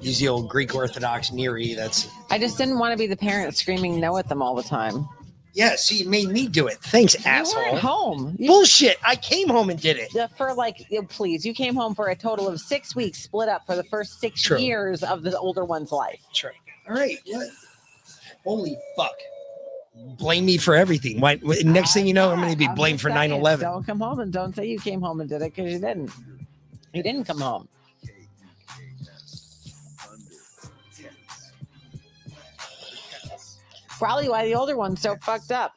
[0.00, 1.76] Use the old Greek Orthodox Neary.
[1.76, 4.62] That's I just didn't want to be the parent screaming no at them all the
[4.64, 5.06] time.
[5.54, 5.76] yeah.
[5.76, 6.78] See, you made me do it.
[6.78, 7.62] Thanks, You asshole.
[7.62, 8.36] weren't home.
[8.38, 8.96] You- Bullshit.
[9.06, 10.12] I came home and did it.
[10.12, 13.64] Yeah, for like, please, you came home for a total of six weeks, split up
[13.64, 14.58] for the first six True.
[14.58, 16.20] years of the older one's life.
[16.34, 16.50] True.
[16.88, 17.18] All right.
[17.26, 17.48] What?
[18.44, 19.14] Holy fuck.
[20.18, 21.20] Blame me for everything.
[21.20, 23.64] Why, next thing you know, I'm going to be I'm blamed for saying, 9 11.
[23.64, 26.10] Don't come home and don't say you came home and did it because you didn't.
[26.92, 27.68] You didn't come home.
[33.98, 35.72] Probably why the older one's so fucked up.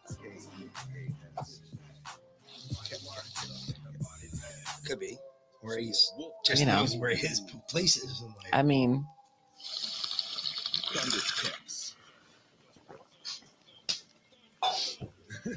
[4.86, 5.18] Could be.
[5.62, 6.12] Where he's
[6.46, 6.86] just You know.
[6.98, 8.22] where his place is.
[8.22, 8.36] in life.
[8.54, 9.06] I mean,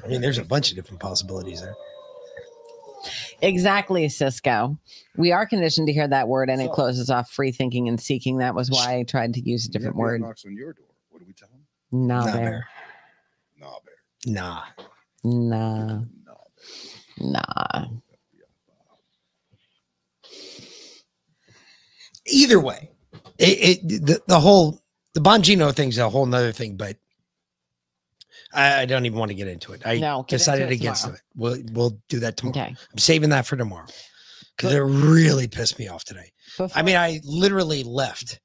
[0.03, 1.75] I mean, there's a bunch of different possibilities there.
[3.41, 4.77] exactly, Cisco.
[5.17, 8.37] We are conditioned to hear that word and it closes off free thinking and seeking.
[8.39, 10.21] That was why I tried to use a different word.
[10.21, 10.85] knocks on your door.
[11.09, 11.65] What do we tell him?
[11.91, 12.43] Nah, Nah, bear.
[12.45, 12.67] bear.
[13.59, 13.95] Nah, bear.
[14.33, 14.63] Nah.
[15.23, 16.01] Nah.
[17.19, 17.85] Nah.
[22.27, 22.91] Either way,
[23.39, 24.81] it, it the, the whole
[25.13, 26.97] the Bongino thing's a whole nother thing, but
[28.53, 29.81] I, I don't even want to get into it.
[29.85, 31.17] I No, decided against tomorrow.
[31.17, 31.23] it.
[31.35, 32.59] We'll we'll do that tomorrow.
[32.59, 32.75] Okay.
[32.91, 33.87] I'm saving that for tomorrow
[34.57, 36.31] because it really pissed me off today.
[36.75, 38.39] I mean, I literally left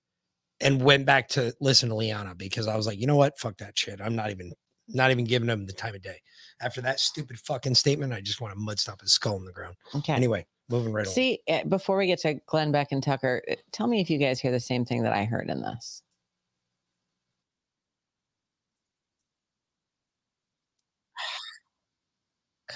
[0.61, 3.39] and went back to listen to Liana because I was like, you know what?
[3.39, 4.01] Fuck that shit.
[4.01, 4.53] I'm not even
[4.89, 6.21] not even giving him the time of day.
[6.61, 9.53] After that stupid fucking statement, I just want to mud stomp his skull in the
[9.53, 9.75] ground.
[9.95, 10.13] Okay.
[10.13, 11.07] Anyway, moving right.
[11.07, 14.19] See, eh, before we get to Glenn Beck and Tucker, eh, tell me if you
[14.19, 16.03] guys hear the same thing that I heard in this.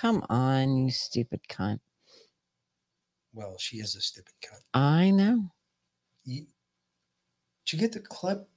[0.00, 1.80] Come on, you stupid cunt.
[3.32, 4.60] Well, she is a stupid cunt.
[4.72, 5.50] I know.
[6.24, 6.46] You,
[7.66, 8.48] did you get the clip?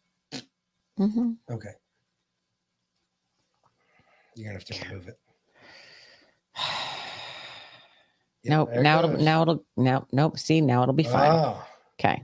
[0.97, 1.71] hmm Okay.
[4.35, 5.19] You're gonna have to remove it.
[8.45, 8.69] nope.
[8.69, 10.37] there it Now it'll now it'll now nope.
[10.37, 11.31] See, now it'll be fine.
[11.31, 11.65] Oh.
[11.99, 12.23] Okay.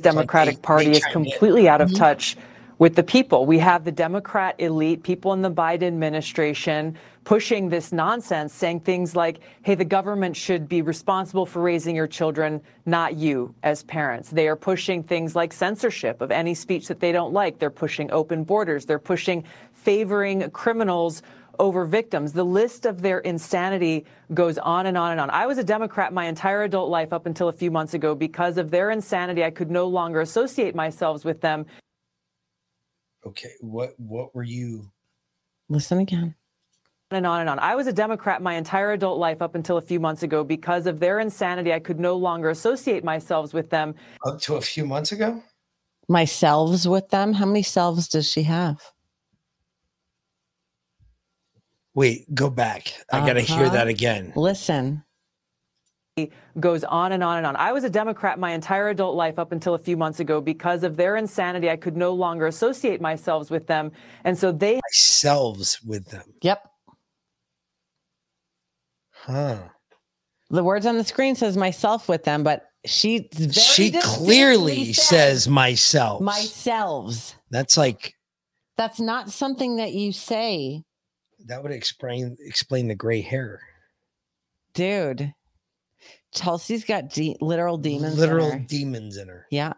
[0.00, 2.36] Democratic Party is completely out of touch
[2.78, 3.46] with the people.
[3.46, 9.16] We have the Democrat elite, people in the Biden administration pushing this nonsense, saying things
[9.16, 14.30] like, hey, the government should be responsible for raising your children, not you as parents.
[14.30, 17.58] They are pushing things like censorship of any speech that they don't like.
[17.58, 18.86] They're pushing open borders.
[18.86, 21.22] They're pushing favoring criminals
[21.58, 22.32] over victims.
[22.32, 24.04] The list of their insanity
[24.34, 25.30] goes on and on and on.
[25.30, 28.14] I was a Democrat my entire adult life up until a few months ago.
[28.14, 31.66] Because of their insanity, I could no longer associate myself with them.
[33.26, 33.50] Okay.
[33.60, 34.90] What what were you
[35.68, 36.34] Listen again.
[37.10, 37.58] And on and on.
[37.58, 40.42] I was a Democrat my entire adult life up until a few months ago.
[40.44, 43.94] Because of their insanity, I could no longer associate myself with them.
[44.24, 45.42] up to a few months ago?
[46.08, 47.32] My selves with them.
[47.32, 48.80] How many selves does she have?
[51.94, 52.92] Wait, go back.
[53.12, 53.74] I gotta hear Uh-huh.
[53.74, 54.32] that again.
[54.36, 55.02] Listen.
[56.60, 57.56] Goes on and on and on.
[57.56, 60.40] I was a Democrat my entire adult life up until a few months ago.
[60.40, 63.92] Because of their insanity, I could no longer associate myself with them.
[64.24, 66.22] And so they Selves with them.
[66.40, 66.62] Yep.
[69.10, 69.58] Huh.
[70.48, 75.48] The words on the screen says myself with them, but she very she clearly says
[75.48, 76.22] myself.
[76.22, 77.34] myselves.
[77.50, 78.14] That's like
[78.78, 80.82] That's not something that you say,
[81.46, 83.60] that would explain explain the gray hair.
[84.72, 85.34] dude.
[86.36, 88.14] Chelsea's got de- literal demons.
[88.14, 88.58] in Literal her.
[88.58, 89.46] demons in her.
[89.50, 89.72] Yeah.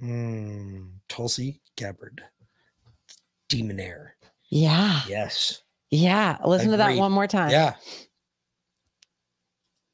[0.00, 0.82] Hmm.
[1.08, 2.22] Tulsi Gabbard.
[3.48, 4.08] Demonair.
[4.50, 5.00] Yeah.
[5.08, 5.62] Yes.
[5.90, 6.36] Yeah.
[6.44, 7.50] Listen to that one more time.
[7.50, 7.74] Yeah.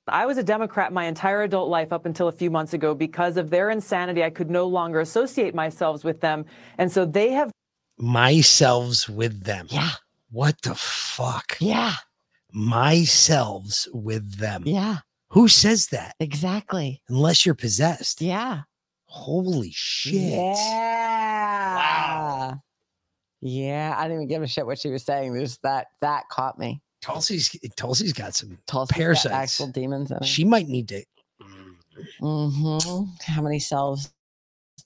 [0.09, 2.95] I was a Democrat my entire adult life up until a few months ago.
[2.95, 6.45] Because of their insanity, I could no longer associate myself with them.
[6.79, 7.51] And so they have
[7.99, 9.67] myself with them.
[9.71, 9.91] Yeah.
[10.31, 11.57] What the fuck?
[11.61, 11.95] Yeah.
[12.53, 14.63] Myselves with them.
[14.67, 14.99] Yeah.
[15.31, 16.15] Who says that?
[16.21, 17.03] Exactly.
[17.09, 18.21] Unless you're possessed.
[18.21, 18.63] Yeah.
[19.07, 20.15] Holy shit.
[20.15, 21.77] Yeah.
[21.77, 22.61] Wow.
[23.41, 23.95] Yeah.
[23.97, 25.35] I didn't even give a shit what she was saying.
[25.39, 26.81] Just that that caught me.
[27.03, 29.35] Tulsi's Tulsi's got some Tulsi's got parasites.
[29.35, 30.23] actual demons in.
[30.23, 31.03] She might need to
[32.21, 33.05] Mm-hmm.
[33.23, 34.13] How many selves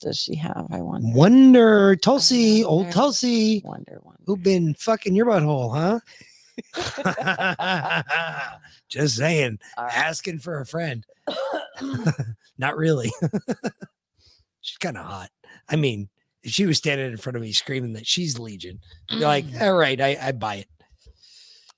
[0.01, 0.67] does she have?
[0.71, 1.07] I wonder.
[1.17, 4.21] wonder Tulsi, old Tulsi, Wonder, wonder.
[4.27, 6.01] who been fucking your butthole, huh?
[8.89, 11.05] Just saying, asking for a friend.
[12.59, 13.11] Not really.
[14.61, 15.31] she's kind of hot.
[15.69, 16.09] I mean,
[16.43, 18.81] if she was standing in front of me screaming that she's Legion,
[19.11, 20.69] you're like, all right, I, I buy it.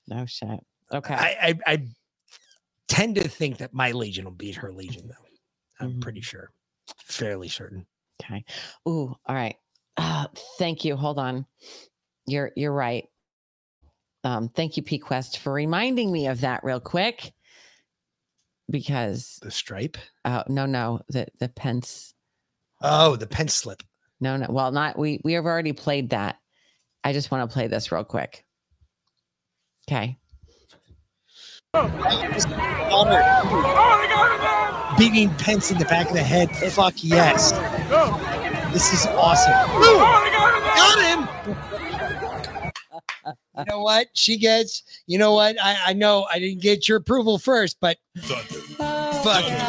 [0.07, 0.59] No shit.
[0.93, 1.13] Okay.
[1.13, 1.83] I, I I
[2.87, 5.13] tend to think that my Legion will beat her Legion, though.
[5.79, 5.99] I'm Mm-hmm.
[6.01, 6.51] pretty sure,
[7.05, 7.85] fairly certain.
[8.21, 8.43] Okay.
[8.87, 9.55] Ooh, all right.
[9.97, 10.25] Uh,
[10.57, 10.95] thank you.
[10.97, 11.45] Hold on.
[12.25, 13.07] You're you're right.
[14.23, 17.31] Um, thank you, P Quest, for reminding me of that real quick.
[18.69, 19.97] Because The stripe.
[20.25, 22.13] uh no, no, the the Pence.
[22.81, 23.83] Oh, the pence slip.
[24.21, 24.47] No, no.
[24.49, 25.19] Well, not we.
[25.23, 26.37] We have already played that.
[27.03, 28.45] I just want to play this real quick.
[29.89, 30.17] Okay.
[31.73, 31.87] Oh,
[34.97, 36.49] Beating Pence in the back of the head.
[36.71, 37.51] Fuck yes.
[38.73, 39.53] This is awesome.
[40.75, 41.55] Got him.
[43.57, 44.07] You know what?
[44.13, 44.83] She gets.
[45.07, 45.57] You know what?
[45.61, 49.59] I, I know I didn't get your approval first, but fuck it.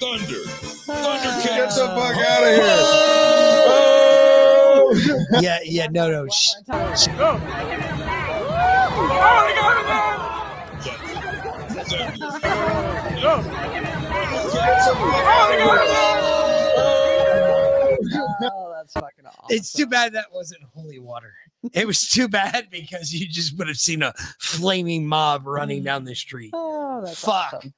[0.00, 0.42] Thunder.
[0.86, 1.44] Thundercats.
[1.44, 2.84] Get the fuck out of oh.
[4.94, 5.26] here.
[5.32, 5.40] Oh.
[5.40, 6.26] Yeah, yeah, no, no.
[6.28, 6.50] sh-
[6.96, 7.08] sh-
[18.42, 19.46] Oh, that's fucking awesome.
[19.48, 21.34] It's too bad that wasn't holy water.
[21.72, 26.04] It was too bad because you just would have seen a flaming mob running down
[26.04, 26.50] the street.
[26.54, 27.54] Oh, that's Fuck.
[27.54, 27.74] awesome.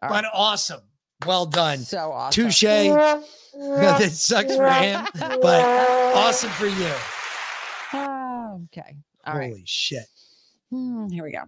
[0.00, 0.80] But awesome.
[1.26, 1.78] Well done.
[1.78, 2.44] So awesome.
[2.44, 2.62] Touche.
[2.62, 3.22] that
[4.10, 5.64] sucks for him, but
[6.14, 6.92] awesome for you.
[7.92, 8.96] Oh, okay.
[9.26, 9.50] All right.
[9.50, 10.06] Holy shit.
[10.70, 11.44] Hmm, here we go.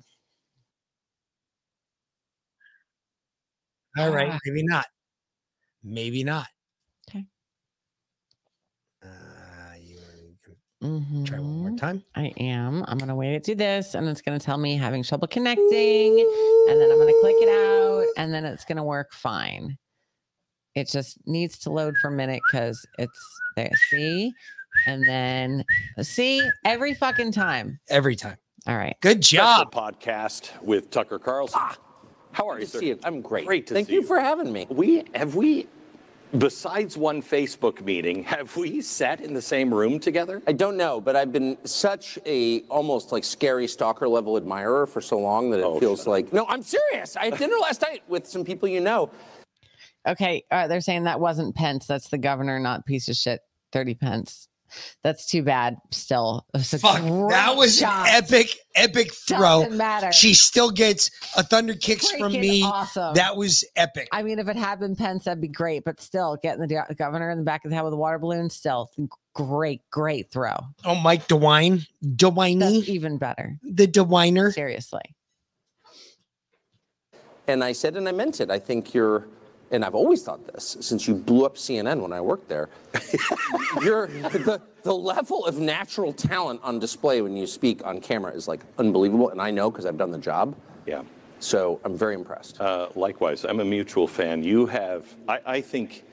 [3.99, 4.31] All right.
[4.33, 4.39] Ah.
[4.45, 4.87] Maybe not.
[5.83, 6.47] Maybe not.
[7.09, 7.25] Okay.
[9.03, 9.07] Uh,
[10.81, 11.77] you try one more mm-hmm.
[11.77, 12.05] time.
[12.15, 12.85] I am.
[12.87, 16.19] I'm gonna wait it to this, and it's gonna tell me having trouble connecting,
[16.69, 19.77] and then I'm gonna click it out, and then it's gonna work fine.
[20.75, 23.73] It just needs to load for a minute because it's there.
[23.89, 24.33] See,
[24.87, 25.65] and then
[26.03, 27.81] see every fucking time.
[27.89, 28.37] Every time.
[28.67, 28.97] All right.
[29.01, 29.73] Good job.
[29.73, 31.61] podcast with Tucker Carlson.
[31.63, 31.77] Ah,
[32.33, 32.81] How are you, sir?
[32.81, 32.99] see you.
[33.05, 33.47] I'm great.
[33.47, 34.67] Great to Thank see you Thank you for having me.
[34.69, 35.67] We have we,
[36.39, 40.43] besides one Facebook meeting, have we sat in the same room together?
[40.47, 45.01] I don't know, but I've been such a almost like scary stalker level admirer for
[45.01, 46.47] so long that it Oh, feels like no.
[46.49, 47.17] I'm serious.
[47.17, 49.11] I had dinner last night with some people you know.
[50.07, 50.45] Okay.
[50.53, 50.67] All right.
[50.69, 51.87] They're saying that wasn't Pence.
[51.87, 53.41] That's the governor, not piece of shit.
[53.73, 54.46] Thirty Pence.
[55.03, 55.77] That's too bad.
[55.91, 58.09] Still, was a Fuck, that was shot.
[58.11, 59.63] epic, epic throw.
[59.63, 60.13] Doesn't matter.
[60.13, 62.63] She still gets a thunder kicks from me.
[62.63, 63.15] awesome.
[63.15, 64.09] That was epic.
[64.13, 65.85] I mean, if it had been Pence, that'd be great.
[65.85, 68.51] But still, getting the governor in the back of the head with a water balloon,
[68.51, 68.91] still
[69.35, 70.57] great, great throw.
[70.85, 73.59] Oh, Mike DeWine, DeWiney, That's even better.
[73.63, 74.53] the DeWiner.
[74.53, 75.03] Seriously.
[77.49, 78.51] And I said, and I meant it.
[78.51, 79.29] I think you're,
[79.71, 82.69] and I've always thought this since you blew up CNN when I worked there.
[83.83, 88.47] you're the, the level of natural talent on display when you speak on camera is
[88.47, 89.31] like unbelievable.
[89.31, 90.55] And I know because I've done the job.
[90.87, 91.03] Yeah.
[91.39, 92.61] So I'm very impressed.
[92.61, 94.43] Uh, likewise, I'm a mutual fan.
[94.43, 96.05] You have, I, I think,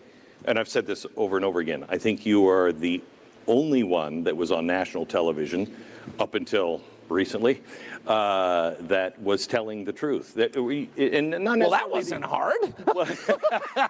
[0.45, 3.01] and I've said this over and over again, I think you are the
[3.47, 5.75] only one that was on national television
[6.19, 6.81] up until
[7.13, 7.61] recently
[8.07, 10.33] uh, that was telling the truth.
[10.33, 12.73] That we, and not Well, that wasn't hard.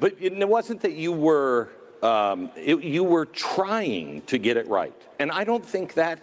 [0.00, 1.70] But it wasn't that you were
[2.02, 6.20] um, it, you were trying to get it right, and I don't think that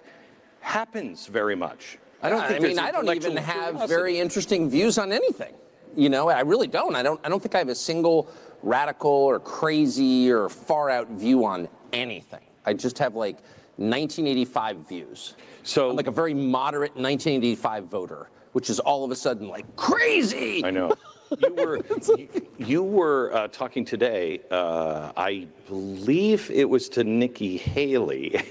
[0.61, 1.97] happens very much.
[2.21, 2.63] I don't think.
[2.63, 5.53] I mean, I don't even have very interesting views on anything.
[5.95, 6.95] You know, I really don't.
[6.95, 7.19] I don't.
[7.23, 8.29] I don't think I have a single
[8.63, 12.43] radical or crazy or far out view on anything.
[12.65, 13.39] I just have like
[13.77, 15.35] 1985 views.
[15.63, 19.75] So, I'm like a very moderate 1985 voter, which is all of a sudden like
[19.75, 20.63] crazy.
[20.63, 20.93] I know.
[21.41, 21.79] You were
[22.17, 24.41] you, you were uh, talking today.
[24.51, 28.41] Uh, I believe it was to Nikki Haley.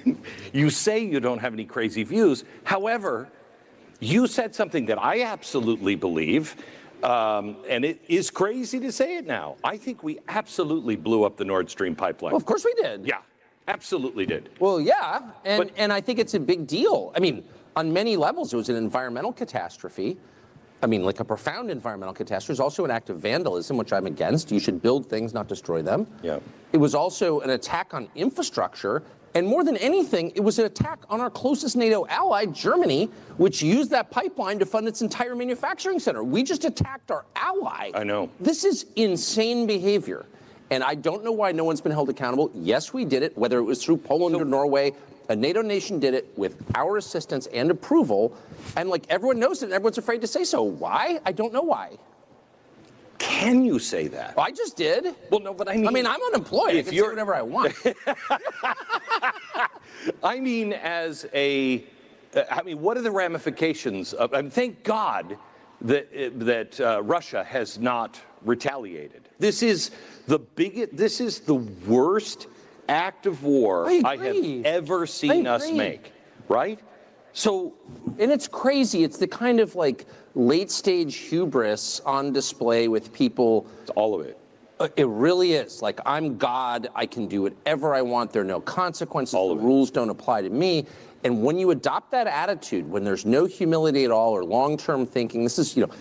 [0.52, 2.44] you say you don't have any crazy views.
[2.64, 3.28] However,
[4.00, 6.56] you said something that I absolutely believe.
[7.02, 9.56] Um, and it is crazy to say it now.
[9.62, 12.32] I think we absolutely blew up the Nord Stream pipeline.
[12.32, 13.06] Well, of course we did.
[13.06, 13.18] Yeah,
[13.68, 14.50] absolutely did.
[14.58, 17.12] Well, yeah, and and I think it's a big deal.
[17.16, 17.44] I mean,
[17.76, 20.18] on many levels, it was an environmental catastrophe.
[20.82, 22.50] I mean, like a profound environmental catastrophe.
[22.50, 24.52] It was also an act of vandalism, which I'm against.
[24.52, 26.06] You should build things, not destroy them.
[26.22, 26.40] Yeah.
[26.72, 29.02] It was also an attack on infrastructure.
[29.34, 33.62] And more than anything, it was an attack on our closest NATO ally, Germany, which
[33.62, 36.22] used that pipeline to fund its entire manufacturing center.
[36.22, 37.90] We just attacked our ally.
[37.94, 38.30] I know.
[38.38, 40.26] This is insane behavior.
[40.74, 42.50] And I don't know why no one's been held accountable.
[42.52, 44.92] Yes, we did it, whether it was through Poland or Norway.
[45.28, 48.36] A NATO nation did it with our assistance and approval.
[48.76, 50.64] And like everyone knows it, and everyone's afraid to say so.
[50.64, 51.20] Why?
[51.24, 51.96] I don't know why.
[53.18, 54.34] Can you say that?
[54.36, 55.14] I just did.
[55.30, 56.70] Well, no, but I mean, I mean, I'm unemployed.
[56.70, 57.72] I if can you're- whatever I want.
[60.24, 61.84] I mean, as a,
[62.34, 64.34] uh, I mean, what are the ramifications of?
[64.34, 65.38] I mean, thank God
[65.82, 69.28] that uh, that uh, Russia has not retaliated.
[69.38, 69.92] This is
[70.26, 70.96] the biggest.
[70.96, 72.46] This is the worst
[72.88, 76.12] act of war I I, have ever seen us make.
[76.48, 76.78] Right?
[77.32, 77.74] So,
[78.18, 79.02] and it's crazy.
[79.02, 83.66] It's the kind of like late stage hubris on display with people.
[83.82, 84.38] It's all of it.
[84.78, 85.82] Uh, It really is.
[85.82, 86.88] Like, I'm God.
[86.94, 88.32] I can do whatever I want.
[88.32, 89.34] There are no consequences.
[89.34, 90.86] All the rules don't apply to me.
[91.24, 95.06] And when you adopt that attitude, when there's no humility at all or long term
[95.06, 95.92] thinking, this is, you know,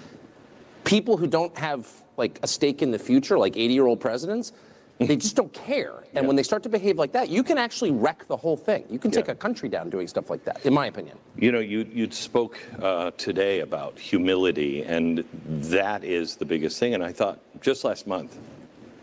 [0.83, 4.53] people who don't have like a stake in the future, like 80 year old presidents,
[4.99, 6.03] they just don't care.
[6.13, 8.85] And when they start to behave like that, you can actually wreck the whole thing.
[8.89, 11.17] You can take a country down doing stuff like that, in my opinion.
[11.35, 16.93] You know, you you spoke uh, today about humility, and that is the biggest thing.
[16.93, 18.37] And I thought just last month,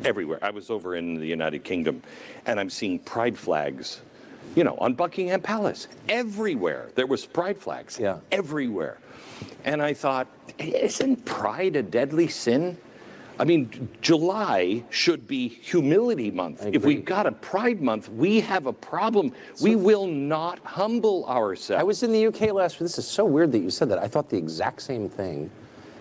[0.05, 2.03] everywhere I was over in the United Kingdom,
[2.47, 4.01] and I'm seeing pride flags,
[4.55, 5.89] you know, on Buckingham Palace.
[6.09, 7.99] Everywhere there was pride flags.
[7.99, 8.21] Yeah.
[8.31, 8.99] Everywhere,
[9.65, 10.29] and I thought,
[10.59, 12.79] isn't pride a deadly sin?
[13.41, 16.63] I mean, July should be humility month.
[16.67, 19.33] If we've got a pride month, we have a problem.
[19.63, 21.81] we will not humble ourselves.
[21.81, 22.81] I was in the UK last week.
[22.81, 23.99] This is so weird that you said that.
[23.99, 25.51] I thought the exact same thing.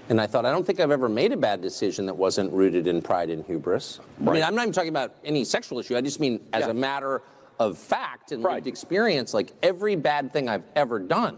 [0.09, 2.87] And I thought, I don't think I've ever made a bad decision that wasn't rooted
[2.87, 4.01] in pride and hubris.
[4.19, 5.95] I mean, I'm not even talking about any sexual issue.
[5.95, 7.21] I just mean as a matter
[7.57, 11.37] of fact and lived experience, like every bad thing I've ever done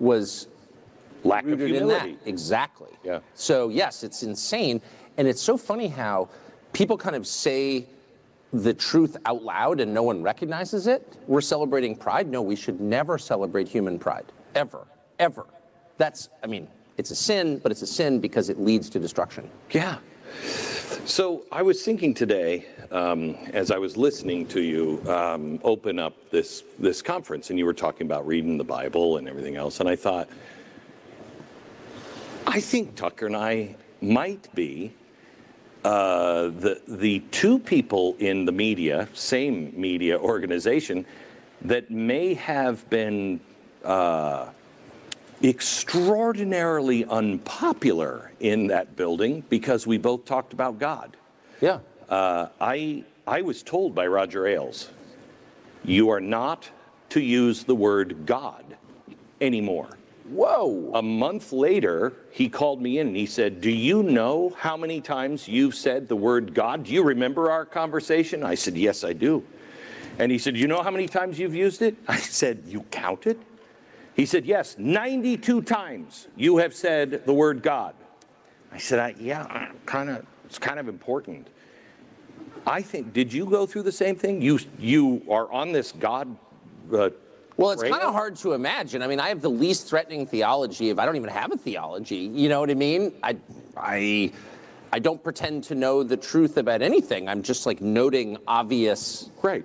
[0.00, 0.48] was
[1.24, 2.00] lack of rooted in that.
[2.02, 2.28] humility.
[2.28, 2.90] Exactly.
[3.04, 3.20] Yeah.
[3.34, 4.80] So yes, it's insane,
[5.16, 6.28] and it's so funny how
[6.72, 7.86] people kind of say
[8.52, 11.16] the truth out loud and no one recognizes it.
[11.26, 12.28] We're celebrating pride.
[12.28, 14.26] No, we should never celebrate human pride.
[14.54, 14.86] Ever.
[15.18, 15.46] Ever.
[15.98, 19.50] That's, I mean, it's a sin, but it's a sin because it leads to destruction.
[19.70, 19.98] Yeah.
[21.04, 26.30] So I was thinking today, um, as I was listening to you um, open up
[26.30, 29.88] this this conference, and you were talking about reading the Bible and everything else, and
[29.88, 30.28] I thought,
[32.46, 34.92] I think Tucker and I might be
[35.86, 41.06] uh, the the two people in the media, same media organization,
[41.62, 43.40] that may have been.
[43.84, 44.48] Uh,
[45.42, 51.14] extraordinarily unpopular in that building because we both talked about God.
[51.60, 51.80] Yeah.
[52.08, 54.88] Uh, I I was told by Roger Ailes,
[55.84, 56.70] you are not
[57.10, 58.64] to use the word God
[59.40, 59.90] anymore.
[60.28, 60.90] Whoa.
[60.94, 65.00] A month later, he called me in and he said, Do you know how many
[65.00, 66.84] times you've said the word God?
[66.84, 68.42] Do you remember our conversation?
[68.42, 69.44] I said, Yes, I do.
[70.18, 71.96] And he said, You know how many times you've used it?
[72.08, 73.38] I said, You counted?
[74.14, 77.94] He said, Yes, 92 times you have said the word God.
[78.72, 80.26] I said, I, Yeah, kind of.
[80.46, 81.48] It's kind of important.
[82.66, 83.12] I think.
[83.12, 84.40] Did you go through the same thing?
[84.40, 86.36] You you are on this God.
[86.92, 87.10] Uh,
[87.56, 89.02] Well, it's kind of hard to imagine.
[89.02, 92.16] I mean, I have the least threatening theology if I don't even have a theology.
[92.16, 93.12] You know what I mean?
[93.22, 93.36] I,
[93.76, 94.32] I,
[94.92, 97.28] I don't pretend to know the truth about anything.
[97.28, 99.64] I'm just like noting obvious right.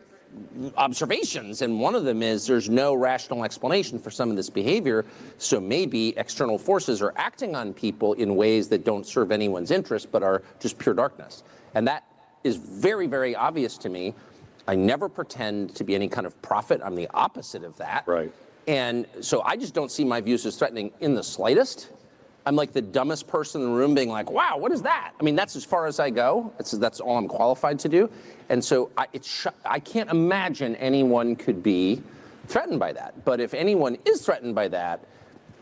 [0.77, 5.03] observations, and one of them is there's no rational explanation for some of this behavior.
[5.37, 10.13] So maybe external forces are acting on people in ways that don't serve anyone's interest,
[10.13, 11.43] but are just pure darkness.
[11.75, 12.05] And that
[12.45, 14.15] is very, very obvious to me.
[14.67, 16.81] I never pretend to be any kind of prophet.
[16.83, 18.03] I'm the opposite of that.
[18.07, 18.31] Right.
[18.67, 21.89] And so I just don't see my views as threatening in the slightest.
[22.45, 25.13] I'm like the dumbest person in the room being like, wow, what is that?
[25.19, 26.51] I mean, that's as far as I go.
[26.57, 28.09] That's, that's all I'm qualified to do.
[28.49, 32.01] And so I, it's, sh- I can't imagine anyone could be
[32.47, 33.25] threatened by that.
[33.25, 35.03] But if anyone is threatened by that,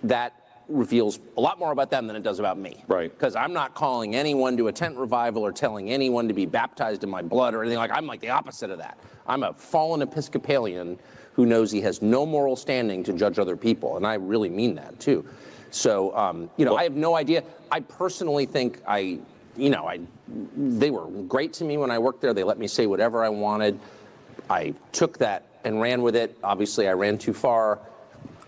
[0.04, 0.39] that
[0.70, 2.84] reveals a lot more about them than it does about me.
[2.88, 3.12] Right.
[3.12, 7.04] Because I'm not calling anyone to a tent revival or telling anyone to be baptized
[7.04, 8.98] in my blood or anything like I'm like the opposite of that.
[9.28, 11.00] I'm a fallen Episcopalian
[11.34, 13.98] who knows he has no moral standing to judge other people.
[13.98, 15.26] And I really mean that too.
[15.72, 17.44] So, um, you know, I have no idea.
[17.72, 19.20] I personally think I,
[19.56, 20.00] you know, I,
[20.56, 22.34] they were great to me when I worked there.
[22.34, 23.80] They let me say whatever I wanted.
[24.50, 26.38] I took that and ran with it.
[26.44, 27.80] Obviously, I ran too far.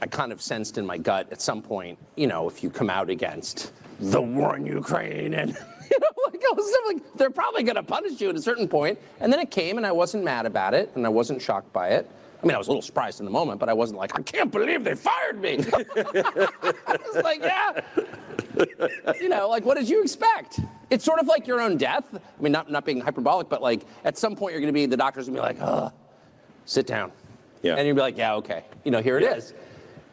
[0.02, 2.90] I kind of sensed in my gut at some point, you know, if you come
[2.90, 5.52] out against the war in Ukraine and
[5.92, 8.68] you know, like, I was like, they're probably going to punish you at a certain
[8.68, 8.98] point.
[9.20, 11.90] And then it came, and I wasn't mad about it, and I wasn't shocked by
[11.90, 12.10] it.
[12.42, 14.24] I mean, I was a little surprised in the moment, but I wasn't like, I
[14.24, 15.60] can't believe they fired me.
[15.74, 17.82] I was like, yeah.
[19.22, 20.60] you know, like, what did you expect?
[20.90, 22.06] It's sort of like your own death.
[22.16, 24.88] I mean, not, not being hyperbolic, but like, at some point, you're going to be,
[24.88, 25.94] the doctor's going to be like, oh,
[26.66, 27.12] sit down.
[27.62, 27.76] Yeah.
[27.76, 28.64] And you'll be like, yeah, okay.
[28.84, 29.54] You know, here it is.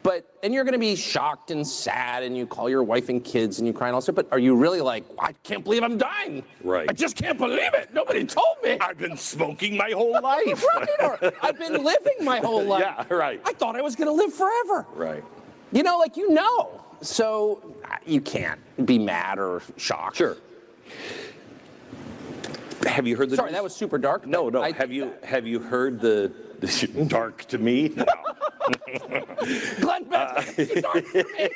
[0.01, 3.23] But, and you're going to be shocked and sad, and you call your wife and
[3.23, 4.13] kids, and you cry and all that.
[4.13, 6.43] But are you really like, I can't believe I'm dying?
[6.63, 6.89] Right.
[6.89, 7.93] I just can't believe it.
[7.93, 8.77] Nobody told me.
[8.79, 10.63] I've been smoking my whole life.
[10.75, 10.89] right.
[11.01, 12.83] Or I've been living my whole life.
[13.09, 13.41] Yeah, right.
[13.45, 14.85] I thought I was going to live forever.
[14.93, 15.23] Right.
[15.71, 16.83] You know, like you know.
[17.01, 20.17] So you can't be mad or shocked.
[20.17, 20.37] Sure.
[22.89, 23.35] Have you heard the?
[23.35, 24.25] Sorry, that was super dark.
[24.25, 24.61] No, no.
[24.61, 27.89] have you have you heard the, the dark to me?
[27.95, 28.05] No.
[29.79, 31.49] Glenn Beck, it's dark for me.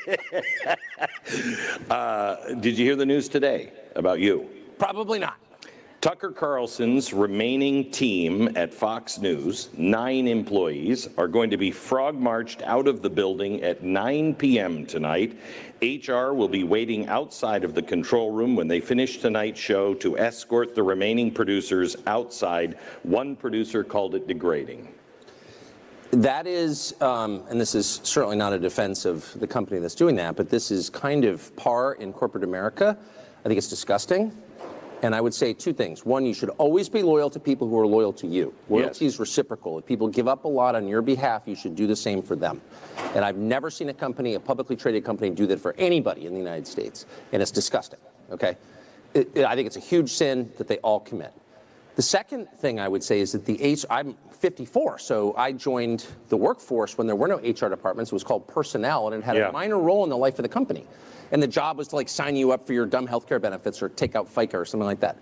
[1.90, 4.50] uh, did you hear the news today about you?
[4.80, 5.38] Probably not.
[6.04, 12.62] Tucker Carlson's remaining team at Fox News, nine employees, are going to be frog marched
[12.64, 14.86] out of the building at 9 p.m.
[14.86, 15.40] tonight.
[15.82, 20.18] HR will be waiting outside of the control room when they finish tonight's show to
[20.18, 22.78] escort the remaining producers outside.
[23.04, 24.94] One producer called it degrading.
[26.12, 30.18] That is, um, and this is certainly not a defense of the company that's doing
[30.18, 32.98] that, but this is kind of par in corporate America.
[33.46, 34.34] I think it's disgusting.
[35.04, 36.06] And I would say two things.
[36.06, 38.54] One, you should always be loyal to people who are loyal to you.
[38.70, 39.78] Loyalty is reciprocal.
[39.78, 42.38] If people give up a lot on your behalf, you should do the same for
[42.38, 42.62] them.
[43.14, 46.32] And I've never seen a company, a publicly traded company, do that for anybody in
[46.32, 47.06] the United States.
[47.34, 48.00] And it's disgusting.
[48.32, 48.56] Okay?
[49.14, 51.34] It- it- I think it's a huge sin that they all commit.
[51.98, 56.06] The second thing I would say is that the H, I'm 54, so I joined
[56.30, 58.12] the workforce when there were no HR departments.
[58.12, 59.50] It was called personnel, and it had Yeah.
[59.50, 60.86] a minor role in the life of the company.
[61.34, 63.90] And the job was to like sign you up for your dumb healthcare benefits or
[63.90, 65.18] take out FICA or something like that.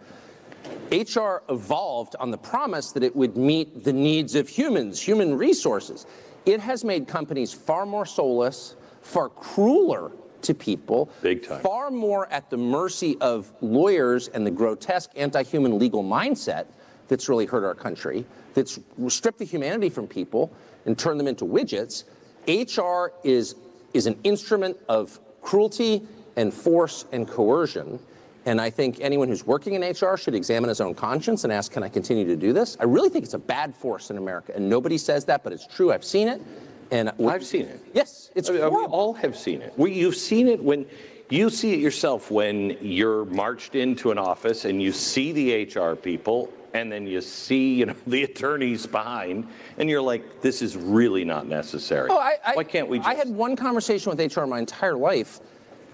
[0.92, 6.06] HR evolved on the promise that it would meet the needs of humans, human resources.
[6.46, 10.12] It has made companies far more soulless, far crueler
[10.42, 11.62] to people, Big time.
[11.62, 16.66] far more at the mercy of lawyers and the grotesque anti-human legal mindset
[17.08, 20.52] that's really hurt our country, that's stripped the humanity from people
[20.86, 22.04] and turned them into widgets.
[22.48, 23.56] HR is
[23.94, 26.04] is an instrument of cruelty
[26.36, 28.00] and force and coercion.
[28.46, 31.72] And I think anyone who's working in HR should examine his own conscience and ask,
[31.72, 32.76] can I continue to do this?
[32.80, 34.54] I really think it's a bad force in America.
[34.56, 35.92] And nobody says that, but it's true.
[35.92, 36.42] I've seen it.
[36.90, 37.80] And I've seen it.
[37.94, 39.74] Yes, it's I mean, we all have seen it.
[39.78, 40.86] We, you've seen it when
[41.30, 45.96] you see it yourself when you're marched into an office and you see the HR
[45.96, 50.76] people and then you see you know the attorneys behind and you're like this is
[50.76, 52.10] really not necessary.
[52.12, 54.96] Oh, I, I, Why can't we just I had one conversation with HR my entire
[54.96, 55.40] life,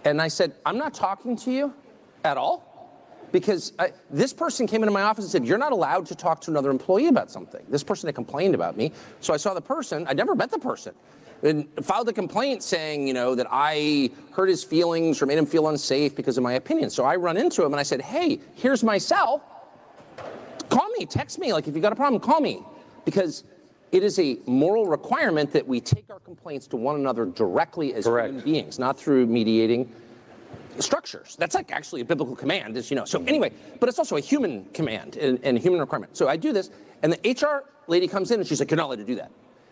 [0.06, 1.74] and I said, I'm not talking to you
[2.24, 2.66] at all.
[3.34, 6.40] Because I, this person came into my office and said, You're not allowed to talk
[6.42, 7.62] to another employee about something.
[7.68, 8.94] This person had complained about me.
[9.20, 10.96] So I saw the person, I never met the person,
[11.44, 15.46] and filed a complaint saying, you know, that I hurt his feelings or made him
[15.46, 16.90] feel unsafe because of my opinion.
[16.90, 19.44] So I run into him and I said, Hey, here's my cell.
[20.70, 21.54] Call me, text me.
[21.54, 22.64] Like, if you got a problem, call me.
[23.06, 23.44] Because
[23.92, 28.06] it is a moral requirement that we take our complaints to one another directly as
[28.06, 29.92] human beings, not through mediating
[30.80, 31.36] structures.
[31.40, 33.06] That's like actually a biblical command, as you know.
[33.06, 33.30] So mm-hmm.
[33.30, 36.18] anyway, but it's also a human command and, and a human requirement.
[36.18, 36.70] So I do this,
[37.02, 39.32] and the HR lady comes in and she's like, "You're not allowed to do that."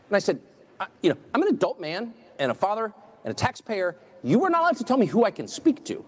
[0.10, 0.40] And I said,
[0.80, 2.94] I, "You know, I'm an adult man and a father
[3.24, 3.98] and a taxpayer.
[4.24, 6.06] You are not allowed to tell me who I can speak to."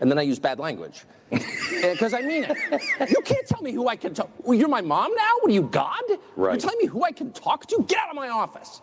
[0.00, 3.10] And then I use bad language because I mean it.
[3.10, 4.30] You can't tell me who I can talk.
[4.38, 5.30] Well, you're my mom now.
[5.40, 6.02] What are you, God?
[6.36, 7.84] You're telling me who I can talk to?
[7.86, 8.80] Get out of my office.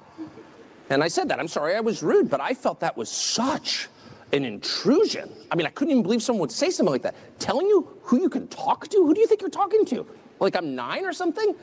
[0.90, 1.40] And I said that.
[1.40, 3.90] I'm sorry I was rude, but I felt that was such
[4.32, 5.32] an intrusion.
[5.52, 7.16] I mean, I couldn't even believe someone would say something like that.
[7.40, 8.98] Telling you who you can talk to?
[8.98, 10.06] Who do you think you're talking to?
[10.40, 11.56] Like I'm nine or something?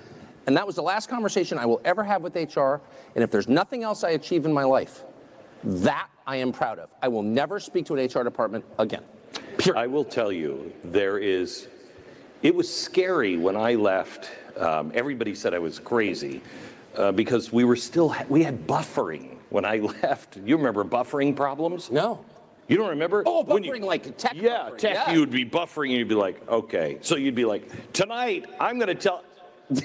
[0.46, 2.80] And that was the last conversation I will ever have with HR.
[3.14, 5.04] And if there's nothing else I achieve in my life,
[5.62, 6.90] that I am proud of.
[7.00, 9.04] I will never speak to an HR department again.
[9.74, 11.68] I will tell you, there is.
[12.42, 14.30] It was scary when I left.
[14.56, 16.42] Um, everybody said I was crazy
[16.96, 20.36] uh, because we were still we had buffering when I left.
[20.44, 21.90] You remember buffering problems?
[21.90, 22.24] No.
[22.68, 23.22] You don't remember?
[23.26, 24.34] Oh, When you- buffering like tech.
[24.34, 24.94] yeah, buffering, tech.
[24.94, 25.12] yeah.
[25.12, 26.98] You would be buffering, and you'd be like, okay.
[27.02, 29.24] So you'd be like, tonight I'm going to tell.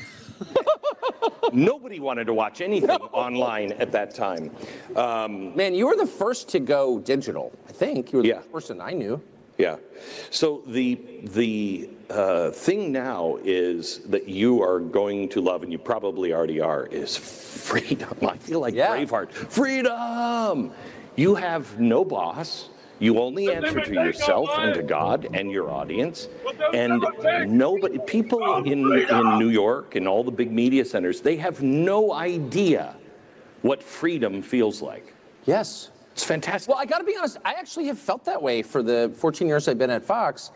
[1.54, 4.52] Nobody wanted to watch anything online at that time.
[4.96, 7.52] Um, Man, you were the first to go digital.
[7.68, 8.40] I think you were the Yeah.
[8.40, 9.22] first person I knew.
[9.58, 9.78] Yeah.
[10.30, 15.78] So the the uh, thing now is that you are going to love, and you
[15.78, 18.18] probably already are, is freedom.
[18.22, 19.32] I feel like Braveheart.
[19.32, 20.72] Freedom.
[21.16, 22.70] You have no boss.
[23.00, 26.30] You only answer to yourself and to God and your audience.
[26.74, 27.04] And
[27.48, 32.14] nobody, people in, in New York and all the big media centers, they have no
[32.14, 32.96] idea
[33.62, 35.14] what freedom feels like.
[35.46, 35.92] Yes.
[36.18, 36.68] It's fantastic.
[36.68, 37.38] Well, I got to be honest.
[37.46, 40.50] I actually have felt that way for the 14 years I've been at Fox.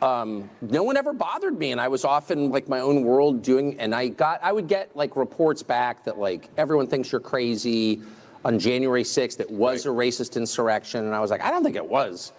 [0.00, 3.78] Um, no one ever bothered me, and I was often like my own world doing.
[3.78, 8.00] And I got, I would get like reports back that like everyone thinks you're crazy.
[8.46, 11.76] On January 6th, it was a racist insurrection, and I was like, I don't think
[11.76, 12.32] it was.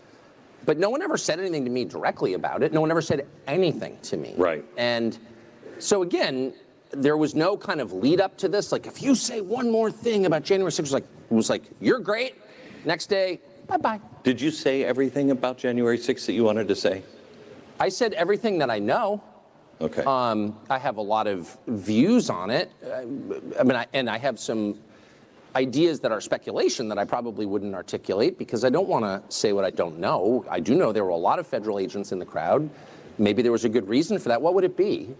[0.65, 2.73] But no one ever said anything to me directly about it.
[2.73, 4.33] No one ever said anything to me.
[4.35, 4.65] Right.
[4.77, 5.15] And
[5.77, 6.55] so again,
[6.89, 8.71] there was no kind of lead up to this.
[8.71, 11.51] Like, if you say one more thing about January 6th, it was like, it was
[11.51, 12.33] like you're great.
[12.85, 13.99] Next day, bye bye.
[14.23, 17.03] Did you say everything about January 6th that you wanted to say?
[17.79, 19.21] I said everything that I know.
[19.81, 20.03] Okay.
[20.03, 22.71] Um, I have a lot of views on it.
[22.85, 23.01] I,
[23.59, 24.79] I mean, I, and I have some
[25.55, 29.53] ideas that are speculation that I probably wouldn't articulate because I don't want to say
[29.53, 30.45] what I don't know.
[30.49, 32.69] I do know there were a lot of federal agents in the crowd.
[33.17, 34.41] maybe there was a good reason for that.
[34.41, 35.15] What would it be?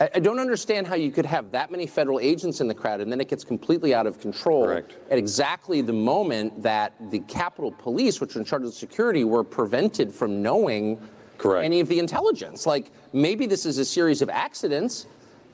[0.00, 3.00] I, I don't understand how you could have that many federal agents in the crowd
[3.00, 7.72] and then it gets completely out of control at exactly the moment that the Capitol
[7.72, 11.00] Police, which are in charge of security, were prevented from knowing
[11.44, 12.66] any of the intelligence.
[12.66, 15.06] Like maybe this is a series of accidents,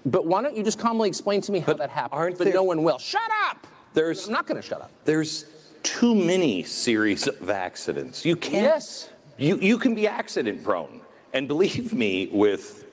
[0.06, 2.36] but why don't you just calmly explain to me how that happened?
[2.38, 2.98] But there- no one will.
[2.98, 3.66] Shut up!
[3.94, 4.90] There's I'm not going to shut up.
[5.04, 5.46] There's
[5.82, 8.24] too many series of accidents.
[8.24, 8.64] You can't.
[8.64, 9.10] Yes.
[9.38, 11.00] You you can be accident prone,
[11.32, 12.83] and believe me, with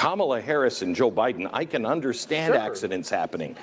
[0.00, 2.62] Kamala Harris and Joe Biden, I can understand Sure.
[2.62, 3.54] accidents happening,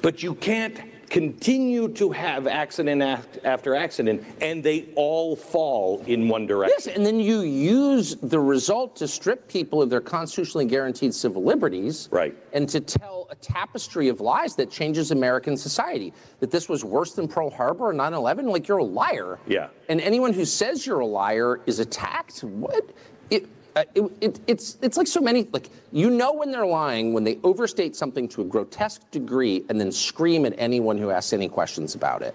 [0.00, 0.78] but you can't
[1.10, 3.02] continue to have accident
[3.42, 6.76] after accident, and they all fall in one direction.
[6.78, 11.42] Yes, and then you use the result to strip people of their constitutionally guaranteed civil
[11.42, 12.08] liberties.
[12.12, 12.36] Right.
[12.52, 16.12] And to tell a tapestry of lies that changes American society.
[16.38, 18.46] That this was worse than Pearl Harbor or 9 11.
[18.46, 19.40] Like, you're a liar.
[19.48, 19.68] Yeah.
[19.88, 22.44] And anyone who says you're a liar is attacked.
[22.44, 22.90] What?
[23.30, 27.12] It, uh, it, it, it's it's like so many like you know when they're lying
[27.12, 31.32] when they overstate something to a grotesque degree and then scream at anyone who asks
[31.32, 32.34] any questions about it.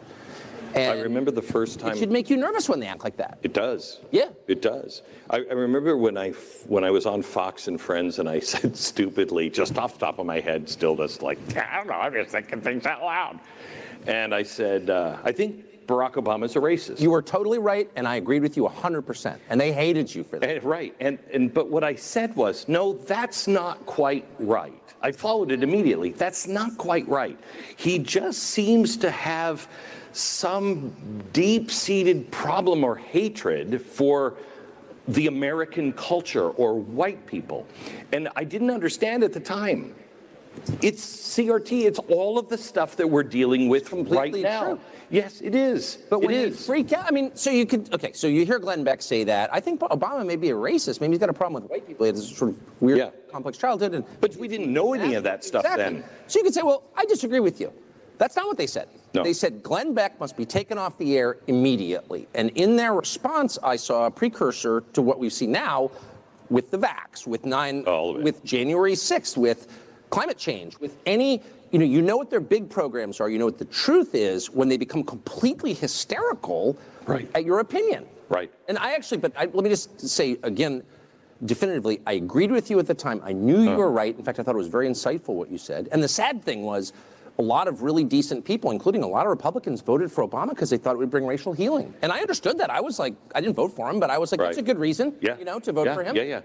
[0.73, 1.93] And I remember the first time.
[1.93, 3.39] It should make you nervous when they act like that.
[3.41, 3.99] It does.
[4.11, 4.30] Yeah.
[4.47, 5.01] It does.
[5.30, 6.31] I, I remember when I
[6.68, 10.19] when I was on Fox and Friends and I said stupidly, just off the top
[10.19, 13.39] of my head, still just like I don't know, I'm just thinking things out loud,
[14.05, 16.99] and I said uh, I think Barack Obama's a racist.
[16.99, 19.38] You were totally right, and I agreed with you 100%.
[19.49, 20.49] And they hated you for that.
[20.49, 20.93] And- right.
[20.99, 24.73] And and but what I said was, no, that's not quite right.
[25.01, 26.11] I followed it immediately.
[26.11, 27.39] That's not quite right.
[27.77, 29.68] He just seems to have
[30.11, 30.91] some
[31.31, 34.34] deep-seated problem or hatred for
[35.07, 37.68] the American culture or white people.
[38.11, 39.93] And I didn't understand at the time.
[40.81, 44.65] It's CRT, it's all of the stuff that we're dealing with completely right now.
[44.65, 44.80] true.
[45.09, 45.97] Yes, it is.
[46.09, 46.65] But when is.
[46.65, 49.53] freak out, I mean, so you could, okay, so you hear Glenn Beck say that.
[49.53, 50.99] I think Obama may be a racist.
[50.99, 52.05] Maybe he's got a problem with white people.
[52.05, 53.09] He had this sort of weird, yeah.
[53.31, 53.93] complex childhood.
[53.93, 56.01] And, but we didn't know any of that stuff Exactly.
[56.01, 56.03] then.
[56.27, 57.71] So you could say, well, I disagree with you.
[58.17, 58.89] That's not what they said.
[59.13, 59.23] No.
[59.23, 62.27] They said Glenn Beck must be taken off the air immediately.
[62.34, 65.91] And in their response, I saw a precursor to what we see now
[66.49, 67.84] with the vax, with nine,
[68.23, 69.67] with January 6th, with
[70.09, 71.41] climate change, with any,
[71.72, 73.30] you know, you know what their big programs are.
[73.30, 77.30] You know what the truth is when they become completely hysterical right.
[77.35, 78.06] at your opinion.
[78.30, 78.52] Right.
[78.68, 80.84] And I actually, but I, let me just say again,
[81.45, 83.22] definitively, I agreed with you at the time.
[83.23, 83.77] I knew you uh.
[83.77, 84.18] were right.
[84.18, 85.89] In fact, I thought it was very insightful what you said.
[85.91, 86.94] And the sad thing was,
[87.39, 90.69] a lot of really decent people, including a lot of Republicans, voted for Obama because
[90.69, 91.94] they thought it would bring racial healing.
[92.02, 92.69] And I understood that.
[92.69, 94.80] I was like, I didn't vote for him, but I was like, that's a good
[94.80, 95.38] reason, Yeah.
[95.38, 96.15] you know, to vote Yeah, for him.
[96.15, 96.41] yeah, yeah.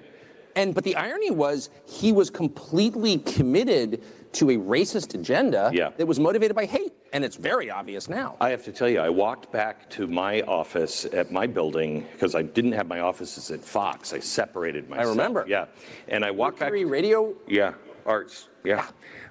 [0.55, 4.03] And but the irony was he was completely committed
[4.33, 5.91] to a racist agenda Yeah.
[5.97, 8.37] that was motivated by hate, and it's very obvious now.
[8.41, 12.35] I have to tell you, I walked back to my office at my building because
[12.35, 14.13] I didn't have my offices at Fox.
[14.13, 15.07] I separated myself.
[15.07, 15.45] I remember.
[15.49, 15.67] Yeah,
[16.09, 16.73] and I walked back.
[16.73, 17.35] Radio.
[17.47, 17.75] Yeah,
[18.07, 18.49] arts.
[18.65, 18.87] Yeah,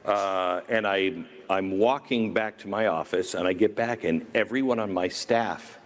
[0.06, 4.80] uh, and I I'm walking back to my office, and I get back, and everyone
[4.80, 5.80] on my staff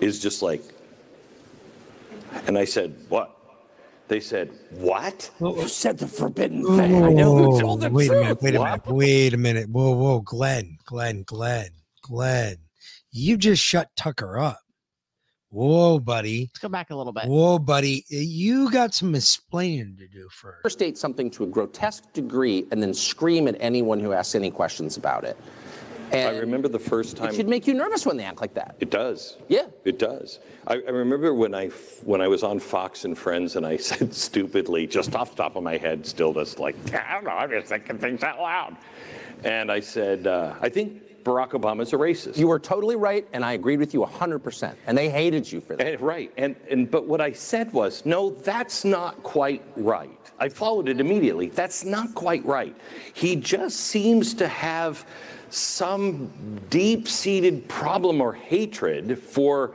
[0.00, 0.62] is just like,
[2.46, 3.35] and I said, "What?"
[4.08, 7.02] They said, "What?" You said the forbidden thing.
[7.04, 8.18] I know who told the wait truth.
[8.18, 8.86] a minute, wait a What?
[8.86, 9.68] minute, wait a minute.
[9.70, 11.70] Whoa, whoa, Glenn, Glenn, Glenn,
[12.02, 12.56] Glenn.
[13.10, 14.60] You just shut Tucker up.
[15.50, 16.50] Whoa, buddy.
[16.52, 17.24] Let's go back a little bit.
[17.26, 18.04] Whoa, buddy.
[18.08, 20.58] You got some explaining to do first.
[20.64, 24.96] overstate something to a grotesque degree and then scream at anyone who asks any questions
[24.96, 25.36] about it.
[26.12, 27.28] And I remember the first time.
[27.30, 28.76] it should make you nervous when they act like that.
[28.80, 29.36] It does.
[29.48, 29.66] Yeah.
[29.84, 30.40] It does.
[30.66, 31.68] I, I remember when I
[32.04, 35.56] when I was on Fox and Friends and I said stupidly, just off the top
[35.56, 38.76] of my head, still just like I don't know, I'm just thinking things out loud,
[39.44, 42.36] and I said uh, I think Barack Obama's a racist.
[42.38, 44.76] You were totally right, and I agreed with you 100%.
[44.86, 45.84] And they hated you for that.
[45.84, 46.32] And- right.
[46.36, 50.10] And and but what I said was, no, that's not quite right.
[50.38, 51.48] I followed it immediately.
[51.48, 52.76] That's not quite right.
[53.14, 55.04] He just seems to have
[55.50, 59.74] some deep-seated problem or hatred for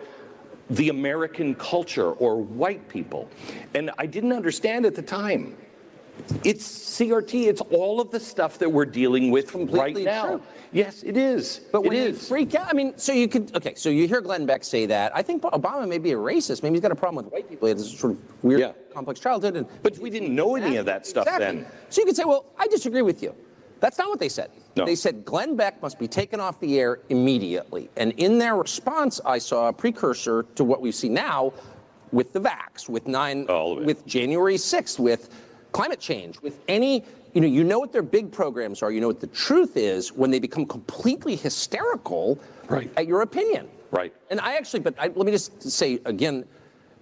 [0.70, 3.30] the American culture or white people.
[3.74, 5.58] And I didn't understand at the time.
[6.44, 10.28] It's CRT, it's all of the stuff that we're dealing with Completely right now.
[10.28, 10.42] true.
[10.72, 11.62] Yes, it is.
[11.72, 12.28] But when it is.
[12.28, 15.16] freak out, I mean, so you could, okay, so you hear Glenn Beck say that.
[15.16, 16.64] I think Obama may be a racist.
[16.64, 17.68] Maybe he's got a problem with white people.
[17.68, 18.72] He had this sort of weird, yeah.
[18.94, 19.58] complex childhood.
[19.58, 21.62] And, but we didn't know any of that stuff exactly.
[21.62, 21.72] then.
[21.90, 23.36] So you could say, well, I disagree with you.
[23.82, 24.52] That's not what they said.
[24.78, 24.86] No.
[24.86, 27.90] They said Glenn Beck must be taken off the air immediately.
[27.98, 31.52] And in their response, I saw a precursor to what we see now
[32.12, 35.30] with the vax, with nine, with January 6th, with
[35.72, 37.04] climate change, with any,
[37.34, 38.92] you know, you know what their big programs are.
[38.92, 42.92] You know what the truth is when they become completely hysterical right.
[42.98, 43.68] at your opinion.
[43.90, 44.14] Right.
[44.30, 46.46] And I actually, but I, let me just say again,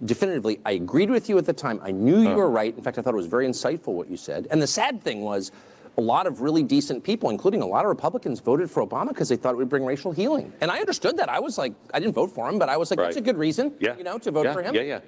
[0.06, 1.78] definitively, I agreed with you at the time.
[1.82, 2.74] I knew you were right.
[2.74, 4.46] In fact, I thought it was very insightful what you said.
[4.50, 5.52] And the sad thing was,
[5.98, 9.28] a lot of really decent people, including a lot of Republicans, voted for Obama because
[9.28, 10.52] they thought it would bring racial healing.
[10.60, 11.28] And I understood that.
[11.28, 13.36] I was like, I didn't vote for him, but I was like, that's a good
[13.38, 13.96] reason, Yeah.
[13.96, 14.74] you know, to vote Yeah, for him.
[14.74, 15.00] yeah, yeah.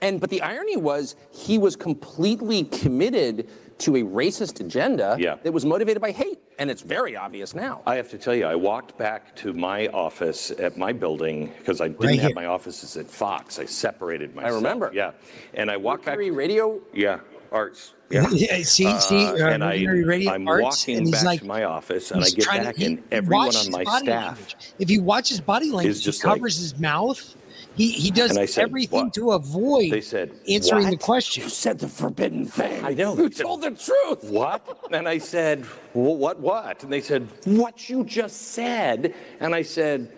[0.00, 3.48] And but the irony was he was completely committed
[3.78, 5.36] to a racist agenda Yeah.
[5.44, 7.82] that was motivated by hate, and it's very obvious now.
[7.86, 11.80] I have to tell you, I walked back to my office at my building because
[11.80, 13.58] I didn't Right have my offices at Fox.
[13.60, 14.52] I separated myself.
[14.52, 14.90] I remember.
[14.92, 15.12] Yeah,
[15.54, 16.18] and I walked back.
[16.18, 16.80] radio.
[16.92, 17.20] Yeah,
[17.52, 17.94] arts.
[18.12, 18.28] Yeah.
[18.30, 21.46] Yeah, see- see, uh, and I, radio I'm Arts, walking and he's back like- to
[21.46, 24.56] my office, and I get trying to- back, he- and everyone on my staff language.
[24.78, 27.34] If you watch his body language, he just like- covers his mouth.
[27.74, 31.44] He he does said, everything "What?" to avoid They said, answering the question.
[31.44, 32.84] You said the forbidden thing.
[32.84, 33.16] I know.
[33.16, 34.24] You told the truth.
[34.24, 34.60] What?
[34.92, 35.64] And I said,
[35.94, 36.82] well, what, what?
[36.82, 39.14] And they said, what you just said.
[39.40, 40.12] And I said,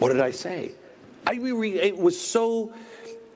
[0.00, 0.72] what did I say?
[1.26, 2.74] I re- it was so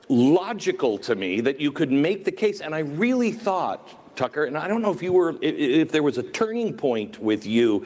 [0.09, 2.61] logical to me that you could make the case.
[2.61, 5.91] And I really thought, Tucker, and I don't know if you were, i- i- if
[5.91, 7.85] there was a turning point with you.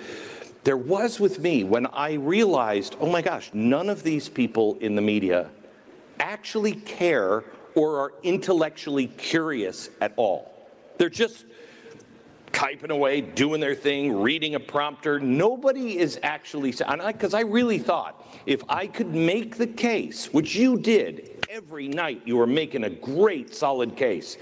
[0.63, 4.95] There was with me when I realized, oh my gosh, none of these people in
[4.95, 5.49] the media
[6.19, 7.43] actually care
[7.75, 10.53] or are intellectually curious at all.
[10.97, 11.45] They're just
[12.53, 15.19] typing away, doing their thing, reading a prompter.
[15.19, 20.77] Nobody is actually, because I, really thought if I could make the case, which you
[20.77, 24.37] did every night, you are making a great, solid case.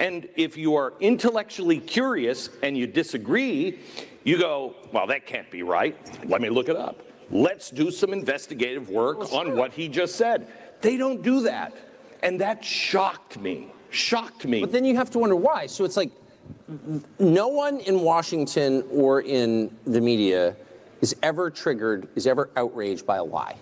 [0.00, 3.78] And if you are intellectually curious and you disagree,
[4.24, 5.96] you go, well, that can't be right.
[6.28, 7.04] Let me look it up.
[7.30, 10.48] Let's do some investigative work on what he just said.
[10.80, 11.72] They don't do that.
[12.24, 13.72] And that shocked me.
[13.90, 14.60] Shocked me.
[14.60, 15.66] But then you have to wonder why.
[15.66, 16.10] So it's like
[17.20, 20.56] no one in Washington or in the media
[21.00, 23.54] is ever triggered, is ever outraged by a lie.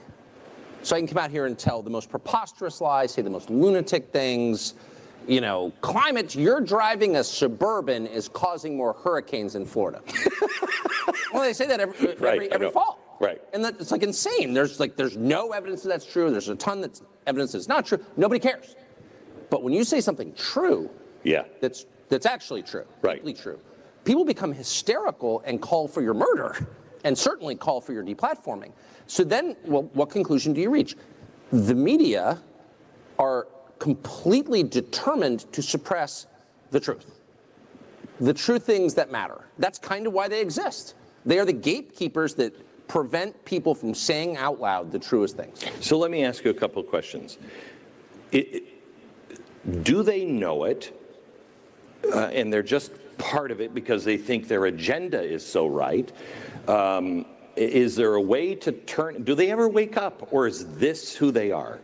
[0.85, 3.49] So I can come out here and tell the most preposterous lies, say the most
[3.49, 4.75] lunatic things.
[5.27, 10.03] You know, climate, you're driving a suburban is causing more hurricanes in Florida.
[11.33, 13.17] well, they say that every, every, I every fall.
[13.19, 13.41] Right.
[13.55, 14.53] And that, it's like insane.
[14.53, 16.31] There's like there's no evidence that that's true.
[16.31, 18.05] There's a ton that's evidence that's not true.
[18.19, 18.77] Nobody cares.
[19.49, 20.91] But when you say something true,
[21.23, 23.59] yeah, that's that's actually true, right, true,
[24.05, 26.67] people become hysterical and call for your murder,
[27.05, 28.73] and certainly call for your deplatforming.
[29.07, 30.97] So then, well, what conclusion do you reach?
[31.53, 32.41] The media
[33.19, 33.47] are
[33.79, 36.27] completely determined to suppress
[36.71, 37.21] the truth,
[38.19, 39.45] the true things that matter.
[39.59, 40.95] That's kind of why they exist.
[41.27, 42.55] They are the gatekeepers that
[42.89, 45.65] prevent people from saying out loud the truest things.
[45.81, 47.39] So let me ask you a couple of questions.
[48.33, 50.93] It- it- do they know it,
[52.13, 56.13] uh, and they're just part of it because they think their agenda is so right?
[56.69, 57.27] Um,
[57.57, 59.23] is there a way to turn?
[59.23, 61.79] Do they ever wake up, or is this who they are?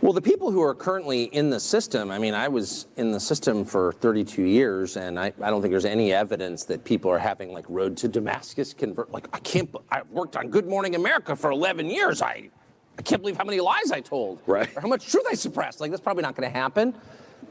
[0.00, 3.20] Well, the people who are currently in the system, I mean, I was in the
[3.20, 7.20] system for 32 years, and I, I don't think there's any evidence that people are
[7.20, 9.12] having like road to Damascus convert.
[9.12, 12.20] Like, I can't, I've worked on Good Morning America for 11 years.
[12.20, 12.50] I,
[12.98, 14.40] I can't believe how many lies I told.
[14.44, 14.68] Right.
[14.76, 15.80] Or how much truth I suppressed.
[15.80, 16.94] Like, that's probably not going to happen.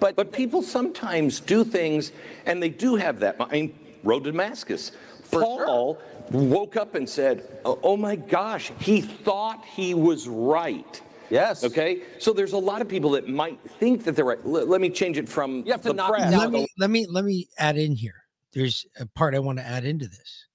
[0.02, 2.12] But but people sometimes do things,
[2.46, 3.38] and they do have that.
[3.40, 4.92] I mean, road to Damascus.
[5.32, 6.00] Paul
[6.32, 11.64] woke up and said, "Oh oh my gosh, he thought he was right." Yes.
[11.64, 12.02] Okay.
[12.20, 14.46] So there's a lot of people that might think that they're right.
[14.46, 16.36] Let, let me change it from You have to the knock press.
[16.36, 18.26] let me let me let me add in here.
[18.54, 20.48] There's a part I want to add into this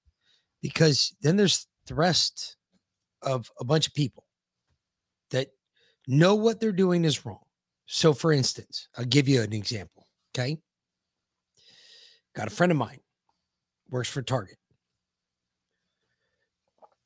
[0.61, 2.57] because then there's the rest
[3.23, 4.25] of a bunch of people
[5.31, 5.47] that
[6.07, 7.43] know what they're doing is wrong.
[7.87, 10.05] So, for instance, I'll give you an example.
[10.35, 10.57] Okay,
[12.35, 12.99] got a friend of mine
[13.89, 14.56] works for Target.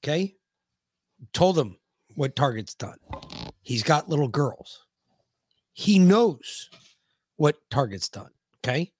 [0.03, 0.35] Okay,
[1.33, 1.77] told him
[2.15, 2.97] what Target's done.
[3.61, 4.85] He's got little girls.
[5.73, 6.69] He knows
[7.37, 8.31] what Target's done.
[8.63, 8.91] Okay.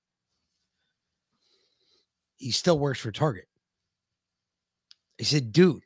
[2.38, 3.48] He still works for Target.
[5.20, 5.84] I said, dude,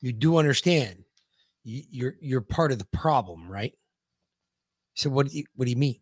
[0.00, 1.04] you do understand
[1.64, 3.72] you- you're you're part of the problem, right?
[3.74, 6.00] I said, what do you what do you mean?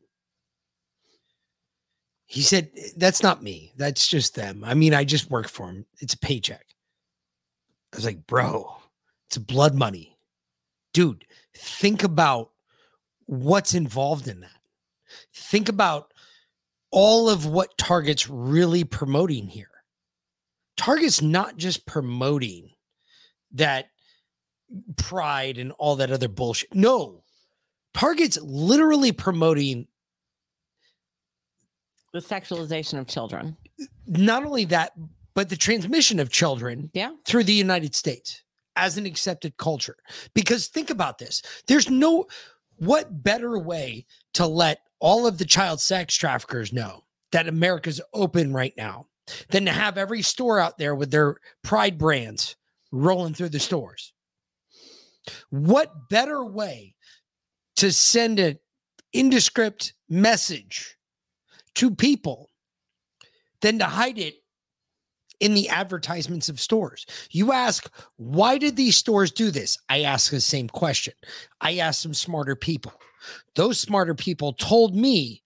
[2.26, 3.72] He said, That's not me.
[3.76, 4.64] That's just them.
[4.64, 5.86] I mean, I just work for them.
[6.00, 6.65] It's a paycheck.
[7.92, 8.76] I was like, bro,
[9.28, 10.16] it's blood money.
[10.92, 12.50] Dude, think about
[13.26, 14.50] what's involved in that.
[15.34, 16.12] Think about
[16.90, 19.70] all of what Target's really promoting here.
[20.76, 22.70] Target's not just promoting
[23.52, 23.86] that
[24.96, 26.74] pride and all that other bullshit.
[26.74, 27.22] No,
[27.94, 29.86] Target's literally promoting
[32.12, 33.56] The sexualization of children.
[34.06, 34.92] not only that,
[35.36, 37.10] but the transmission of children yeah.
[37.26, 38.42] through the United States
[38.74, 39.96] as an accepted culture.
[40.34, 42.26] Because think about this there's no,
[42.78, 48.52] what better way to let all of the child sex traffickers know that America's open
[48.52, 49.06] right now
[49.50, 52.56] than to have every store out there with their pride brands
[52.90, 54.14] rolling through the stores?
[55.50, 56.94] What better way
[57.76, 58.58] to send an
[59.12, 60.96] indescript message
[61.74, 62.48] to people
[63.60, 64.36] than to hide it
[65.40, 67.06] in the advertisements of stores.
[67.30, 69.78] You ask, why did these stores do this?
[69.88, 71.14] I ask the same question.
[71.60, 72.92] I asked some smarter people.
[73.54, 75.42] Those smarter people told me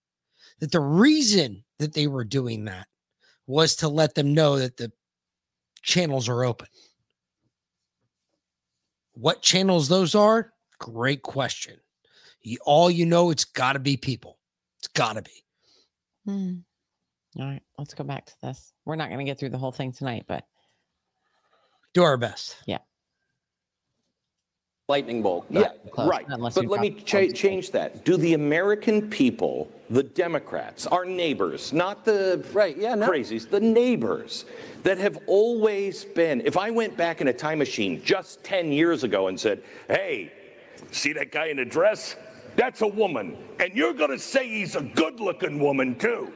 [0.60, 2.86] that the reason that they were doing that
[3.46, 4.92] was to let them know that the
[5.82, 6.68] channels are open.
[9.14, 10.52] What channels those are?
[10.78, 11.76] Great question.
[12.42, 14.38] You, all you know, it's got to be people.
[14.78, 15.44] It's got to be.
[16.24, 16.54] Hmm.
[17.38, 18.72] All right, let's go back to this.
[18.84, 20.44] We're not going to get through the whole thing tonight, but
[21.94, 22.56] do our best.
[22.66, 22.78] Yeah.
[24.88, 25.48] lightning bolt.
[25.50, 26.26] Not yeah, close, right.
[26.28, 28.04] unless But let me drop cha- change that.
[28.04, 33.08] Do the American people, the Democrats, our neighbors, not the right, yeah, no.
[33.08, 34.44] crazies, the neighbors
[34.82, 36.40] that have always been.
[36.44, 40.32] If I went back in a time machine just 10 years ago and said, "Hey,
[40.90, 42.16] see that guy in a dress?
[42.56, 46.32] That's a woman, and you're going to say he's a good-looking woman too."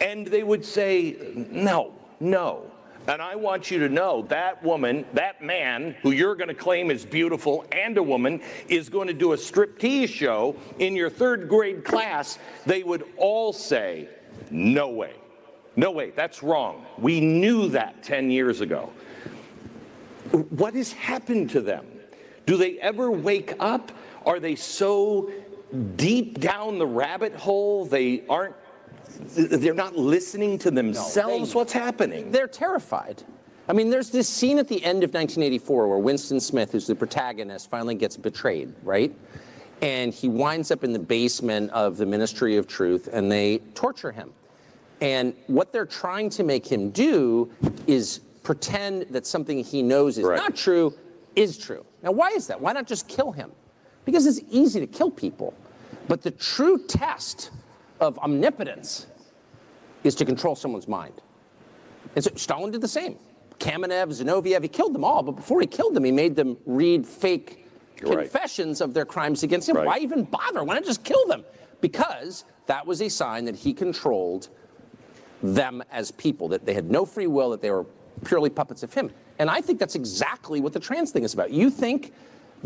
[0.00, 2.70] And they would say, no, no.
[3.08, 6.90] And I want you to know that woman, that man who you're going to claim
[6.90, 11.48] is beautiful and a woman is going to do a striptease show in your third
[11.48, 12.38] grade class.
[12.64, 14.08] They would all say,
[14.50, 15.14] no way.
[15.76, 16.86] No way, that's wrong.
[16.98, 18.90] We knew that 10 years ago.
[20.32, 21.86] What has happened to them?
[22.46, 23.92] Do they ever wake up?
[24.24, 25.30] Are they so
[25.96, 28.54] deep down the rabbit hole they aren't
[29.18, 31.54] they're not listening to themselves.
[31.54, 32.30] What's happening?
[32.30, 33.22] They're terrified.
[33.68, 36.94] I mean, there's this scene at the end of 1984 where Winston Smith, who's the
[36.94, 39.12] protagonist, finally gets betrayed, right?
[39.82, 44.12] And he winds up in the basement of the Ministry of Truth and they torture
[44.12, 44.32] him.
[45.00, 47.50] And what they're trying to make him do
[47.86, 50.94] is pretend that something he knows is not true
[51.34, 51.84] is true.
[52.02, 52.60] Now, why is that?
[52.60, 53.50] Why not just kill him?
[54.04, 55.52] Because it's easy to kill people.
[56.08, 57.50] But the true test
[58.00, 59.06] of omnipotence
[60.04, 61.14] is to control someone's mind.
[62.14, 63.16] And so Stalin did the same.
[63.58, 67.06] Kamenev, Zinoviev, he killed them all, but before he killed them, he made them read
[67.06, 67.62] fake
[68.02, 68.18] Right.
[68.18, 69.76] confessions of their crimes against him.
[69.76, 69.86] Right.
[69.86, 70.62] Why even bother?
[70.62, 71.44] Why not just kill them?
[71.80, 74.48] Because that was a sign that he controlled
[75.42, 77.86] them as people, that they had no free will, that they were
[78.24, 79.10] purely puppets of him.
[79.38, 81.50] And I think that's exactly what the trans thing is about.
[81.50, 82.12] You think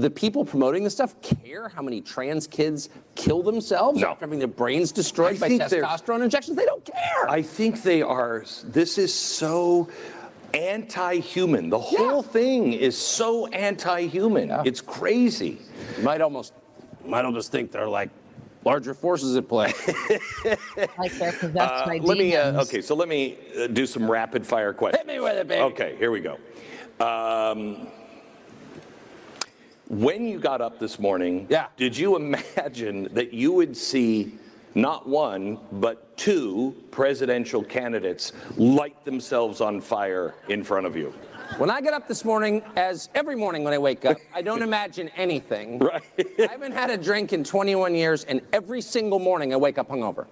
[0.01, 4.49] the people promoting this stuff care how many trans kids kill themselves after having their
[4.49, 6.57] brains destroyed I by testosterone injections?
[6.57, 7.29] They don't care.
[7.29, 8.45] I think they are.
[8.65, 9.89] This is so
[10.55, 11.71] anti-human.
[11.71, 14.51] The whole thing is so anti-human.
[14.65, 15.59] It's crazy.
[15.97, 16.55] You might almost,
[17.05, 18.11] you might almost think they're like
[18.65, 19.73] larger forces at play.
[20.99, 22.37] like they're possessed Uh, by let me.
[22.37, 25.01] Uh, okay, so let me uh, do some rapid fire questions.
[25.07, 25.63] Hit me with it, baby.
[25.63, 26.37] Okay, here we go.
[27.05, 27.87] Um,
[29.91, 31.67] when you got up this morning, yeah.
[31.77, 34.39] did you imagine that you would see
[34.77, 41.13] not one, but two presidential candidates light themselves on fire in front of you?
[41.59, 44.63] When I get up this morning, as every morning when I wake up, I don't
[44.63, 45.81] imagine anything.
[45.91, 46.03] Right.
[46.39, 49.89] I haven't had a drink in 21 years, and every single morning I wake up
[49.89, 50.27] hungover.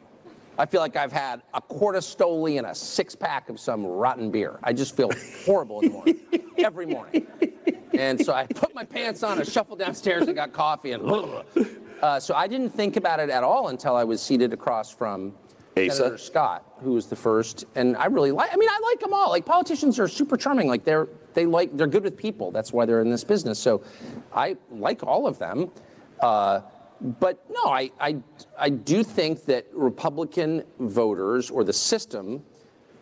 [0.58, 3.86] I feel like I've had a quart of Stoli and a six pack of some
[3.86, 4.58] rotten beer.
[4.64, 5.10] I just feel
[5.46, 6.20] horrible in the morning,
[6.58, 7.26] every morning.
[7.96, 11.02] And so I put my pants on, I shuffled downstairs and got coffee, and
[12.02, 15.34] uh, so I didn't think about it at all until I was seated across from
[15.76, 15.96] Asa?
[15.96, 17.64] Senator Scott, who was the first.
[17.74, 18.52] And I really like.
[18.52, 19.30] I mean, I like them all.
[19.30, 20.68] Like politicians are super charming.
[20.68, 22.50] Like they're they like they're good with people.
[22.50, 23.58] That's why they're in this business.
[23.58, 23.82] So
[24.34, 25.70] I like all of them.
[26.20, 26.60] Uh,
[27.00, 28.16] but no, I, I
[28.58, 32.42] I do think that Republican voters or the system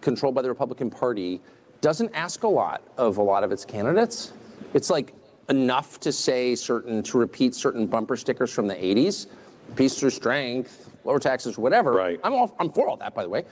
[0.01, 1.41] controlled by the Republican Party
[1.81, 4.33] doesn't ask a lot of a lot of its candidates.
[4.75, 5.15] It's like
[5.49, 9.27] enough to say certain to repeat certain bumper stickers from the 80s,
[9.77, 11.93] peace through strength, lower taxes, whatever.
[11.93, 12.21] Right.
[12.23, 13.45] I'm all, I'm for all that, by the way.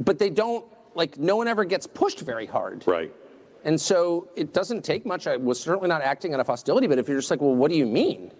[0.00, 2.84] But they don't like no one ever gets pushed very hard.
[2.86, 3.12] Right.
[3.64, 5.26] And so it doesn't take much.
[5.26, 7.70] I was certainly not acting out of hostility, but if you're just like, well, what
[7.70, 8.32] do you mean?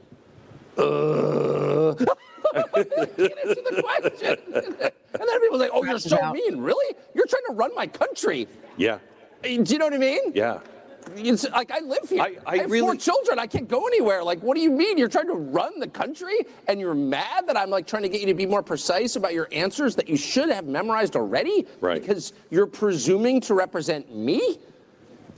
[0.76, 4.36] Uh, get into the question.
[4.54, 6.58] and then people like, oh, you're so mean.
[6.58, 6.96] Really?
[7.14, 8.48] You're trying to run my country.
[8.76, 8.98] Yeah.
[9.42, 10.32] Do you know what I mean?
[10.34, 10.60] Yeah.
[11.16, 12.22] It's like I live here.
[12.22, 13.38] I, I have four children.
[13.38, 14.22] I can't go anywhere.
[14.22, 14.98] Like, what do you mean?
[14.98, 16.36] You're trying to run the country,
[16.68, 19.32] and you're mad that I'm like trying to get you to be more precise about
[19.32, 22.00] your answers that you should have memorized already, Right.
[22.00, 24.58] Because you're presuming to represent me.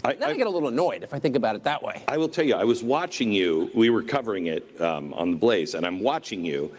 [0.04, 2.02] I, then I, get a little annoyed if I think about it that way.
[2.08, 3.70] I will tell you, I was watching you.
[3.74, 6.74] We were covering it um, on the Blaze, and I'm watching you,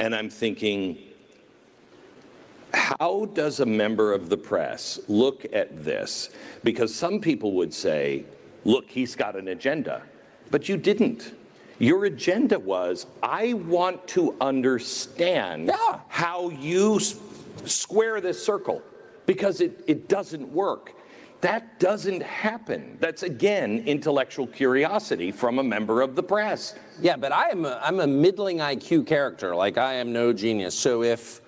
[0.00, 0.98] and I'm thinking,
[2.72, 6.30] how does a member of the press look at this?
[6.64, 8.24] Because some people would say,
[8.64, 10.02] look, he's got an agenda,
[10.50, 11.34] but you didn't.
[11.78, 15.70] Your agenda was, I want to understand
[16.08, 17.00] how you
[17.64, 18.82] square this circle
[19.26, 20.94] because it, it doesn't work.
[21.44, 22.96] That doesn't happen.
[23.00, 26.74] That's again intellectual curiosity from a member of the press.
[27.02, 29.54] Yeah, but I am a, I'm a middling IQ character.
[29.54, 30.74] Like I am no genius.
[30.74, 31.42] So if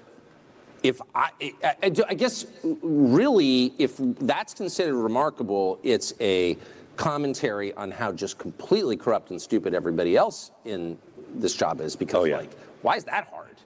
[0.82, 6.59] if I, I, I I guess really if that's considered remarkable, it's a
[6.97, 10.98] commentary on how just completely corrupt and stupid everybody else in
[11.36, 11.97] this job is.
[11.97, 12.52] Because oh, like,
[12.82, 13.56] why is that hard?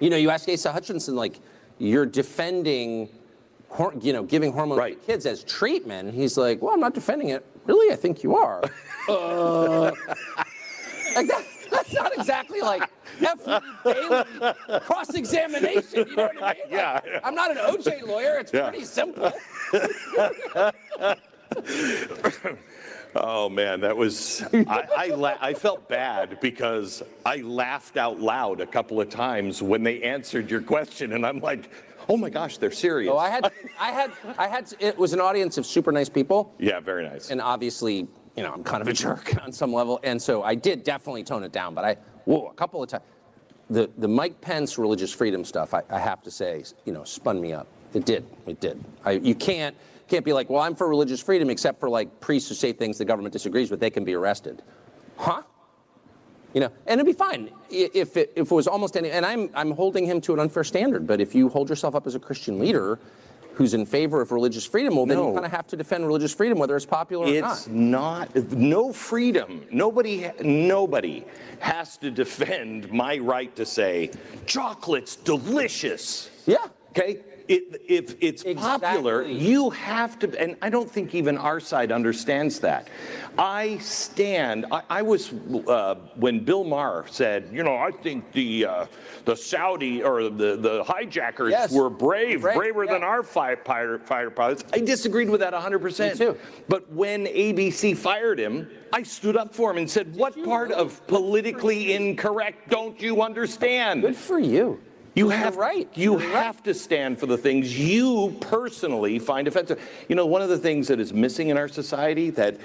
[0.00, 1.40] You know, you ask Asa Hutchinson, like,
[1.78, 3.08] you're defending,
[3.72, 6.14] hor- you know, giving hormones to kids as treatment.
[6.14, 7.44] He's like, well, I'm not defending it.
[7.66, 8.62] Really, I think you are.
[9.08, 9.90] uh,
[11.14, 12.82] like that, that's not exactly like
[13.20, 13.44] F.
[13.84, 14.24] Bailey
[14.80, 16.08] cross-examination.
[16.08, 16.62] You know what I mean?
[16.70, 17.00] Yeah.
[17.24, 18.38] I'm not an OJ lawyer.
[18.38, 18.70] It's Yeah.
[18.70, 19.32] pretty simple.
[23.14, 28.62] Oh man, that was I I, la- I felt bad because I laughed out loud
[28.62, 31.68] a couple of times when they answered your question, and I'm like,
[32.08, 33.10] oh my gosh, they're serious.
[33.12, 34.72] Oh, I had, I had, I had.
[34.78, 36.54] It was an audience of super nice people.
[36.58, 37.30] Yeah, very nice.
[37.30, 40.54] And obviously, you know, I'm kind of a jerk on some level, and so I
[40.54, 41.74] did definitely tone it down.
[41.74, 43.04] But I, whoa, a couple of times,
[43.70, 47.40] the the Mike Pence religious freedom stuff, I, I have to say, you know, spun
[47.40, 47.66] me up.
[47.94, 48.24] It did.
[48.46, 48.82] It did.
[49.04, 49.76] I, you can't
[50.08, 52.98] can't be like, well, I'm for religious freedom, except for like priests who say things
[52.98, 54.62] the government disagrees with, they can be arrested.
[55.16, 55.42] Huh?
[56.54, 59.10] You know, and it'd be fine if it, if it was almost any.
[59.10, 61.06] And I'm I'm holding him to an unfair standard.
[61.06, 62.98] But if you hold yourself up as a Christian leader
[63.54, 65.28] who's in favor of religious freedom, well, then No.
[65.28, 68.30] you kind of have to defend religious freedom, whether it's popular or It's not.
[68.34, 69.64] not no freedom.
[69.70, 71.24] Nobody nobody
[71.60, 74.10] has to defend my right to say
[74.46, 76.30] chocolate's delicious.
[76.46, 76.56] Yeah.
[76.90, 77.20] Okay?
[77.48, 82.60] It, if it's popular, you have to, and I don't think even our side understands
[82.60, 82.88] that.
[83.38, 85.32] I stand, I, I was,
[85.66, 88.86] uh, when Bill Maher said, you know, I think the, uh,
[89.24, 91.72] the Saudi or the, the hijackers Yes.
[91.72, 94.64] were brave, Brave, braver than our fi- fire, fighter pilots.
[94.72, 96.12] I disagreed with that 100%.
[96.12, 96.38] Me too.
[96.68, 101.04] But when ABC fired him, I stood up for him and said, What part of
[101.06, 104.02] politically incorrect don't you understand?
[104.02, 104.80] Good for you.
[105.14, 105.88] You have right.
[105.94, 109.80] You have to stand for the things you personally find offensive.
[110.08, 112.58] You know, one of the things that is missing in our society that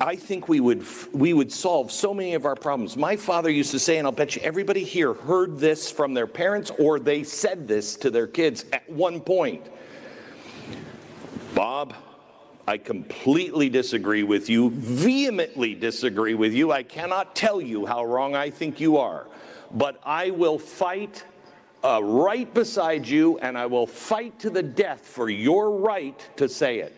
[0.00, 2.96] I think we would we would solve so many of our problems.
[2.96, 6.26] My father used to say, and I'll bet you everybody here heard this from their
[6.26, 9.64] parents or they said this to their kids at one point.
[11.54, 11.94] Bob,
[12.66, 16.70] I completely disagree with you, vehemently disagree with you.
[16.72, 19.26] I cannot tell you how wrong I think you are,
[19.70, 21.24] but I will fight
[21.84, 26.48] uh, right beside you and I will fight to the death for your right to
[26.48, 26.94] say it.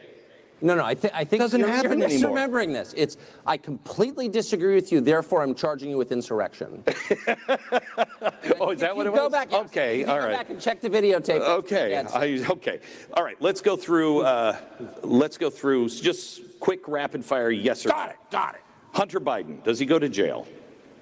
[0.63, 2.37] No, no, I, th- I think Doesn't you're, happen you're anymore.
[2.37, 2.93] misremembering this.
[2.95, 3.17] It's
[3.47, 5.01] I completely disagree with you.
[5.01, 6.85] Therefore, I'm charging you with insurrection.
[8.61, 9.33] oh, is that what it Go was?
[9.33, 9.49] back.
[9.51, 9.65] yes.
[9.67, 10.33] Okay, all go right.
[10.37, 11.41] back and check the videotape.
[11.41, 12.81] Okay, I, okay.
[13.15, 14.55] All right, let's go through, uh,
[15.03, 17.95] let's go through just quick rapid fire yes or no.
[17.95, 18.17] Got it.
[18.31, 18.61] Got it.
[18.93, 20.47] Hunter Biden, does he go to jail?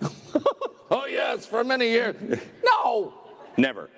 [0.90, 2.16] Oh yes, for many years.
[2.64, 3.12] no.
[3.58, 3.90] Never.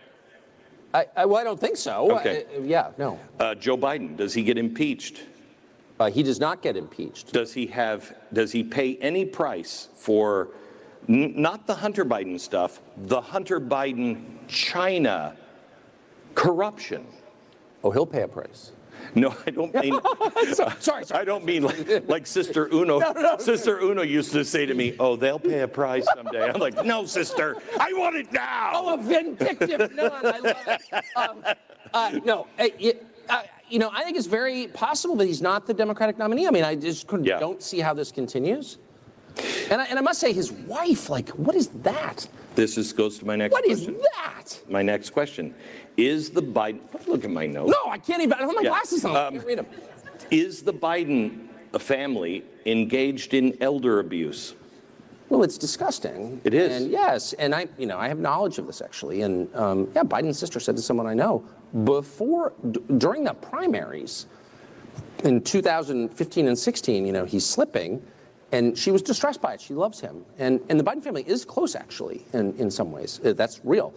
[0.93, 2.11] I, I, well, I don't think so.
[2.19, 2.47] Okay.
[2.57, 3.21] Uh, yeah, no.
[3.39, 5.23] Uh, Joe Biden, does he get impeached?
[6.01, 7.33] Uh, he does not get impeached.
[7.33, 10.49] Does he have, does he pay any price for,
[11.09, 15.37] n- not the Hunter Biden stuff, the Hunter Biden China
[16.35, 17.07] corruption?
[17.85, 18.73] Oh, he'll pay a price.
[19.15, 19.99] No, I don't mean.
[20.81, 23.01] sorry, I don't mean like, like Sister Uno.
[23.01, 23.39] No, no, no.
[23.39, 26.85] Sister Uno used to say to me, "Oh, they'll pay a price someday." I'm like,
[26.85, 30.13] "No, sister, I want it now." Oh, a vindictive nun.
[30.13, 31.05] I love it.
[31.17, 31.45] Um,
[31.95, 35.67] uh, no, uh, it, uh, you know, I think it's very possible that he's not
[35.67, 36.47] the Democratic nominee.
[36.47, 38.79] I mean, I just couldn't, don't see how this continues.
[39.71, 42.29] And I, and I must say, his wife, like, what is that?
[42.57, 43.95] This is goes to my next question.
[43.95, 44.61] What is that?
[44.69, 45.55] My next question
[46.07, 46.81] is the Biden.
[47.07, 47.71] Look at my notes.
[47.73, 48.33] No, I can't even.
[48.35, 48.69] I don't have my Yeah.
[48.71, 49.17] glasses on.
[49.17, 49.67] I Um, can't read them.
[50.31, 51.47] Is the Biden
[51.79, 54.55] family engaged in elder abuse?
[55.29, 56.41] Well, it's disgusting.
[56.45, 56.83] It is.
[56.83, 59.23] And yes, and I, you know, I have knowledge of this actually.
[59.23, 61.45] And um, yeah, Biden's sister said to someone I know
[61.85, 64.27] before, d- during the primaries
[65.23, 68.03] in 2015 and 16, you know, he's slipping,
[68.51, 69.61] and she was distressed by it.
[69.61, 73.21] She loves him, and and the Biden family is close actually, in in some ways.
[73.25, 73.93] Uh, That's real.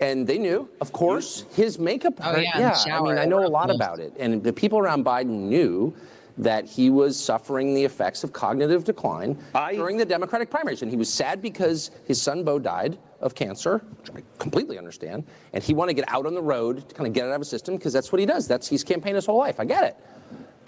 [0.00, 2.14] And they knew, of course, his makeup.
[2.20, 4.52] Oh, her- yeah, in the I mean, I know a lot about it, and the
[4.52, 5.94] people around Biden knew
[6.38, 9.36] that he was suffering the effects of cognitive decline
[9.72, 10.82] during the Democratic primaries.
[10.82, 15.24] And he was sad because his son Bo died of cancer, which I completely understand.
[15.52, 17.34] And he wanted to get out on the road to kind of get it out
[17.34, 18.46] of his system because that's what he does.
[18.46, 19.58] That's he's campaigned his whole life.
[19.58, 19.96] I get it.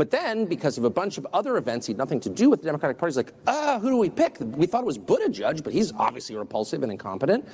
[0.01, 2.63] But then, because of a bunch of other events, he had nothing to do with
[2.63, 3.11] the Democratic Party.
[3.11, 4.39] He's like, ah, who do we pick?
[4.41, 7.47] We thought it was Buttigieg, but he's obviously repulsive and incompetent.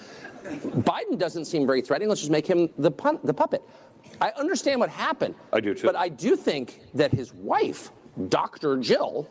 [0.45, 2.09] Biden doesn't seem very threatening.
[2.09, 3.63] Let's just make him the, pun- the puppet.
[4.21, 5.35] I understand what happened.
[5.53, 5.89] I do too.
[5.89, 7.91] But I do think that his wife,
[8.29, 8.77] Dr.
[8.77, 9.29] Jill,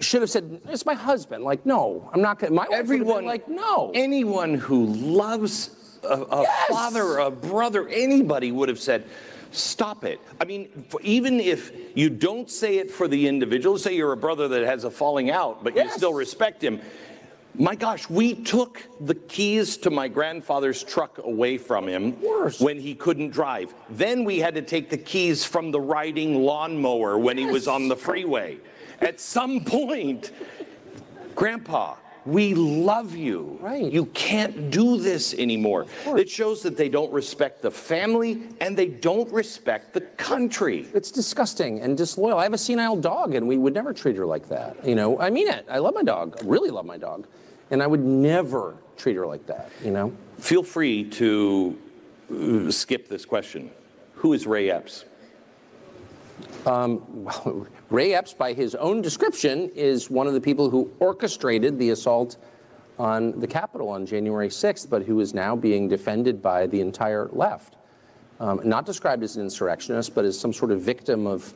[0.00, 2.54] should have said, "It's my husband." Like, no, I'm not gonna.
[2.54, 3.92] My wife would have been Everyone- like, no.
[3.94, 9.04] Anyone who loves a, a father, a brother, anybody would have said,
[9.54, 10.20] stop it.
[10.40, 14.48] I mean, even if you don't say it for the individual, say you're a brother
[14.48, 16.80] that has a falling out, but you still respect him.
[17.56, 22.12] My gosh, we took the keys to my grandfather's truck away from him
[22.58, 23.72] when he couldn't drive.
[23.90, 27.86] Then we had to take the keys from the riding lawnmower when he was on
[27.86, 28.58] the freeway.
[29.00, 30.32] At some point,
[31.36, 31.94] Grandpa,
[32.26, 33.58] we love you.
[33.60, 33.92] Right.
[33.92, 35.86] You can't do this anymore.
[36.06, 40.88] It shows that they don't respect the family and they don't respect the country.
[40.94, 42.38] It's disgusting and disloyal.
[42.38, 44.86] I have a senile dog, and we would never treat her like that.
[44.86, 45.66] You know, I mean it.
[45.70, 46.38] I love my dog.
[46.40, 47.26] I really love my dog,
[47.70, 49.70] and I would never treat her like that.
[49.84, 50.12] You know.
[50.38, 51.78] Feel free to
[52.32, 53.70] uh, skip this question.
[54.14, 55.04] Who is Ray Epps?
[56.66, 61.78] Um, well, Ray Epps, by his own description, is one of the people who orchestrated
[61.78, 62.36] the assault
[62.98, 67.28] on the Capitol on January 6th, but who is now being defended by the entire
[67.32, 67.76] left.
[68.40, 71.54] Um, not described as an insurrectionist, but as some sort of victim of,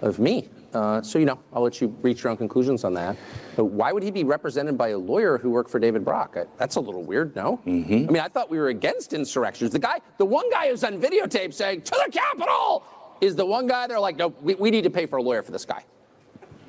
[0.00, 0.48] of me.
[0.72, 3.16] Uh, so, you know, I'll let you reach your own conclusions on that.
[3.54, 6.36] But why would he be represented by a lawyer who worked for David Brock?
[6.36, 7.60] I, that's a little weird, no?
[8.08, 9.70] I mean, I thought we were against insurrections.
[9.70, 12.84] The guy, the one guy who's on videotape saying, to the Capitol,
[13.20, 15.42] is the one guy they're like, no, we, we need to pay for a lawyer
[15.42, 15.84] for this guy.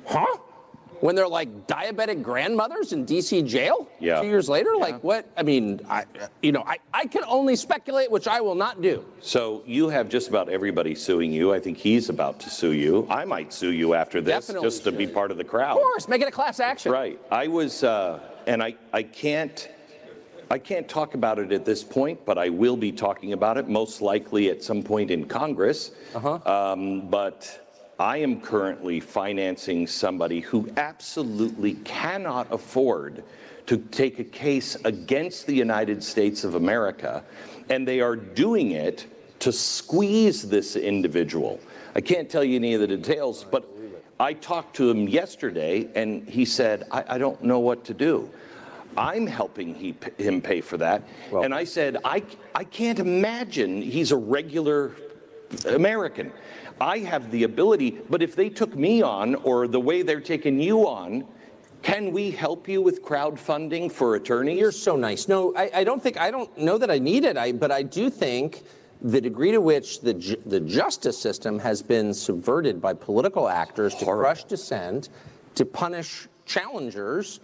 [0.06, 0.26] Huh?
[1.00, 4.22] When they're like diabetic grandmothers in DC jail Yeah.
[4.22, 4.74] two years later?
[4.78, 5.28] Like what?
[5.36, 6.04] I mean, I,
[6.42, 9.04] you know, I, I can only speculate, which I will not do.
[9.20, 11.52] So you have just about everybody suing you.
[11.52, 13.06] I think he's about to sue you.
[13.10, 15.76] I might sue you after this Definitely just to be part of the crowd.
[15.76, 16.90] Of course, make it a class action.
[16.92, 17.20] Right.
[17.30, 19.68] I was, uh, and I, I can't,
[20.48, 23.68] I can't talk about it at this point, but I will be talking about it
[23.68, 25.90] most likely at some point in Congress.
[26.14, 26.38] Uh-huh.
[26.46, 27.66] Um, but
[27.98, 33.24] I am currently financing somebody who absolutely cannot afford
[33.66, 37.24] to take a case against the United States of America,
[37.68, 39.06] and they are doing it
[39.40, 41.58] to squeeze this individual.
[41.96, 43.68] I can't tell you any of the details, but
[44.20, 48.30] I talked to him yesterday, and he said, I, I don't know what to do.
[48.96, 51.02] I'm helping he, him pay for that.
[51.32, 52.22] and I said, I,
[52.54, 54.96] I can't imagine he's a regular
[55.68, 56.32] American.
[56.80, 60.60] I have the ability, but if they took me on or the way they're taking
[60.60, 61.26] you on,
[61.82, 64.58] can we help you with crowdfunding for attorneys?
[64.58, 65.28] You're so nice.
[65.28, 67.36] No, I, I don't think I don't know that I need it.
[67.36, 68.64] I, but I do think
[69.02, 73.94] the degree to which the ju- the justice system has been subverted by political actors
[73.96, 75.10] to crush dissent,
[75.54, 77.40] to punish challengers.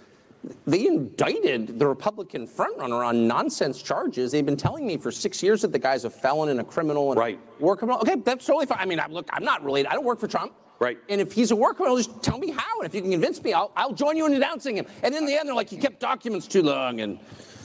[0.67, 4.33] They indicted the Republican frontrunner on nonsense charges.
[4.33, 7.13] They've been telling me for six years that the guy's a felon and a criminal
[7.13, 7.39] and right.
[7.39, 8.01] a war criminal.
[8.01, 8.79] Okay, that's totally fine.
[8.81, 9.89] I mean, I, look, I'm not related.
[9.89, 10.53] I don't work for Trump.
[10.81, 10.99] Right.
[11.09, 12.81] And if he's a war criminal, just tell me how.
[12.81, 14.87] And if you can convince me, I'll, I'll join you in denouncing him.
[15.05, 17.21] And in the end, they're like, you kept documents too long and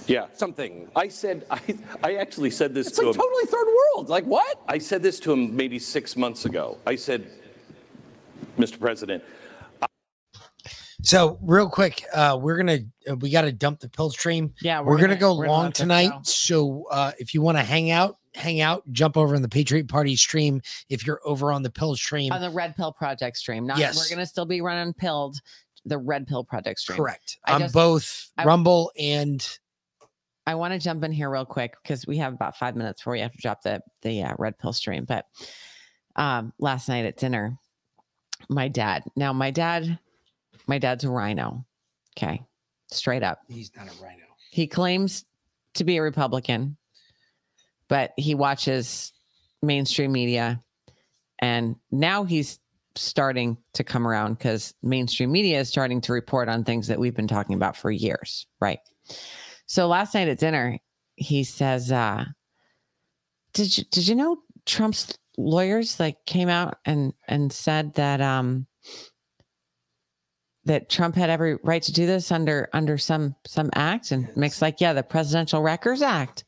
[0.06, 0.88] yeah, something.
[0.96, 1.60] I said, I,
[2.04, 3.08] I actually said this to him.
[3.10, 3.32] It's to like him.
[3.32, 4.10] totally third world.
[4.10, 4.62] Like what?
[4.68, 6.78] I said this to him maybe six months ago.
[6.86, 7.28] I said,
[8.58, 8.80] Mr.
[8.80, 9.24] President,
[11.04, 12.80] So real quick, uh, we're gonna
[13.10, 14.54] uh, we got to dump the pill stream.
[14.62, 16.10] Yeah, we're, we're gonna, gonna- go we're gonna long tonight.
[16.10, 16.20] go.
[16.24, 19.88] So uh, if you want to hang out, hang out, jump over in the Patriot
[19.88, 20.60] Party stream.
[20.90, 23.68] If you're over on the pill stream, on the Red Pill Project stream.
[23.68, 23.98] Not Yes.
[23.98, 25.38] we're gonna still be running pilled
[25.86, 26.98] the Red Pill Project stream.
[26.98, 29.48] correct I on just- both I- Rumble and
[30.48, 33.14] I want to jump in here real quick because we have about five minutes before
[33.14, 35.06] we have to drop the the uh, red pill stream.
[35.06, 35.26] But
[36.16, 37.56] um, last night at dinner,
[38.50, 39.04] my dad.
[39.16, 40.00] Now my dad,
[40.68, 41.66] my dad's a rhino.
[42.18, 42.44] Okay,
[42.92, 43.42] straight up.
[43.48, 44.24] he's not a rhino.
[44.52, 45.26] He claims
[45.76, 46.78] to be a Republican,
[47.88, 49.14] but he watches
[49.62, 50.62] mainstream media,
[51.40, 52.60] and now he's
[52.96, 57.16] starting to come around because mainstream media is starting to report on things that we've
[57.16, 58.80] been talking about for years, right?
[59.68, 60.80] So last night at dinner,
[61.16, 62.26] he says, uh,
[63.54, 68.66] "Did you did you know Trump's lawyers like came out and and said that um
[70.68, 74.62] that Trump had every right to do this under under some some act?" And Mick's
[74.62, 76.44] like, "Yeah, the Presidential Records Act."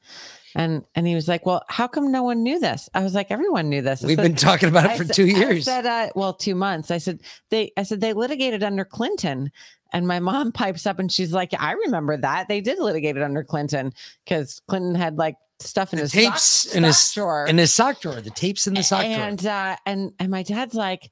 [0.55, 3.29] And and he was like, "Well, how come no one knew this?" I was like,
[3.31, 5.65] "Everyone knew this." I We've said- been talking about it I for I years.
[5.65, 7.19] said, uh, "Well, two months." I said
[7.49, 7.71] they.
[7.77, 9.51] I said they litigated under Clinton,
[9.93, 13.21] and my mom pipes up and she's like, "I remember that they did litigate it
[13.23, 13.93] under Clinton
[14.25, 17.71] because Clinton had like stuff in his sock- tapes in his sock drawer in his
[17.73, 18.19] sock drawer.
[18.21, 19.11] The tapes in the sock drawer.
[19.13, 21.11] and uh and and my dad's like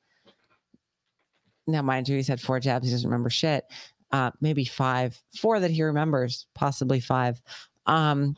[1.68, 3.66] now mind you he's had four jabs he doesn't remember shit
[4.12, 7.42] uh maybe five four that he remembers possibly five
[7.86, 8.36] um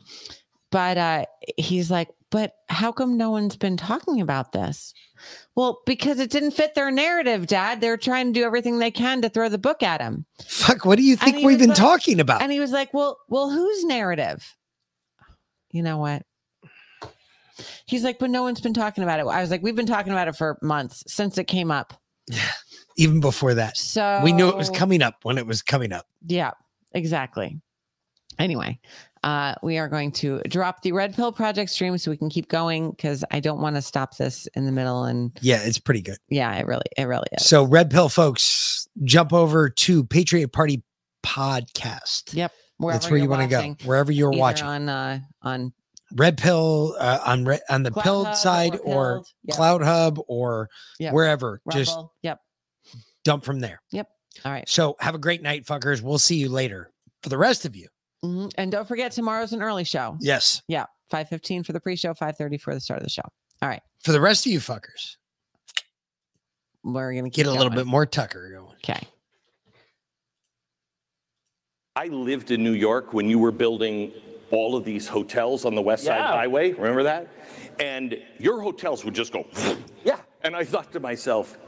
[0.70, 1.24] but uh
[1.56, 4.94] he's like but how come no one's been talking about this
[5.56, 9.20] well because it didn't fit their narrative dad they're trying to do everything they can
[9.22, 12.20] to throw the book at him Fuck, what do you think we've been like- talking
[12.20, 12.42] about?
[12.42, 14.56] and he was like, "Well, well, whose narrative?"
[15.72, 16.22] You know what?
[17.86, 20.12] He's like, "But no one's been talking about it." I was like, "We've been talking
[20.12, 21.94] about it for months since it came up."
[23.00, 23.76] Even before that.
[23.76, 26.06] So we knew it was coming up when it was coming up.
[26.26, 26.50] Yeah,
[26.92, 27.60] exactly.
[28.38, 28.78] Anyway,
[29.22, 32.48] uh, we are going to drop the Red Pill Project stream so we can keep
[32.48, 35.04] going because I don't want to stop this in the middle.
[35.04, 36.16] And Yeah, it's pretty good.
[36.30, 37.44] yeah, it really, it really is.
[37.44, 40.82] So, Red Pill folks, jump over to Patriot Party
[41.22, 42.34] Podcast.
[42.34, 42.52] Yep.
[42.80, 43.76] That's where you want to go.
[43.86, 44.66] Wherever you're Either watching.
[44.66, 45.72] on uh, on
[46.16, 49.56] Red Pill uh, on re- on the Cloud pilled Hub side or or yep.
[49.58, 51.12] CloutHub or Yep.
[51.12, 51.60] wherever.
[51.70, 52.40] Just Yep.
[53.24, 53.80] Dump from there.
[53.92, 54.08] Yep.
[54.44, 54.68] All right.
[54.68, 56.02] So have a great night, fuckers.
[56.02, 56.90] We'll see you later.
[57.22, 57.88] For the rest of you,
[58.24, 58.52] Mhm.
[58.56, 60.16] And don't forget tomorrow's an early show.
[60.20, 60.62] yes.
[60.68, 63.22] Yeah, five fifteen for the pre-show, five thirty for the start of the show.
[63.62, 65.16] All right, For the rest of you fuckers,
[66.82, 68.74] we're gonna get keep a little bit more Tucker going.
[68.76, 69.06] Okay.
[71.96, 74.12] I lived in New York when you were building
[74.50, 76.26] all of these hotels on the West Side Yeah.
[76.28, 76.72] Highway.
[76.72, 77.28] Remember that?
[77.78, 79.46] And your hotels would just go.
[80.04, 80.18] Yeah.
[80.42, 81.58] And I thought to myself,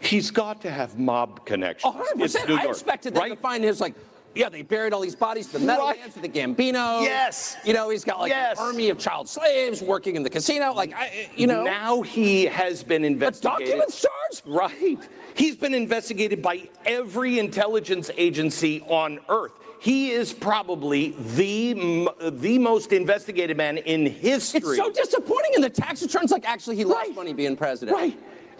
[0.00, 1.94] he's got to have mob connections.
[1.96, 2.24] Oh, 100%.
[2.24, 3.94] It's New I York, expected them to find his like,
[4.34, 7.02] yeah, they buried all these bodies, the metal Meadowlands, the Gambino.
[7.02, 7.56] Yes.
[7.64, 8.58] You know, he's got like Yes.
[8.60, 10.72] an army of child slaves working in the casino.
[10.72, 11.64] Like, I, you know.
[11.64, 13.66] Now he has been investigated.
[13.66, 14.42] documents charged?
[14.46, 14.98] Right.
[15.34, 19.52] He's been investigated by every intelligence agency on Earth.
[19.80, 24.60] He is probably the the most investigated man in history.
[24.60, 25.52] It's so disappointing.
[25.56, 27.96] And the tax returns, like, actually, he lost money being president.
[27.96, 28.16] Right.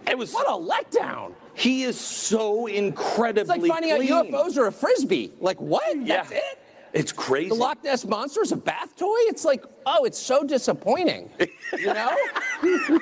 [0.08, 1.32] It was What a letdown.
[1.54, 4.12] He is so incredibly It's like finding clean.
[4.12, 5.32] out UFOs are a frisbee.
[5.40, 5.82] Like, what?
[6.06, 6.36] That's Yeah.
[6.38, 6.58] it?
[6.92, 7.50] It's crazy.
[7.50, 9.14] The Loch Ness monster is a bath toy?
[9.28, 11.30] It's like, oh, it's so disappointing.
[11.78, 12.16] You know?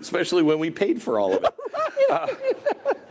[0.00, 1.54] Especially when we paid for all of it.
[2.10, 2.26] Uh,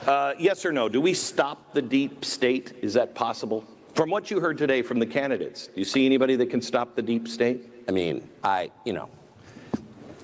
[0.06, 0.88] uh, yes or no?
[0.88, 2.74] Do we stop the deep state?
[2.84, 3.64] Is that possible?
[3.96, 6.96] From what you heard today from the candidates, do you see anybody that can stop
[6.96, 7.72] the deep state?
[7.88, 9.10] I mean, I, you know,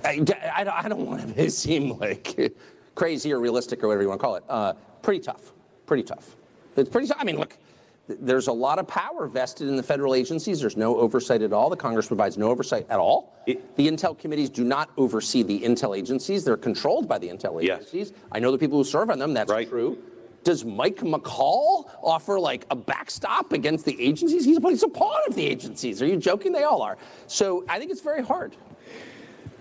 [0.09, 2.53] I, I, don't- I don't want to seem like
[2.95, 4.43] crazy or realistic or whatever you want to call it.
[4.49, 5.51] Uh, pretty tough.
[5.85, 6.35] Pretty tough.
[6.75, 7.17] It's pretty tough.
[7.19, 7.57] I mean, look,
[8.07, 10.59] there's a lot of power vested in the federal agencies.
[10.59, 11.69] There's no oversight at all.
[11.69, 13.33] The Congress provides no oversight at all.
[13.45, 16.43] the intel committees do not oversee the intel agencies.
[16.43, 17.79] They're controlled by the intel Yes.
[17.81, 18.13] agencies.
[18.31, 19.33] I know the people who serve on them.
[19.33, 19.97] That's true.
[20.43, 24.45] Does Mike McCaul offer like a backstop against the agencies?
[24.45, 26.01] He's, he's a pawn of the agencies.
[26.01, 26.51] Are you joking?
[26.53, 26.97] They all are.
[27.27, 28.55] So I think it's very hard.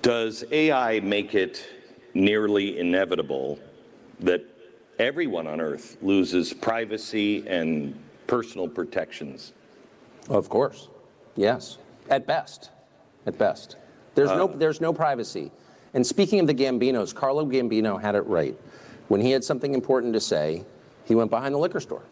[0.03, 1.65] Does AI make it
[2.15, 3.59] nearly inevitable
[4.21, 4.45] that
[4.99, 9.53] everyone on Earth loses privacy and personal protections?
[10.29, 10.89] Of course.
[11.37, 11.79] Yes.
[12.11, 12.71] At best.
[13.27, 13.77] At best.
[14.15, 15.51] There's no Uh, there's no privacy.
[15.95, 18.57] And speaking of the Gambinos, Carlo Gambino had it right.
[19.09, 20.65] When he had something important to say,
[21.05, 22.03] he went behind the liquor store.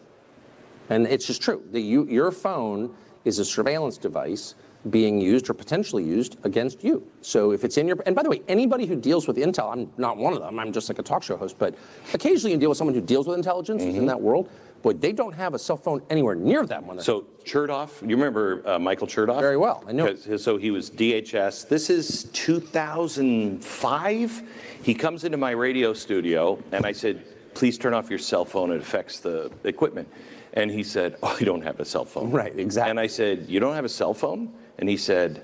[0.89, 1.61] And it's just true.
[1.71, 4.55] The, you, your phone is a surveillance device
[4.89, 7.07] being used or potentially used against you.
[7.21, 9.91] So if it's in your, and by the way, anybody who deals with intel, I'm
[9.97, 11.75] not one of them, I'm just like a talk show host, but
[12.13, 14.49] occasionally you deal with someone who deals with intelligence who's in that world,
[14.81, 18.15] boy, they don't have a cell phone anywhere near them when they're So Chertoff, you
[18.15, 19.39] remember uh, Michael Chertoff?
[19.39, 20.15] Very well, I know.
[20.15, 21.67] So he was DHS.
[21.67, 24.43] This is 2005.
[24.83, 28.71] He comes into my radio studio, and I said, "Please turn off your cell phone.
[28.71, 30.07] It affects the equipment."
[30.53, 32.91] And he said, "Oh, you don't have a cell phone." Right, exactly.
[32.91, 35.43] And I said, "You don't have a cell phone?" And he said,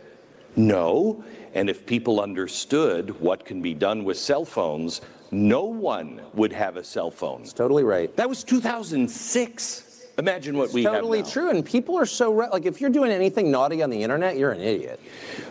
[0.56, 1.24] "No."
[1.56, 6.78] And if people understood what can be done with cell phones, no one would have
[6.78, 7.42] a cell phone.
[7.42, 8.16] That's totally right.
[8.16, 9.90] That was 2006.
[10.20, 11.32] Imagine what we totally have now.
[11.34, 11.50] true.
[11.50, 14.52] And people are so re- like, if you're doing anything naughty on the internet, you're
[14.52, 15.00] an idiot.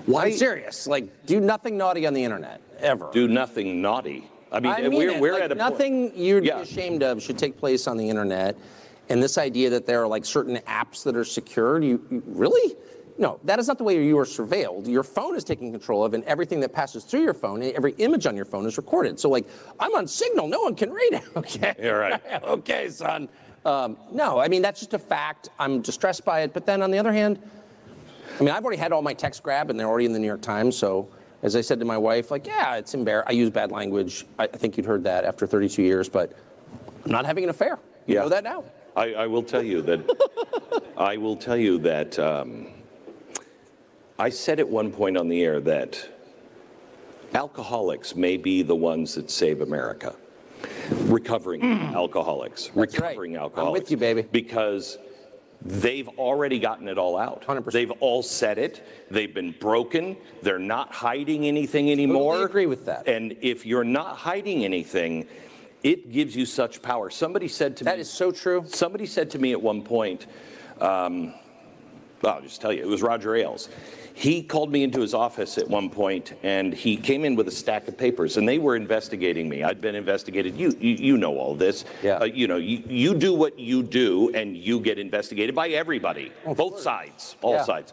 [0.06, 0.86] Why- I'm serious.
[0.86, 3.08] Like, do nothing naughty on the internet ever.
[3.12, 4.28] do nothing naughty.
[4.52, 5.70] I mean, I mean we're, we're Like, at a point.
[5.70, 6.16] nothing point.
[6.16, 6.56] you'd Yeah.
[6.58, 8.56] be ashamed of should take place on the internet.
[9.08, 12.76] And this idea that there are like certain apps that are secured, you, you really?
[13.22, 14.88] No, that is not the way you are surveilled.
[14.88, 18.26] Your phone is taken control of, and everything that passes through your phone, every image
[18.26, 19.20] on your phone is recorded.
[19.20, 19.46] So, like,
[19.78, 21.22] I'm on Signal, no one can read it.
[21.36, 21.74] Okay.
[21.78, 22.20] Yeah, right.
[22.42, 23.28] okay, son.
[23.64, 25.50] Um, no, I mean, that's just a fact.
[25.60, 26.52] I'm distressed by it.
[26.52, 27.40] But then on the other hand,
[28.40, 30.26] I mean, I've already had all my texts grabbed and they're already in the New
[30.26, 30.76] York Times.
[30.76, 31.08] So,
[31.44, 33.28] as I said to my wife, like, yeah, it's embarrassing.
[33.28, 34.26] I use bad language.
[34.36, 36.32] I, I think you'd heard that after 32 years, but
[37.04, 37.78] I'm not having an affair.
[38.06, 38.64] You know that now.
[38.96, 40.82] I, I will tell you that.
[40.96, 42.18] I will tell you that.
[42.18, 42.66] Um,
[44.22, 46.08] I said at one point on the air that
[47.34, 50.14] alcoholics may be the ones that save America.
[51.06, 53.66] Recovering alcoholics, recovering alcoholics.
[53.66, 54.22] I'm with you, baby.
[54.22, 54.98] Because
[55.60, 57.42] they've already gotten it all out.
[57.42, 57.72] 100%.
[57.72, 58.86] They've all said it.
[59.10, 60.16] They've been broken.
[60.40, 62.34] They're not hiding anything anymore.
[62.34, 63.08] Totally agree with that.
[63.08, 65.26] And if you're not hiding anything,
[65.82, 67.10] it gives you such power.
[67.10, 67.90] Somebody said to me.
[67.90, 68.62] That is so true.
[68.68, 70.28] Somebody said to me at one point,
[70.80, 71.34] um,
[72.22, 73.68] well, I'll just tell you, it was Roger Ailes.
[74.14, 77.52] He called me into his office at one point, and he came in with a
[77.52, 79.62] stack of papers, and they were investigating me.
[79.62, 80.56] I'd been investigated.
[80.56, 81.84] You, you, you know all this.
[82.02, 82.16] Yeah.
[82.18, 86.32] Uh, you know, you, you do what you do, and you get investigated by everybody,
[86.56, 87.64] both sides, all Yeah.
[87.64, 87.92] sides.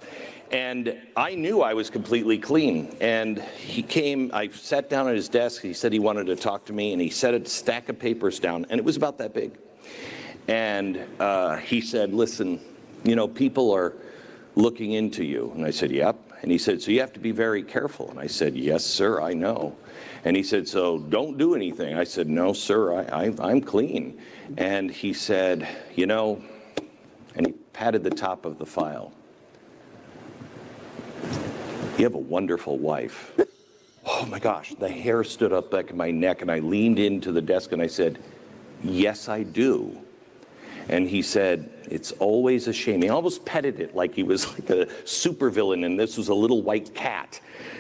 [0.52, 2.96] And I knew I was completely clean.
[3.00, 5.62] And he came, I sat down at his desk.
[5.62, 8.40] He said he wanted to talk to me, and he set a stack of papers
[8.40, 9.58] down, and it was about that big.
[10.48, 12.60] And uh, he said, Listen,
[13.04, 13.94] you know, people are
[14.60, 15.52] looking into you.
[15.56, 16.34] And I said, Yep.
[16.42, 18.10] And he said, So you have to be very careful.
[18.10, 19.76] And I said, Yes, sir, I know.
[20.26, 21.98] And he said, So don't do anything.
[21.98, 24.20] I said, No, sir, I, I, I'm clean.
[24.58, 26.44] And he said, You know,
[27.36, 29.14] and he patted the top of the file.
[31.98, 33.34] You have a wonderful wife.
[34.06, 37.32] Oh my gosh, the hair stood up back in my neck, and I leaned into
[37.32, 38.20] the desk and I said,
[38.84, 39.98] Yes, I do.
[40.88, 43.02] And he said, It's always a shame.
[43.02, 46.62] He almost petted it like he was like a supervillain and this was a little
[46.62, 47.40] white cat.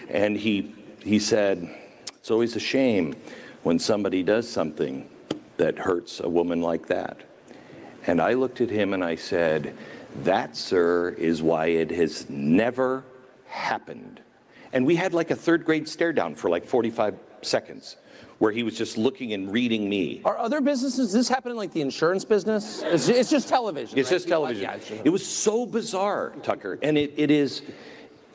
[0.09, 1.69] And he, he said,
[2.17, 3.15] It's always a shame
[3.63, 5.09] when somebody does something
[5.57, 7.17] that hurts a woman like that.
[8.07, 9.75] And I looked at him and I said,
[10.23, 13.03] That, sir, is why it has never
[13.47, 14.21] happened.
[14.71, 17.97] And we had like a third grade stare down for like 45 seconds
[18.39, 20.21] where he was just looking and reading me.
[20.25, 22.81] Are other businesses, this happen in like the insurance business?
[22.83, 23.97] It's, it's just television.
[23.99, 24.15] It's right?
[24.15, 24.63] just television.
[24.63, 26.79] yeah, it's just- It was so bizarre, Tucker.
[26.81, 27.61] And it, it is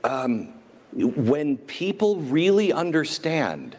[0.05, 0.52] um,
[0.92, 3.76] when people really understand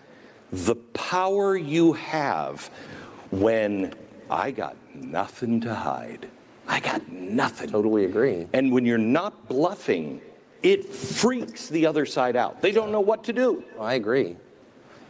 [0.52, 2.70] the power you have
[3.32, 3.94] when
[4.30, 6.28] I got nothing to hide.
[6.68, 7.70] I got nothing.
[7.70, 8.48] Totally agree.
[8.54, 10.22] And when you're not bluffing,
[10.64, 12.62] it freaks the other side out.
[12.62, 13.64] They don't know what to do.
[13.80, 14.38] I agree.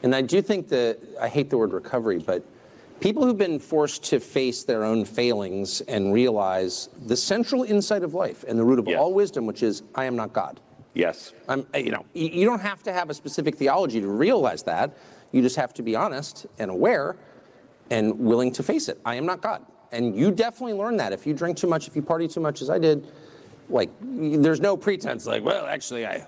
[0.05, 2.45] And I do think that, I hate the word recovery, but
[2.99, 8.13] people who've been forced to face their own failings and realize the central insight of
[8.13, 10.59] life and the root of all wisdom, which is, I am not God.
[10.93, 11.33] Yes.
[11.49, 14.95] I'm, you know, you don't have to have a specific theology to realize that.
[15.31, 17.15] You just have to be honest and aware
[17.89, 19.01] and willing to face it.
[19.05, 19.65] I am not God.
[19.91, 21.13] And you definitely learn that.
[21.13, 23.07] If you drink too much, if you party too much, as I did,
[23.69, 26.23] like, there's no pretense, like, well, actually, I,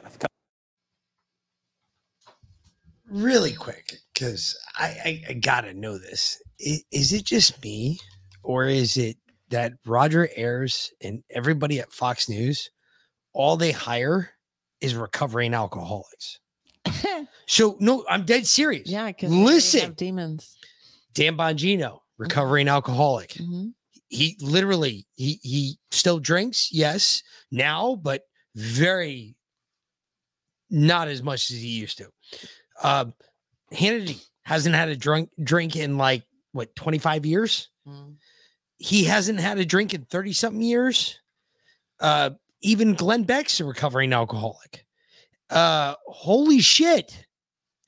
[3.10, 6.42] really quick because I, I, I gotta know this.
[6.66, 8.00] I- Is it just me,
[8.44, 9.18] or is it
[9.50, 12.70] that Roger Ayers and everybody at Fox News,
[13.34, 14.32] all they hire
[14.82, 16.40] is recovering alcoholics?
[17.48, 18.90] so no, I'm dead serious.
[18.90, 20.56] Yeah, because listen, demons.
[21.14, 23.32] Dan Bongino, recovering alcoholic.
[23.32, 23.74] Mhm.
[24.10, 27.22] He literally he he still drinks, yes,
[27.52, 28.22] now, but
[28.56, 29.36] very
[30.70, 32.08] not as much as he used to.
[32.84, 33.14] Um,
[33.74, 37.70] Hannity hasn't had a drunk drink in like what 25 years.
[38.78, 41.20] He hasn't had a drink in 30 something years.
[42.00, 42.32] Uh,
[42.62, 44.86] even Glenn Beck's a recovering alcoholic.
[45.50, 47.26] Uh, holy shit.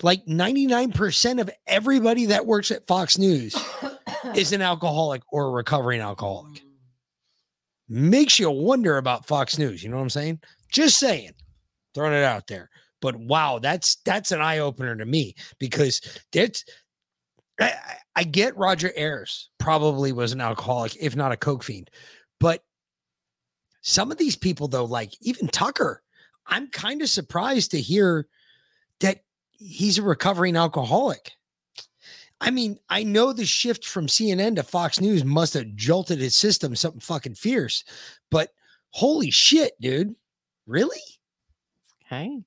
[0.01, 3.55] Like 99% of everybody that works at Fox News
[4.35, 6.61] is an alcoholic or a recovering alcoholic.
[7.89, 9.83] Makes you wonder about Fox News.
[9.83, 10.39] You know what I'm saying?
[10.71, 11.31] Just saying,
[11.93, 12.69] throwing it out there.
[13.01, 16.01] But wow, that's that's an eye opener to me because
[16.33, 16.65] that's
[17.59, 21.89] I, I- I get Roger Ayers probably was an alcoholic, if not a coke fiend,
[22.41, 22.65] but
[23.81, 26.03] some of these people though, like even Tucker,
[26.45, 28.27] I'm kind of surprised to hear
[28.99, 31.31] that he's a recovering alcoholic.
[32.41, 36.35] I mean, I know the shift from CNN to Fox News must have jolted his
[36.35, 37.85] system something fucking fierce,
[38.31, 38.49] but
[38.89, 40.13] holy shit, dude.
[40.67, 40.99] Really?
[42.05, 42.43] Hey.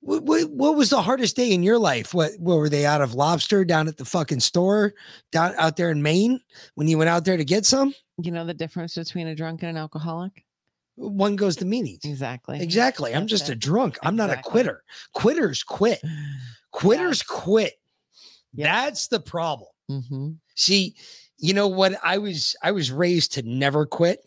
[0.00, 2.14] What, what, what was the hardest day in your life?
[2.14, 4.94] What, what were they out of lobster down at the fucking store
[5.32, 6.40] down out there in Maine
[6.76, 7.94] when you went out there to get some?
[8.22, 10.44] You know the difference between a drunk and an alcoholic?
[10.94, 12.00] One goes to meetings.
[12.04, 12.60] Exactly.
[12.60, 13.14] Exactly.
[13.14, 13.60] I'm That's just a it.
[13.60, 13.98] drunk.
[14.02, 14.82] I'm not a quitter.
[15.14, 16.00] Quitters quit.
[16.72, 17.74] Quitters quit.
[18.54, 19.70] That's the problem.
[19.90, 20.30] Mm-hmm.
[20.56, 20.96] See,
[21.38, 21.94] you know what?
[22.02, 24.20] I was I was raised to never quit.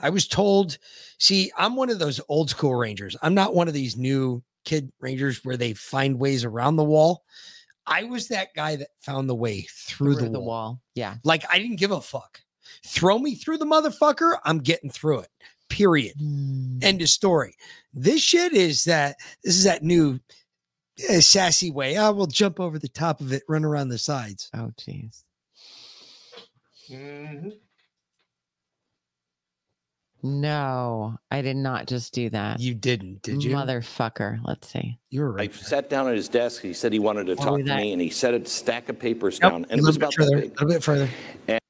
[0.00, 0.78] I was told,
[1.18, 3.16] see, I'm one of those old school rangers.
[3.22, 7.24] I'm not one of these new kid rangers where they find ways around the wall.
[7.86, 10.46] I was that guy that found the way through, the, the wall.
[10.46, 10.80] wall.
[10.94, 11.16] Yeah.
[11.24, 12.40] Like I didn't give a fuck.
[12.86, 14.38] Throw me through the motherfucker.
[14.44, 15.30] I'm getting through it.
[15.68, 16.14] Period.
[16.82, 17.56] End of story.
[17.92, 20.20] This shit is that this is that new
[21.08, 21.96] uh, sassy way.
[21.96, 24.50] I will jump over the top of it, run around the sides.
[24.54, 25.24] Oh, jeez.
[30.22, 32.58] No, I did not just do that.
[32.58, 33.54] You didn't, did you?
[33.54, 34.40] Motherfucker.
[34.44, 34.98] Let's see.
[35.10, 35.50] You're right.
[35.50, 36.60] I sat down at his desk.
[36.62, 37.76] He said he wanted to talk to that?
[37.76, 40.08] me, and he set a stack of papers Nope, down, a and it was little
[40.08, 40.30] about bit further.
[40.30, 40.50] that A big.
[40.60, 41.08] little bit further.
[41.46, 41.60] And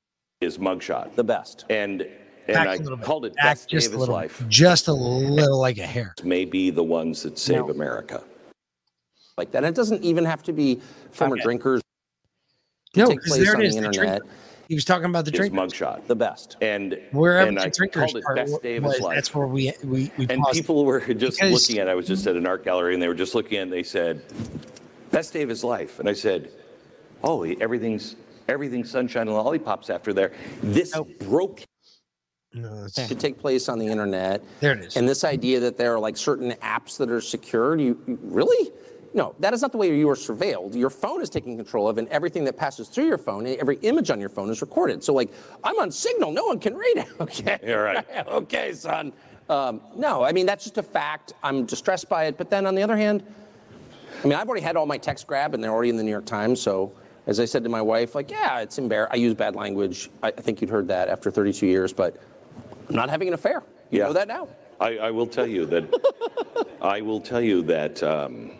[0.40, 1.66] his mugshot, the best.
[1.68, 2.02] And
[2.46, 3.04] and Back I a little bit.
[3.04, 4.42] called it Back best day just of a his little, life.
[4.48, 6.14] just a little like a hair.
[6.24, 7.70] May be the ones that save No.
[7.70, 8.22] America.
[9.36, 9.58] like that.
[9.58, 10.80] And it doesn't even have to be
[11.12, 11.42] former Okay.
[11.44, 11.82] drinkers.
[12.96, 13.74] No, take because place there on it is.
[13.74, 14.22] the The internet.
[14.68, 14.70] Drink.
[14.70, 15.52] He was talking about the drink.
[15.55, 16.56] mugshot, The best.
[16.60, 19.14] and Wherever and the I drinkers called it part best day of was, his life.
[19.16, 20.55] that's where we we, we and paused.
[20.56, 21.88] people were just Because- looking at.
[21.88, 21.90] it.
[21.90, 23.60] I was just at an art gallery, and they were just looking at.
[23.60, 24.22] it, and They said,
[25.10, 26.50] "Best day of his life," and I said,
[27.24, 28.16] "Oh, everything's
[28.48, 30.32] everything's sunshine and lollipops after there."
[30.62, 31.62] This broke.
[32.55, 34.42] No, it's, to take place on the internet.
[34.60, 34.97] There it is.
[34.97, 38.72] And this idea that there are like certain apps that are secured, you, you really?
[39.14, 40.74] No, that is not the way you are surveilled.
[40.74, 44.10] Your phone is taken control of, and everything that passes through your phone, every image
[44.10, 45.02] on your phone is recorded.
[45.02, 45.30] So, like,
[45.64, 47.08] I'm on Signal, no one can read it.
[47.20, 48.06] Okay, Yeah, right.
[48.28, 49.12] okay, son.
[49.48, 51.32] Um, no, I mean that's just a fact.
[51.42, 52.36] I'm distressed by it.
[52.36, 53.22] But then on the other hand,
[54.22, 56.10] I mean I've already had all my texts grabbed, and they're already in the New
[56.10, 56.60] York Times.
[56.60, 56.92] So,
[57.26, 59.12] as I said to my wife, like, yeah, it's embarrassing.
[59.14, 60.10] I use bad language.
[60.22, 62.16] I, I think you'd heard that after 32 years, but
[62.90, 63.62] I'm not having an affair.
[63.90, 64.06] You Yeah.
[64.08, 64.48] know that now.
[64.80, 66.66] I, I will tell you that.
[66.82, 68.02] I will tell you that.
[68.02, 68.50] Um,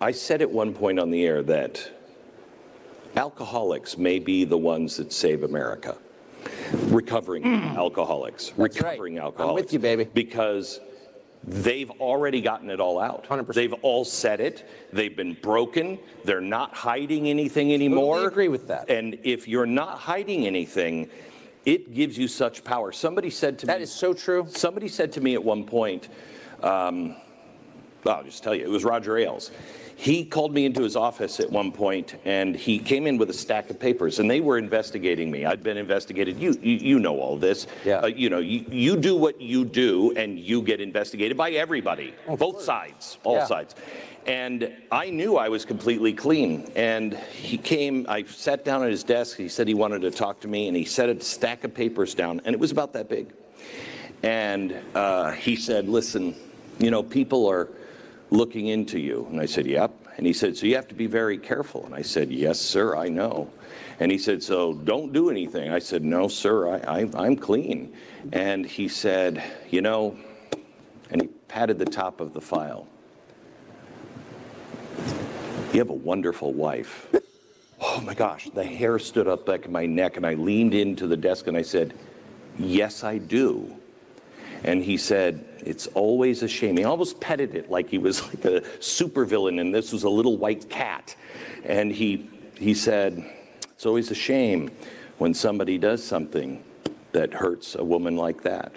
[0.00, 1.90] I said at one point on the air that
[3.16, 5.96] alcoholics may be the ones that save America.
[6.88, 8.72] Recovering alcoholics, right.
[8.74, 10.04] recovering I'm with you, baby.
[10.12, 10.80] Because
[11.44, 13.24] they've already gotten it all out.
[13.24, 13.54] 100%.
[13.54, 14.68] They've all said it.
[14.92, 15.98] They've been broken.
[16.24, 18.16] They're not hiding anything anymore.
[18.16, 18.90] Totally agree with that.
[18.90, 21.08] And if you're not hiding anything,
[21.64, 22.92] it gives you such power.
[22.92, 23.72] Somebody said to me.
[23.72, 24.46] That is so true.
[24.50, 26.08] Somebody said to me at one point,
[26.62, 27.16] um,
[28.04, 29.50] I'll just tell you, it was Roger Ailes.
[29.98, 33.32] He called me into his office at one point, and he came in with a
[33.32, 35.46] stack of papers, and they were investigating me.
[35.46, 36.38] I'd been investigated.
[36.38, 37.66] You, you, you know all this.
[37.82, 38.00] Yeah.
[38.00, 42.14] Uh, you know, you, you do what you do, and you get investigated by everybody,
[42.38, 43.46] both sides, all Yeah.
[43.46, 43.74] sides.
[44.26, 46.70] And I knew I was completely clean.
[46.76, 49.38] And he came, I sat down at his desk.
[49.38, 52.14] He said he wanted to talk to me, and he set a stack of papers
[52.14, 53.32] down, and it was about that big.
[54.22, 56.34] And uh, he said, Listen,
[56.78, 57.70] you know, people are
[58.36, 59.26] looking into you.
[59.30, 59.92] And I said, Yep.
[60.16, 61.84] And he said, So you have to be very careful.
[61.86, 63.50] And I said, Yes, sir, I know.
[63.98, 65.70] And he said, So don't do anything.
[65.70, 67.94] I said, No, sir, I, I, I'm clean.
[68.32, 70.16] And he said, You know,
[71.10, 72.86] and he patted the top of the file.
[75.72, 77.08] You have a wonderful wife.
[77.80, 81.06] Oh my gosh, the hair stood up back in my neck, and I leaned into
[81.06, 81.94] the desk and I said,
[82.58, 83.76] Yes, I do.
[84.66, 86.76] And he said, It's always a shame.
[86.76, 90.36] He almost petted it like he was like a supervillain and this was a little
[90.36, 91.14] white cat.
[91.64, 92.28] And he,
[92.58, 93.24] he said,
[93.72, 94.70] It's always a shame
[95.18, 96.62] when somebody does something
[97.12, 98.72] that hurts a woman like that.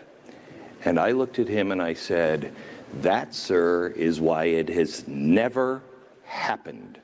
[0.86, 2.54] And I looked at him and I said,
[3.02, 5.82] That, sir, is why it has never
[6.24, 7.00] happened.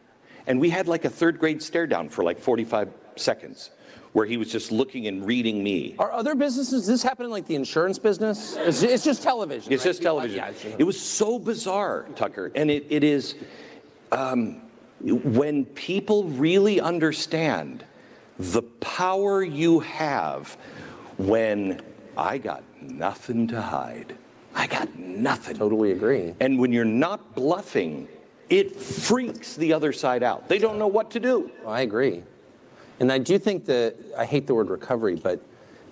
[0.45, 3.71] And we had like a third grade stare down for like 45 seconds
[4.15, 5.93] where he was just looking and reading me.
[5.99, 6.87] Are other businesses?
[6.87, 8.55] This happen in like the insurance business?
[8.55, 9.73] It's, it's just television.
[9.73, 9.89] It's right?
[9.89, 10.37] just television.
[10.37, 12.49] yeah, it's just- It was so bizarre, Tucker.
[12.55, 13.35] And it, it is
[14.13, 14.61] um,
[15.01, 17.83] when people really understand
[18.39, 20.57] the power you have
[21.17, 21.81] when
[22.17, 24.15] I got nothing to hide.
[24.55, 25.57] I got nothing.
[25.57, 26.33] Totally agree.
[26.39, 28.07] And when you're not bluffing,
[28.49, 30.47] it freaks the other side out.
[30.47, 31.51] They don't know what to do.
[31.67, 32.23] I agree.
[32.99, 35.41] And I do think that, I hate the word recovery, but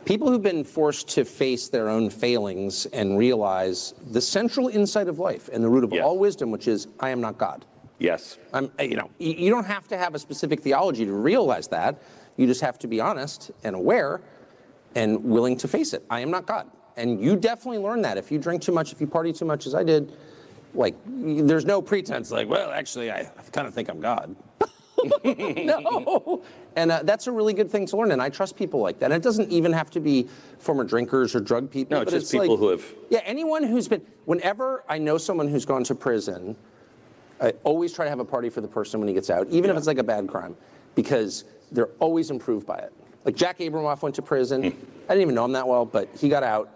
[0.06, 5.20] people who've been forced to face their own failings and realize the central insight of
[5.20, 7.66] life and the root of all wisdom, which is, I am not God.
[8.00, 8.38] Yes.
[8.54, 12.02] I'm, you know, you you don't have to have a specific theology to realize that.
[12.38, 14.22] You just have to be honest and aware
[14.96, 16.04] and willing to face it.
[16.10, 16.70] I am not God.
[16.98, 18.18] And you definitely learn that.
[18.18, 20.12] If you drink too much, if you party too much, as I did,
[20.74, 24.36] like, there's no pretense, like, well, actually, I kind of think I'm God.
[25.24, 26.44] no.
[26.76, 28.12] And uh, that's a really good thing to learn.
[28.12, 29.06] And I trust people like that.
[29.06, 30.28] And it doesn't even have to be
[30.60, 31.98] former drinkers or drug people.
[31.98, 35.18] No, it's but just people like- who have Yeah, anyone who's been, whenever I know
[35.18, 36.56] someone who's gone to prison,
[37.42, 39.70] I always try to have a party for the person when he gets out, even
[39.70, 40.56] if it's like a bad crime,
[40.96, 42.94] because they're always improved by it.
[43.26, 44.64] Like Jack Abramoff went to prison.
[44.66, 44.70] I
[45.10, 46.70] didn't even know him that well, but he got out.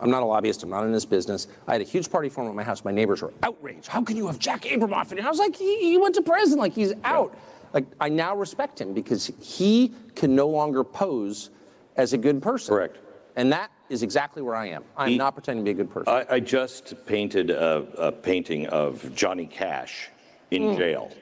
[0.00, 0.62] I'm not a lobbyist.
[0.62, 1.48] I'm not in this business.
[1.66, 2.84] I had a huge party for him at my house.
[2.84, 3.88] My neighbors were outraged.
[3.88, 5.10] How can you have Jack Abramoff?
[5.10, 6.58] And I was like, he, he went to prison.
[6.58, 7.36] Like he's out.
[7.72, 11.50] Like I now respect him because he can no longer pose
[11.96, 12.74] as a good person.
[12.74, 12.98] Correct.
[13.36, 14.84] And that is exactly where I am.
[14.96, 16.12] I'm He- not pretending to be a good person.
[16.12, 20.08] I, I just painted a, a painting of Johnny Cash
[20.50, 20.76] in Mm.
[20.76, 21.12] jail,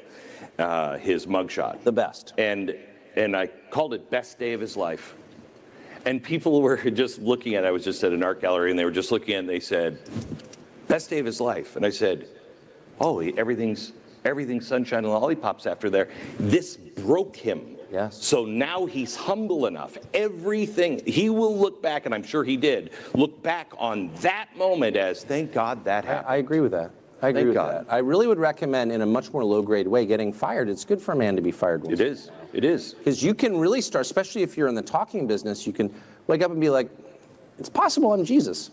[0.58, 1.82] uh, his mugshot.
[1.82, 2.32] The best.
[2.38, 2.74] And
[3.16, 5.16] and I called it best day of his life.
[6.04, 7.64] And people were just looking at.
[7.64, 7.66] it.
[7.66, 9.38] I was just at an art gallery, and they were just looking at.
[9.38, 9.98] it, and They said,
[10.86, 12.28] "Best day of his life." And I said,
[13.00, 13.92] "Oh, everything's
[14.26, 17.76] everything's sunshine and lollipops after there." This broke him.
[17.92, 18.16] Yes.
[18.20, 19.96] So now he's humble enough.
[20.12, 24.96] Everything he will look back, and I'm sure he did look back on that moment
[24.96, 26.90] as, "Thank God that happened." I agree with that.
[27.22, 27.86] I agree Thank with God.
[27.86, 27.92] that.
[27.92, 30.68] I really would recommend, in a much more low grade way, getting fired.
[30.68, 31.90] It's good for a man to be fired.
[31.90, 32.30] It is.
[32.52, 32.92] It is.
[32.92, 35.94] Because you can really start, especially if you're in the talking business, you can
[36.26, 36.90] wake up and be like,
[37.58, 38.70] it's possible I'm Jesus.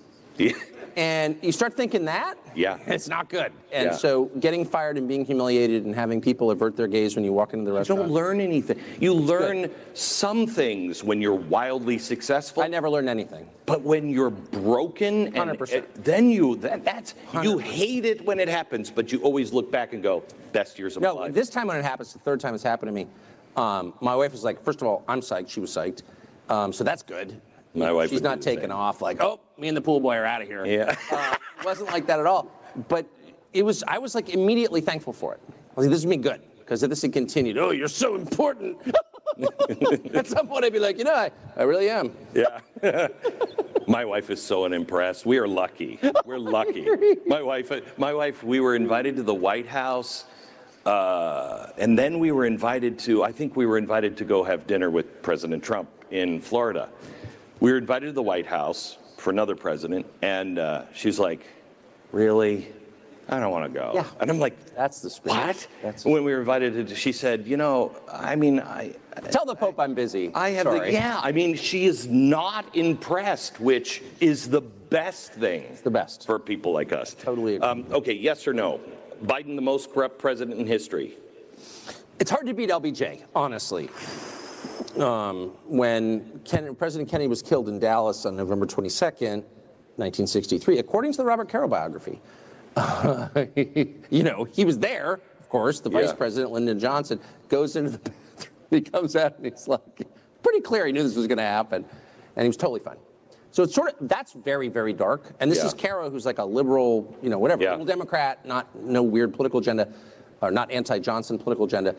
[0.96, 2.78] And you start thinking that, Yeah.
[2.88, 3.52] it's not good.
[3.72, 3.92] And Yeah.
[3.96, 7.54] so getting fired and being humiliated and having people avert their gaze when you walk
[7.54, 8.02] into the You restaurant.
[8.04, 8.80] don't learn anything.
[9.00, 12.64] You learn some things when you're wildly successful.
[12.64, 13.48] I never learned anything.
[13.66, 15.84] But when you're broken, and 100%.
[15.84, 19.72] uh, then you that, that's you hate it when it happens, but you always look
[19.72, 21.30] back and go, best years of my life.
[21.30, 23.08] No, this time when it happens, the third time it's happened to me,
[23.56, 25.50] um, my wife was like, first of all, I'm psyched.
[25.50, 26.02] She was psyched.
[26.50, 27.40] Um, so that's good.
[27.76, 28.72] My wife She's would do not the taking same.
[28.72, 30.66] off like, oh, me and the pool boy are out of here.
[30.66, 30.96] Yeah.
[31.12, 32.52] Uh, it wasn't like that at all.
[32.88, 33.06] But
[33.52, 35.42] it was, I was like immediately thankful for it.
[35.50, 36.42] I was like, this is me good.
[36.60, 38.78] Because if this had continued, oh, you're so important.
[40.14, 42.16] At some point, I'd be like, you know, I, I really am.
[42.34, 42.60] Yeah.
[43.88, 45.26] my wife is so unimpressed.
[45.26, 46.00] We are lucky.
[46.26, 46.88] We're lucky.
[47.26, 50.26] My wife, my wife, we were invited to the White House.
[50.86, 54.68] Uh, and then we were invited to, I think we were invited to go have
[54.68, 56.90] dinner with President Trump in Florida.
[57.64, 60.06] We were invited to the White House for another president.
[60.22, 61.48] And uh, she's like,
[62.12, 62.68] really?
[63.30, 63.94] I don't want to go.
[63.96, 64.06] Yeah.
[64.20, 65.70] And I'm like, that's the spirit.
[65.82, 66.02] what?
[66.04, 68.96] when we were invited to, she said, you know, I mean, I,
[69.32, 70.30] Tell the Pope I'm busy.
[70.36, 71.22] I have the, yeah.
[71.24, 75.64] I mean, she is not impressed, which is the best thing.
[75.72, 77.14] It's the best for people like us.
[77.14, 77.66] Totally agree.
[77.66, 78.82] Um, okay, yes or no?
[79.24, 81.14] Biden the most corrupt president in history?
[82.20, 83.90] It's hard to beat LBJ, honestly.
[85.00, 89.44] Um, when Ken, President Kennedy was killed in Dallas on November 22nd,
[89.96, 92.22] 1963, according to the Robert Caro biography,
[94.10, 95.80] you know, he was there, of course.
[95.80, 96.14] The vice Yeah.
[96.16, 97.20] president, Lyndon Johnson,
[97.50, 98.54] goes into the bathroom.
[98.70, 99.82] He comes out and he's like,
[100.42, 101.86] pretty clear he knew this was going to happen.
[102.36, 102.98] And he was totally fine.
[103.52, 105.32] So it's sort of, that's very, very dark.
[105.40, 105.68] And this Yeah.
[105.68, 109.60] is Caro, who's like a liberal, you know, whatever, liberal Democrat, not no weird political
[109.60, 109.88] agenda,
[110.42, 111.96] or not anti-Johnson political agenda.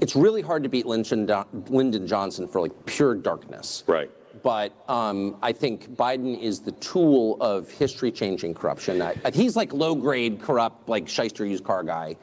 [0.00, 1.28] It's really hard to beat Lyndon,
[1.68, 3.84] Lyndon Johnson for like pure darkness.
[3.86, 4.10] Right.
[4.42, 9.02] But um, I think Biden is the tool of history-changing corruption.
[9.02, 12.16] I, he's like low-grade, corrupt, like shyster used car guy.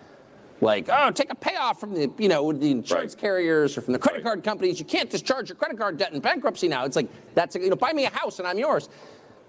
[0.62, 4.00] Like, oh, take a payoff from the, you know, the insurance carriers or from the
[4.00, 4.80] credit card companies.
[4.80, 6.86] You can't discharge your credit card debt in bankruptcy now.
[6.86, 8.88] It's like that's you know, buy me a house and I'm yours.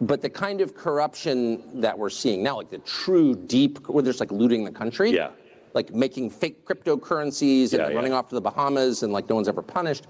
[0.00, 4.18] But the kind of corruption that we're seeing now, like the true deep, where there's
[4.18, 5.12] like looting the country.
[5.12, 5.30] Yeah.
[5.76, 7.94] Like making fake cryptocurrencies and Yeah, yeah.
[7.94, 10.06] running off to the Bahamas and like no one's ever punished.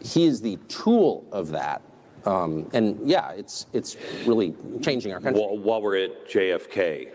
[0.00, 1.82] He is the tool of that.
[2.24, 5.42] Um, and yeah, it's it's really changing our country.
[5.42, 7.08] While, while we're at JFK,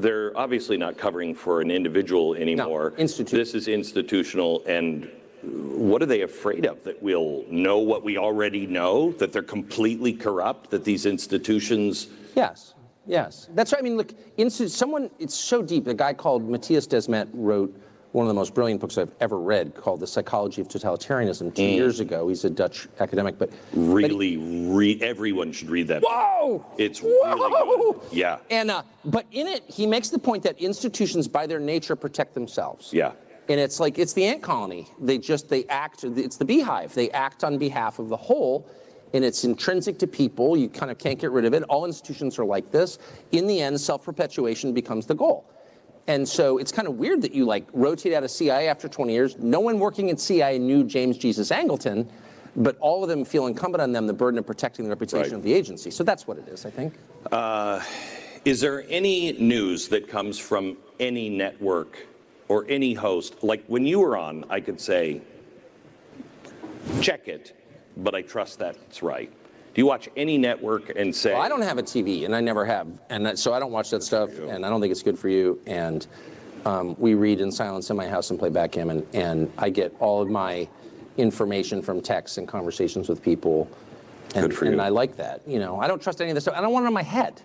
[0.00, 2.94] they're obviously not covering for an individual anymore.
[2.96, 4.64] This is institutional.
[4.66, 5.10] And
[5.42, 6.82] what are they afraid of?
[6.84, 9.12] That we'll know what we already know?
[9.12, 10.70] That they're completely corrupt?
[10.70, 12.06] That these institutions.
[12.34, 12.72] Yes,
[13.10, 13.48] yes.
[13.54, 13.80] That's right.
[13.80, 14.14] I mean, look,
[14.68, 15.86] someone, it's so deep.
[15.86, 17.76] A guy called Matthias Desmet wrote
[18.12, 21.62] one of the most brilliant books I've ever read called The Psychology of Totalitarianism two
[21.62, 21.74] Mm.
[21.74, 22.26] years ago.
[22.28, 26.02] He's a Dutch academic, but Really, re- everyone should read that.
[26.02, 26.64] Whoa!
[26.76, 28.00] It's really good.
[28.10, 28.38] Yeah.
[28.50, 32.34] And uh, but in it, he makes the point that institutions, by their nature, protect
[32.34, 32.92] themselves.
[32.92, 33.12] Yeah.
[33.48, 34.88] And it's like it's the ant colony.
[35.00, 36.02] They just they act.
[36.02, 36.92] It's the beehive.
[36.94, 38.68] They act on behalf of the whole,
[39.12, 40.56] and it's intrinsic to people.
[40.56, 41.62] You kind of can't get rid of it.
[41.64, 42.98] All institutions are like this.
[43.32, 45.44] In the end, self-perpetuation becomes the goal.
[46.06, 49.12] And so it's kind of weird that you like rotate out of CIA after 20
[49.12, 49.36] years.
[49.38, 52.08] No one working in CIA knew James Jesus Angleton,
[52.56, 55.32] but all of them feel incumbent on them the burden of protecting the reputation Right.
[55.36, 55.90] of the agency.
[55.90, 56.94] So that's what it is, I think.
[57.30, 57.80] Uh,
[58.44, 62.06] is there any news that comes from any network
[62.48, 63.44] or any host?
[63.44, 65.20] Like when you were on, I could say,
[67.00, 67.52] check it,
[67.96, 69.30] but I trust that's right.
[69.74, 72.40] Do you watch any network and say, Well, I don't have a TV, and I
[72.40, 75.02] never have, and that, so I don't watch that stuff, and I don't think it's
[75.02, 75.60] good for you.
[75.66, 76.06] And
[76.66, 80.20] um, we read in silence in my house and play backgammon, and I get all
[80.20, 80.68] of my
[81.16, 83.70] information from texts and conversations with people.
[84.34, 84.72] And, Good for you.
[84.72, 84.80] and.
[84.80, 85.42] I like that.
[85.46, 86.56] You know, I don't trust any of this stuff.
[86.56, 87.40] I don't want it in my head.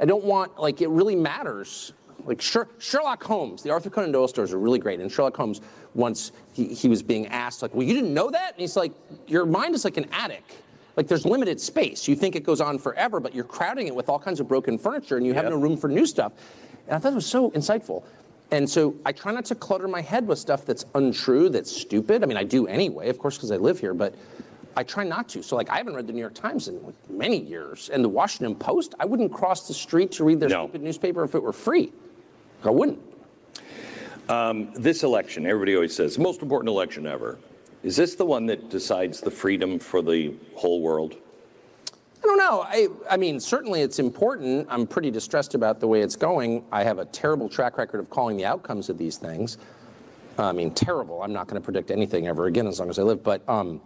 [0.00, 1.92] I don't want like it really matters.
[2.24, 5.00] Like Sherlock Holmes, the Arthur Conan Doyle stories are really great.
[5.00, 5.60] And Sherlock Holmes
[5.94, 8.92] once he, he was being asked like, "Well, you didn't know that?" And he's like,
[9.26, 10.44] "Your mind is like an attic."
[10.98, 12.08] Like there's limited space.
[12.08, 14.76] You think it goes on forever, but you're crowding it with all kinds of broken
[14.76, 16.32] furniture and you have no room for new stuff.
[16.88, 18.02] And I thought it was so insightful.
[18.50, 22.24] And so I try not to clutter my head with stuff that's untrue, that's stupid.
[22.24, 24.12] I mean, I do anyway, of course, because I live here, but
[24.76, 25.42] I try not to.
[25.44, 27.90] So like I haven't read the New York Times in like, many years.
[27.90, 31.36] And the Washington Post, I wouldn't cross the street to read their stupid newspaper if
[31.36, 31.92] it were free.
[32.64, 33.00] I wouldn't.
[34.28, 37.38] Um, this election, everybody always says, most important election ever.
[37.82, 41.14] Is this the one that decides the freedom for the whole world?
[42.22, 42.62] I don't know.
[42.66, 44.66] I, I mean, certainly it's important.
[44.68, 46.64] I'm pretty distressed about the way it's going.
[46.72, 49.56] I have a terrible track record of calling the outcomes of these things.
[50.36, 51.22] I mean, terrible.
[51.22, 53.22] I'm not going to predict anything ever again as long as I live.
[53.22, 53.80] But um,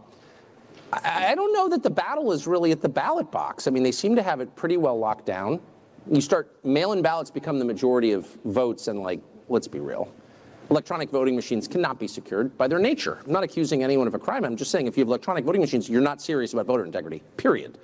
[0.92, 3.66] I, I don't know that the battle is really at the ballot box.
[3.66, 5.60] I mean, they seem to have it pretty well locked down.
[6.10, 10.12] You start mail-in ballots become the majority of votes, and like, let's be real.
[10.70, 13.18] Electronic voting machines cannot be secured by their nature.
[13.24, 14.44] I'm not accusing anyone of a crime.
[14.44, 17.22] I'm just saying if you have electronic voting machines, you're not serious about voter integrity,
[17.36, 17.78] period.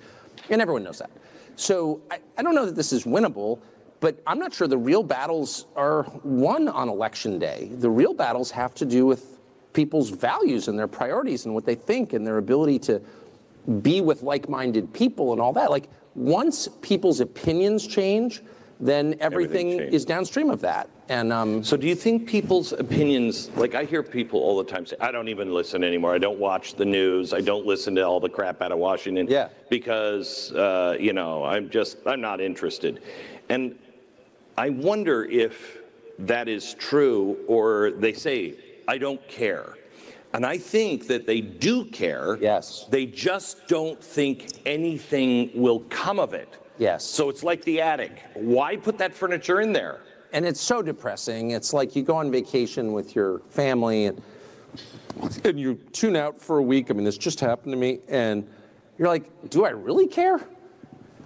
[0.51, 1.11] And everyone knows that.
[1.57, 3.59] So I, I don't know that this is winnable,
[4.01, 7.71] but I'm not sure the real battles are won on election day.
[7.75, 9.39] The real battles have to do with
[9.73, 13.03] people's values and their priorities and what they think and their ability to
[13.83, 15.71] be with like-minded people and all that.
[15.71, 18.43] Like once people's opinions change,
[18.81, 19.95] then everything, changes.
[19.95, 20.89] is downstream of that.
[21.09, 24.85] And um, So do you think people's opinions, like I hear people all the time
[24.87, 26.15] say, I don't even listen anymore.
[26.15, 27.33] I don't watch the news.
[27.33, 29.27] I don't listen to all the crap out of Washington.
[29.28, 29.49] Yeah.
[29.70, 33.03] Because, uh, you know, I'm just, I'm not interested.
[33.49, 33.77] And
[34.57, 35.78] I wonder if
[36.19, 38.55] that is true or they say,
[38.87, 39.77] I don't care.
[40.35, 42.37] And I think that they do care.
[42.41, 42.87] Yes.
[42.91, 46.55] They just don't think anything will come of it.
[46.77, 47.05] Yes.
[47.05, 48.23] So it's like the attic.
[48.35, 50.01] Why put that furniture in there?
[50.33, 51.53] and it's so depressing.
[51.53, 54.23] It's like you go on vacation with your family and
[55.45, 56.91] and you tune out for a week.
[56.91, 58.49] I mean, this just happened to me, and
[58.99, 60.41] you're like, do I really care?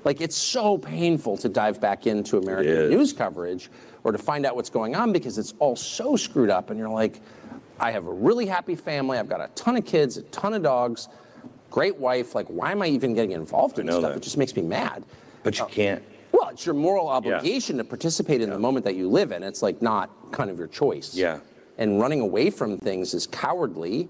[0.05, 3.71] Like, it's so painful to dive back into American news coverage
[4.03, 6.89] or to find out what's going on because it's all so screwed up, and you're
[6.89, 7.21] like,
[7.81, 9.19] I have a really happy family.
[9.19, 11.09] I've got a ton of kids, a ton of dogs,
[11.71, 12.35] great wife.
[12.35, 14.17] Like, why am I even getting involved in this stuff?
[14.17, 15.05] It just makes me mad.
[15.43, 16.05] But you uh, can't.
[16.33, 19.43] Well, it's your moral obligation to participate in the moment that you live in.
[19.43, 21.15] It's like not kind of your choice.
[21.15, 21.41] Yeah.
[21.79, 24.09] And running away from things is cowardly.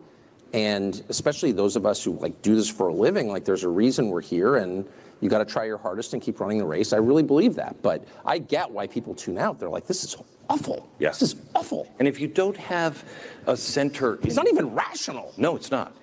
[0.52, 3.68] And especially those of us who like do this for a living, like there's a
[3.68, 4.86] reason we're here and
[5.20, 6.92] you got to try your hardest and keep running the race.
[6.92, 7.80] I really believe that.
[7.80, 9.58] But I get why people tune out.
[9.58, 10.16] They're like, this is
[10.52, 10.88] awful.
[10.98, 11.18] Yes.
[11.18, 11.88] This is awful.
[11.98, 13.04] And if you don't have
[13.46, 15.32] a center, It's not even rational.
[15.36, 15.94] No, it's not.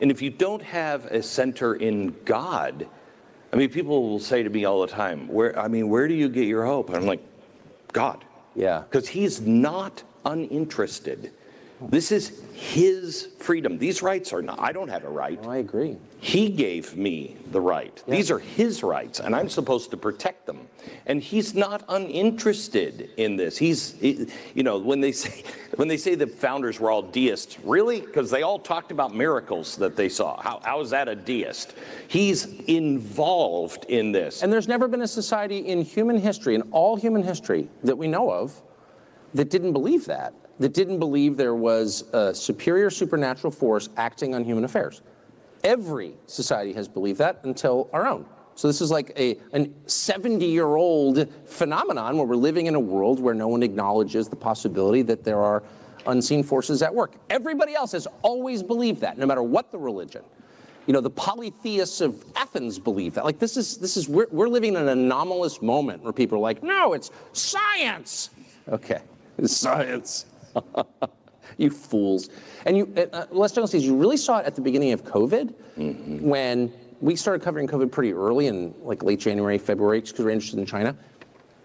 [0.00, 2.86] And if you don't have a center in God,
[3.52, 5.58] I mean, people will say to me all the time, "Where?
[5.58, 7.22] I mean, where do you get your hope?" And I'm like,
[7.92, 8.24] God.
[8.54, 8.84] Yeah.
[8.88, 11.32] Because He's not uninterested.
[11.80, 13.78] This is His freedom.
[13.78, 14.58] These rights are not.
[14.60, 15.38] I don't have a right.
[15.42, 15.96] Oh, I agree.
[16.20, 18.02] He gave me the right.
[18.08, 20.66] These are His rights, and I'm supposed to protect them.
[21.06, 23.56] And He's not uninterested in this.
[23.56, 25.44] He's, he- you know, when they say
[25.76, 29.76] when they say the founders were all deists, really, because they all talked about miracles
[29.76, 30.40] that they saw.
[30.42, 31.74] How, how is that a deist?
[32.08, 34.42] He's involved in this.
[34.42, 38.08] And there's never been a society in human history, in all human history that we
[38.08, 38.60] know of,
[39.34, 44.44] that didn't believe that, that didn't believe there was a superior supernatural force acting on
[44.44, 45.02] human affairs.
[45.64, 48.26] Every society has believed that until our own.
[48.54, 53.34] So this is like a an 70-year-old phenomenon where we're living in a world where
[53.34, 55.62] no one acknowledges the possibility that there are
[56.06, 57.12] unseen forces at work.
[57.30, 60.22] Everybody else has always believed that, no matter what the religion.
[60.86, 63.24] You know, the polytheists of Athens believe that.
[63.24, 66.40] Like this is this is we're, we're living in an anomalous moment where people are
[66.40, 68.30] like, no, it's science.
[68.68, 69.02] Okay,
[69.36, 70.26] it's science.
[71.56, 72.28] you fools.
[72.66, 76.20] And you, uh, Les Douglas says you really saw it at the beginning of COVID
[76.20, 80.58] when we started covering COVID pretty early in like late January, February, because we're interested
[80.58, 80.96] in China.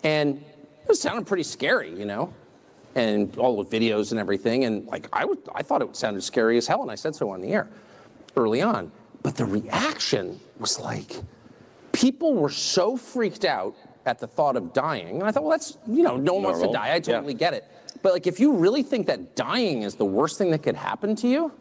[0.04, 0.44] And
[0.90, 2.34] it sounded pretty scary, you know,
[2.96, 4.66] and all the videos and everything.
[4.66, 7.30] And like I would, I thought it sounded scary as hell, and I said so
[7.30, 7.70] on the air
[8.36, 8.92] early on.
[9.22, 11.16] But the reaction was like,
[11.94, 15.20] people were so freaked out at the thought of dying.
[15.20, 16.88] And I thought, well, that's, you know, no one wants to die.
[16.90, 17.00] I Yeah.
[17.00, 17.64] totally get it.
[18.02, 21.16] But like, if you really think that dying is the worst thing that could happen
[21.18, 21.52] to you,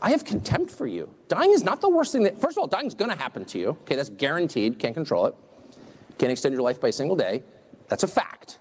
[0.00, 1.14] I have contempt for you.
[1.28, 3.68] Dying is not the worst thing that, first of all, dying's gonna happen to you.
[3.68, 5.34] Okay, that's guaranteed, can't control it.
[6.18, 7.42] Can't extend your life by a single day.
[7.88, 8.58] That's a fact.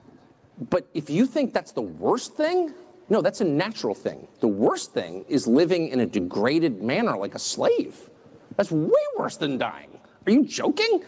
[0.70, 2.74] But if you think that's the worst thing,
[3.10, 4.28] no, that's a natural thing.
[4.40, 8.10] The worst thing is living in a degraded manner like a slave.
[8.56, 10.00] That's way worse than dying.
[10.26, 11.04] Are you joking?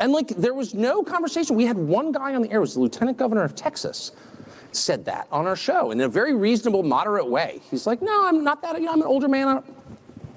[0.00, 1.56] And like, there was no conversation.
[1.56, 4.12] We had one guy on the air, was the lieutenant governor of Texas,
[4.72, 7.60] said that on our show in a very reasonable, moderate way.
[7.70, 9.48] He's like, no, I'm not that, you know, I'm an older man.
[9.48, 9.64] I'm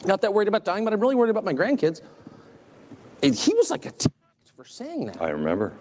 [0.05, 2.01] not that worried about dying, but I'm really worried about my grandkids.
[3.23, 5.21] And he was like attacked for saying that.
[5.21, 5.73] I remember.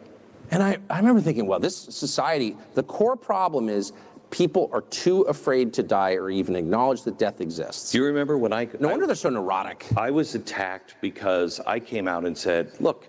[0.51, 3.93] And I, I remember thinking, well, this society, the core problem is
[4.31, 7.93] people are too afraid to die or even acknowledge that death exists.
[7.93, 8.69] Do you remember when I?
[8.79, 9.87] No wonder they're so neurotic.
[9.97, 13.09] I was attacked because I came out and said, look,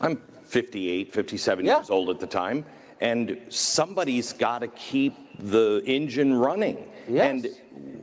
[0.00, 2.64] I'm 58, 57 years old at the time,
[3.04, 6.88] and somebody's got to keep the engine running.
[7.06, 7.44] Yes.
[7.44, 7.48] And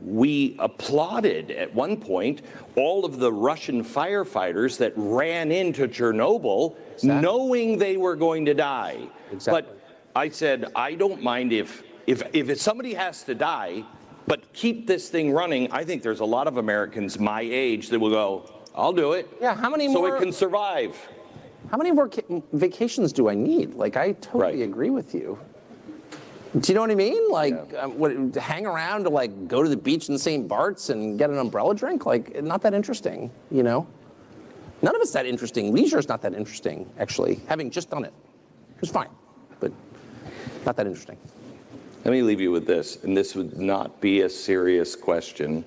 [0.00, 2.42] we applauded at one point
[2.76, 9.08] all of the Russian firefighters that ran into Chernobyl knowing they were going to die.
[9.32, 9.62] Exactly.
[9.62, 9.80] But
[10.14, 13.84] I said, I don't mind if, if, if somebody has to die,
[14.28, 15.72] but keep this thing running.
[15.72, 19.28] I think there's a lot of Americans my age that will go, I'll do it.
[19.40, 20.96] Yeah, how many so more- So it can survive.
[21.70, 22.10] How many more
[22.52, 23.74] vacations do I need?
[23.74, 25.38] Like, I totally agree with you.
[26.58, 27.30] Do you know what I mean?
[27.30, 30.46] Like, um, what, hang around to like go to the beach in St.
[30.46, 32.04] Bart's and get an umbrella drink?
[32.04, 33.86] Like, not that interesting, you know?
[34.82, 35.72] None of it's that interesting.
[35.72, 38.12] Leisure is not that interesting, actually, having just done it.
[38.74, 39.08] It was fine,
[39.60, 39.72] but
[40.66, 41.16] not that interesting.
[42.04, 45.64] Let me leave you with this, and this would not be a serious question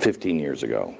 [0.00, 0.96] 15 years ago.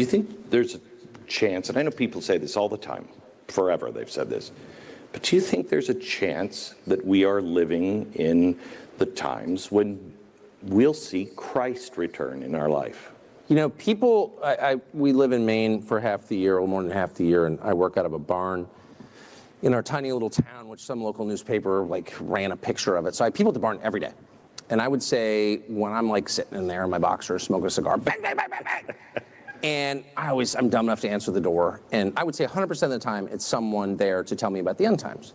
[0.00, 0.80] Do you think there's a
[1.26, 3.06] chance, and I know people say this all the time,
[3.48, 4.50] forever they've said this,
[5.12, 8.58] but do you think there's a chance that we are living in
[8.96, 10.14] the times when
[10.62, 13.10] we'll see Christ return in our life?
[13.48, 16.82] You know, people, I, I, we live in Maine for half the year, or more
[16.82, 18.66] than half the year, and I work out of a barn
[19.60, 23.14] in our tiny little town, which some local newspaper like ran a picture of it.
[23.14, 24.12] So I have people at the barn every day.
[24.70, 27.70] And I would say when I'm like sitting in there in my boxers, smoking a
[27.70, 29.24] cigar, bang, bang, bang, bang, bang.
[29.62, 31.80] And I always, I'm dumb enough to answer the door.
[31.92, 34.78] And I would say 100% of the time, it's someone there to tell me about
[34.78, 35.34] the end times.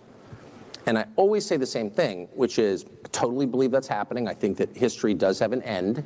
[0.87, 4.27] And I always say the same thing, which is I totally believe that's happening.
[4.27, 6.03] I think that history does have an end.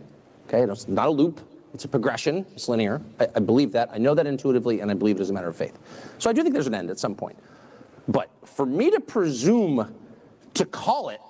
[0.47, 1.41] Okay, it's not a loop.
[1.73, 2.45] It's a progression.
[2.53, 3.01] It's linear.
[3.19, 3.89] I, I believe that.
[3.93, 5.77] I know that intuitively, and I believe it as a matter of faith.
[6.17, 7.37] So I do think there's an end at some point.
[8.07, 9.93] But for me to presume
[10.55, 11.21] to call it,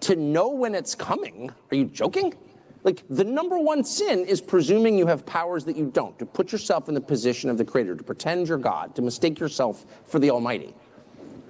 [0.00, 2.34] to know when it's coming, are you joking?
[2.82, 6.52] Like the number one sin is presuming you have powers that you don't, to put
[6.52, 10.18] yourself in the position of the creator, to pretend you're God, to mistake yourself for
[10.18, 10.74] the Almighty.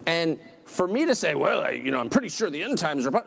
[0.07, 3.07] And for me to say, well, I, you know, I'm pretty sure the end times
[3.07, 3.25] are,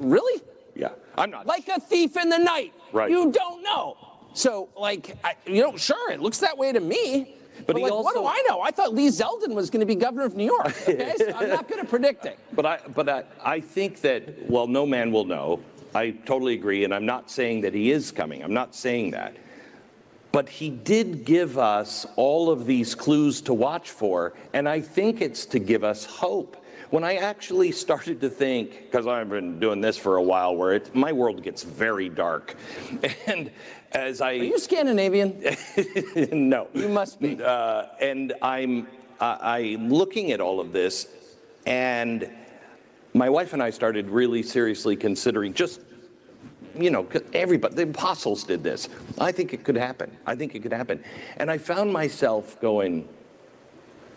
[0.00, 0.42] really?
[0.74, 1.46] Yeah, I'm not.
[1.46, 2.72] Like a thief in the night.
[2.92, 3.10] Right.
[3.10, 3.96] You don't know.
[4.34, 7.36] So, like, I, you know, sure, it looks that way to me.
[7.58, 8.62] But, But he like, what do I know?
[8.62, 10.74] I thought Lee Zeldin was going to be governor of New York.
[10.88, 12.38] Okay, so I'm not going to predict it.
[12.52, 15.60] But I, but I, I think that, well, no man will know.
[15.94, 18.42] I totally agree, and I'm not saying that he is coming.
[18.42, 19.36] I'm not saying that.
[20.32, 25.20] But he did give us all of these clues to watch for, and I think
[25.20, 26.56] it's to give us hope.
[26.88, 30.74] When I actually started to think, because I've been doing this for a while, where
[30.74, 32.56] it, my world gets very dark,
[33.26, 33.50] and
[33.92, 35.42] as I Are you Scandinavian?
[36.32, 37.42] no, you must be.
[37.42, 38.86] Uh, and I'm
[39.20, 41.08] I, I'm looking at all of this,
[41.66, 42.28] and
[43.14, 45.80] my wife and I started really seriously considering just
[46.78, 48.88] you know, everybody, the apostles did this.
[49.18, 50.16] I think it could happen.
[50.26, 51.02] I think it could happen.
[51.36, 53.08] And I found myself going,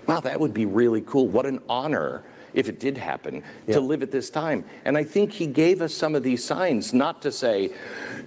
[0.07, 1.27] wow, that would be really cool.
[1.27, 4.63] What an honor if it did happen to live at this time.
[4.85, 7.71] And I think he gave us some of these signs, not to say,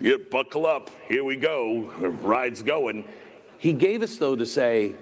[0.00, 1.84] yep, buckle up, here we go,
[2.22, 3.08] ride's going.
[3.56, 4.92] He gave us, though, to say,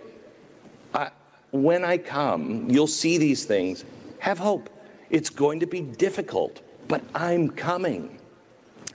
[0.95, 1.11] I,
[1.51, 3.85] when I come, you'll see these things.
[4.21, 4.71] Have hope.
[5.11, 8.19] It's going to be difficult, but I'm coming.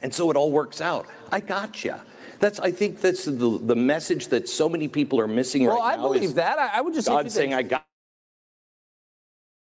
[0.02, 1.08] And so it all works out.
[1.32, 1.96] I got you.
[2.40, 2.60] That's.
[2.60, 5.96] I think that's the, the message that so many people are missing Well, right I
[5.96, 6.02] now.
[6.04, 6.58] believe that.
[6.58, 7.86] I, I would just say God two saying, "I got,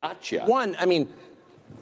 [0.02, 1.08] got you." One, I mean,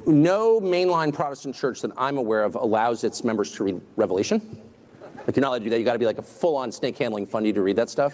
[0.06, 4.42] no mainline Protestant church that I'm aware of allows its members to read Revelation.
[5.26, 5.80] Like you're not allowed to do that.
[5.80, 8.14] You got to be like a full-on snake handling fundy to read that stuff.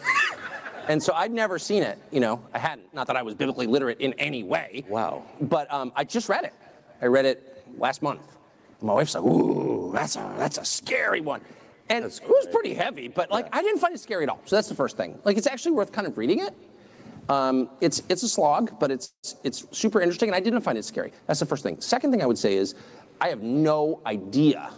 [0.87, 1.97] And so I'd never seen it.
[2.11, 2.93] You know, I hadn't.
[2.93, 4.85] Not that I was biblically literate in any way.
[4.87, 5.23] Wow.
[5.41, 6.53] But um, I just read it.
[7.01, 8.21] I read it last month.
[8.81, 11.41] My wife's like, "Ooh, that's a that's a scary one,"
[11.89, 13.07] and it was pretty heavy.
[13.07, 14.41] But like, I didn't find it scary at all.
[14.45, 15.17] So that's the first thing.
[15.23, 16.53] Like, it's actually worth kind of reading it.
[17.29, 20.85] Um, it's it's a slog, but it's it's super interesting, and I didn't find it
[20.85, 21.11] scary.
[21.25, 21.81] That's the first thing.
[21.81, 22.75] Second thing I would say is,
[23.19, 24.69] I have no idea,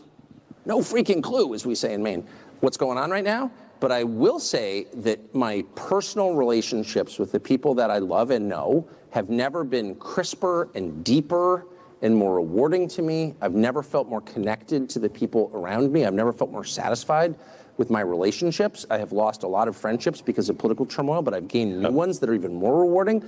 [0.65, 2.25] no freaking clue, as we say in Maine,
[2.61, 3.51] what's going on right now.
[3.79, 8.47] But I will say that my personal relationships with the people that I love and
[8.47, 11.65] know have never been crisper and deeper
[12.01, 13.35] and more rewarding to me.
[13.41, 16.05] I've never felt more connected to the people around me.
[16.05, 17.35] I've never felt more satisfied
[17.77, 18.85] with my relationships.
[18.89, 21.91] I have lost a lot of friendships because of political turmoil, but I've gained new
[21.91, 23.23] ones that are even more rewarding.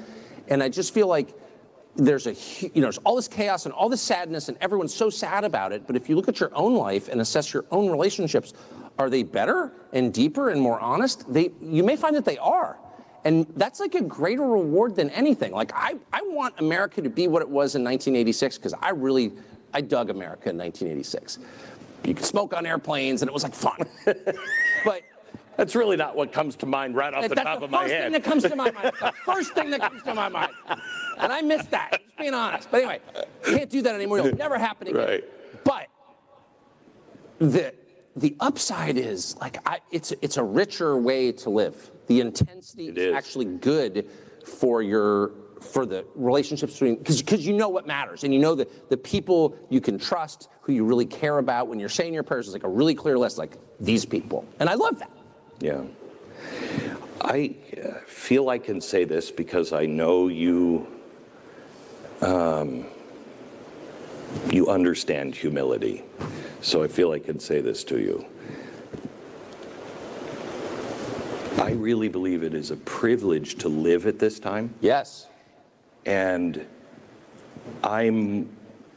[0.49, 1.33] And I just feel like
[1.95, 5.09] there's a you know there's all this chaos and all this sadness and everyone's so
[5.09, 7.89] sad about it but if you look at your own life and assess your own
[7.89, 8.53] relationships
[9.01, 12.77] are they better and deeper and more honest they you may find that they are
[13.25, 17.27] and that's like a greater reward than anything like i i want america to be
[17.27, 19.33] what it was in 1986 because i really
[19.73, 21.39] i dug america in 1986
[22.03, 23.77] you could smoke on airplanes and it was like fun
[24.85, 25.01] but
[25.57, 27.88] That's really not what comes to mind right off the that's top the of my
[27.88, 28.13] head.
[28.13, 28.91] The first thing that comes to my mind.
[28.99, 30.51] the first thing that comes to my mind.
[31.19, 31.91] And I miss that.
[31.91, 32.71] Just being honest.
[32.71, 32.99] But anyway,
[33.43, 34.19] can't do that anymore.
[34.19, 35.07] It'll never happen again.
[35.07, 35.23] Right.
[35.63, 35.88] But
[37.38, 37.73] the
[38.15, 41.91] the upside is like I, it's it's a richer way to live.
[42.07, 44.09] The intensity is, actually good
[44.45, 45.31] for your
[45.61, 48.98] for the relationships between because because you know what matters and you know that the
[48.98, 52.53] people you can trust who you really care about when you're saying your prayers is
[52.53, 55.11] like a really clear list like these people and I love that.
[55.59, 55.83] Yeah.
[57.22, 60.88] I uh, feel I can say this because I know you.
[62.22, 62.85] Um,
[64.51, 66.03] you understand humility,
[66.61, 68.26] so I feel I can say this to you.
[71.58, 74.74] I really believe it is a privilege to live at this time.
[74.82, 75.27] Yes.
[76.06, 76.66] And
[77.84, 78.50] I'm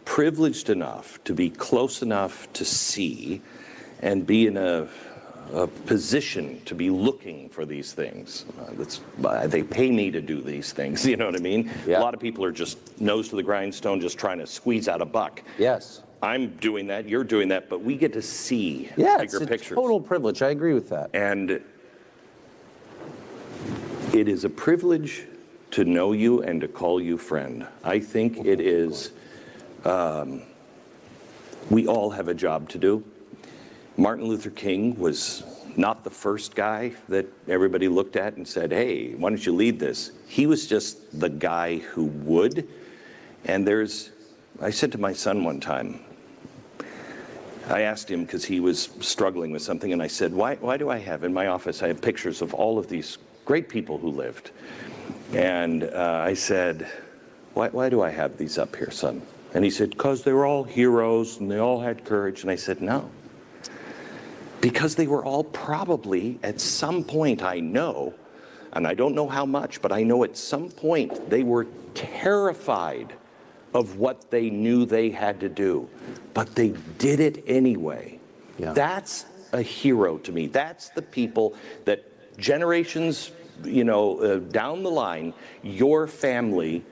[0.05, 3.43] privileged enough to be close enough to see
[4.01, 4.89] and be in a,
[5.53, 8.45] a position to be looking for these things.
[8.61, 11.71] Uh, that's, uh, they pay me to do these things, you know what I mean?
[11.87, 15.01] A lot of people are just nose to the grindstone, just trying to squeeze out
[15.01, 15.43] a buck.
[15.59, 16.03] Yes.
[16.23, 19.47] I'm doing that, you're doing that, but we get to see Yeah, bigger it's a
[19.47, 19.75] pictures.
[19.77, 20.41] total privilege.
[20.41, 21.11] I agree with that.
[21.13, 21.61] And
[24.15, 25.27] it is a privilege
[25.73, 27.67] to know you and to call you friend.
[27.83, 29.11] I think it is,
[29.85, 30.43] um,
[31.69, 33.05] we all have a job to do.
[33.97, 35.45] Martin Luther King was
[35.77, 39.79] not the first guy that everybody looked at and said, hey, why don't you lead
[39.79, 40.11] this?
[40.27, 42.69] He was just the guy who would.
[43.45, 44.11] And there's,
[44.61, 46.01] I said to my son one time,
[47.69, 50.91] I asked him because he was struggling with something, and I said, why, why do
[50.91, 54.11] I have in my office, I have pictures of all of these great people who
[54.11, 54.51] lived.
[55.33, 56.87] And uh, I said,
[57.55, 59.23] why, why do I have these up here, son?
[59.55, 62.43] And he said, because they were all heroes and they all had courage.
[62.43, 63.11] And I said, no.
[64.65, 68.15] Because they were all probably, at some point, I know,
[68.73, 73.13] and I don't know how much, but I know at some point they were terrified
[73.75, 75.87] of what they knew they had to do,
[76.33, 78.19] but they did it anyway.
[78.73, 80.47] That's a hero to me.
[80.47, 83.33] That's the people that generations,
[83.65, 86.87] you know, uh, down the line, your family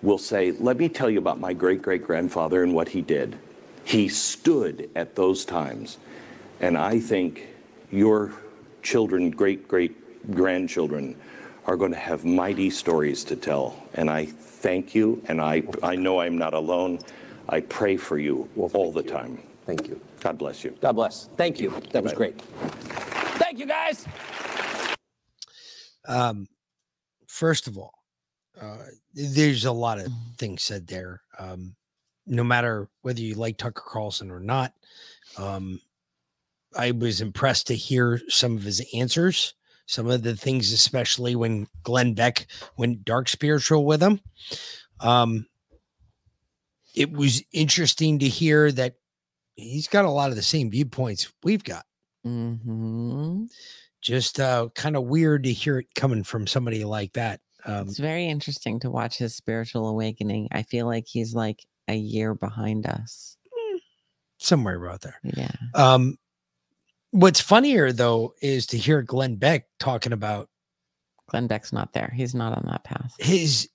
[0.00, 3.36] will say, "Let me tell you about my great great grandfather and what he did.
[3.84, 5.98] He stood at those times."
[6.60, 7.48] And I think
[7.90, 8.32] your
[8.82, 9.94] children, great great
[10.34, 11.16] grandchildren,
[11.66, 13.82] are going to have mighty stories to tell.
[13.94, 16.98] And I thank you, and I, I know I'm not alone.
[17.48, 19.42] I pray for you all the time.
[19.66, 20.00] Thank you.
[20.20, 20.76] God bless you.
[20.80, 21.28] God bless.
[21.36, 21.70] Thank you.
[21.92, 22.40] That was great.
[22.40, 24.06] Thank you, guys.
[26.06, 26.48] Um,
[27.26, 27.92] first of all,
[28.60, 28.78] uh,
[29.14, 31.20] there's a lot of things said there.
[31.38, 31.76] Um,
[32.26, 34.72] no matter whether you like Tucker Carlson or not,
[35.36, 35.80] um,
[36.76, 39.54] I was impressed to hear some of his answers.
[39.86, 44.20] Some of the things, especially when Glenn Beck went dark spiritual with him.
[45.00, 45.46] Um,
[46.94, 48.96] it was interesting to hear that
[49.54, 51.86] he's got a lot of the same viewpoints we've got.
[52.26, 53.44] Mm-hmm.
[54.02, 57.40] Just uh, kind of weird to hear it coming from somebody like that.
[57.64, 60.48] Um, It's very interesting to watch his spiritual awakening.
[60.52, 63.36] I feel like he's like a year behind us.
[64.38, 65.18] somewhere about there.
[65.24, 65.50] Yeah.
[65.74, 66.16] Um,
[67.10, 70.48] what's funnier though is to hear Glenn Beck talking about
[71.30, 72.12] Glenn Beck's not there.
[72.14, 73.14] He's not on that path.
[73.18, 73.68] his.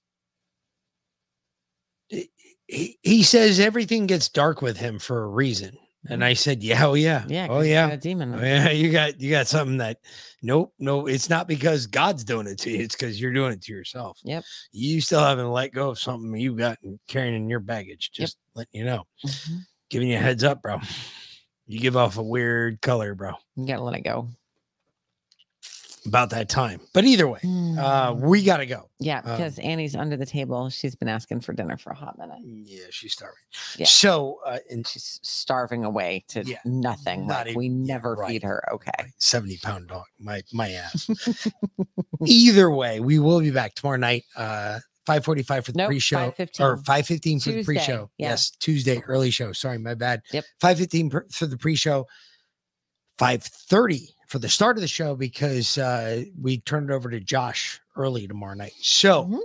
[2.67, 5.77] He, he says everything gets dark with him for a reason,
[6.09, 7.47] and I said, "Yeah, oh yeah, Yeah.
[7.49, 8.33] oh yeah, a demon.
[8.33, 9.97] Oh, yeah, you got you got something that
[10.41, 13.61] nope, no, it's not because God's doing it to you, it's because you're doing it
[13.63, 14.19] to yourself.
[14.23, 14.43] Yep.
[14.71, 18.11] You still haven't let go of something you got carrying in your baggage.
[18.13, 19.03] Just letting you know.
[19.25, 19.55] Mm-hmm.
[19.89, 20.79] Giving you a heads up, bro.
[21.67, 23.33] You give off a weird color, bro.
[23.55, 24.27] You gotta let it go.
[26.05, 26.81] About that time.
[26.93, 27.39] But either way,
[27.79, 28.89] uh, we gotta go.
[28.99, 30.69] Yeah, Um, because Annie's under the table.
[30.69, 32.39] She's been asking for dinner for a hot minute.
[32.43, 33.37] Yeah, she's starving.
[33.77, 33.85] Yeah.
[33.85, 37.25] So uh, and she's starving away to Yeah, nothing.
[37.27, 38.27] not Like, we even- never right.
[38.31, 38.61] feed her.
[38.73, 38.91] Okay.
[39.19, 41.09] 70 pound dog, my my ass.
[42.25, 44.25] Either way, we will be back tomorrow night.
[44.35, 46.61] Uh 545 for the Nope, pre-show 5:15.
[46.61, 48.09] or 515 for the pre-show.
[48.17, 48.29] yeah.
[48.29, 49.51] Yes, Tuesday early show.
[49.51, 50.21] Sorry, my bad.
[50.31, 50.45] Yep.
[50.61, 52.05] 515 per- for the pre-show.
[53.19, 57.79] 530 for the start of the show because uh, we turned it over to Josh
[57.95, 58.73] early tomorrow night.
[58.81, 59.43] So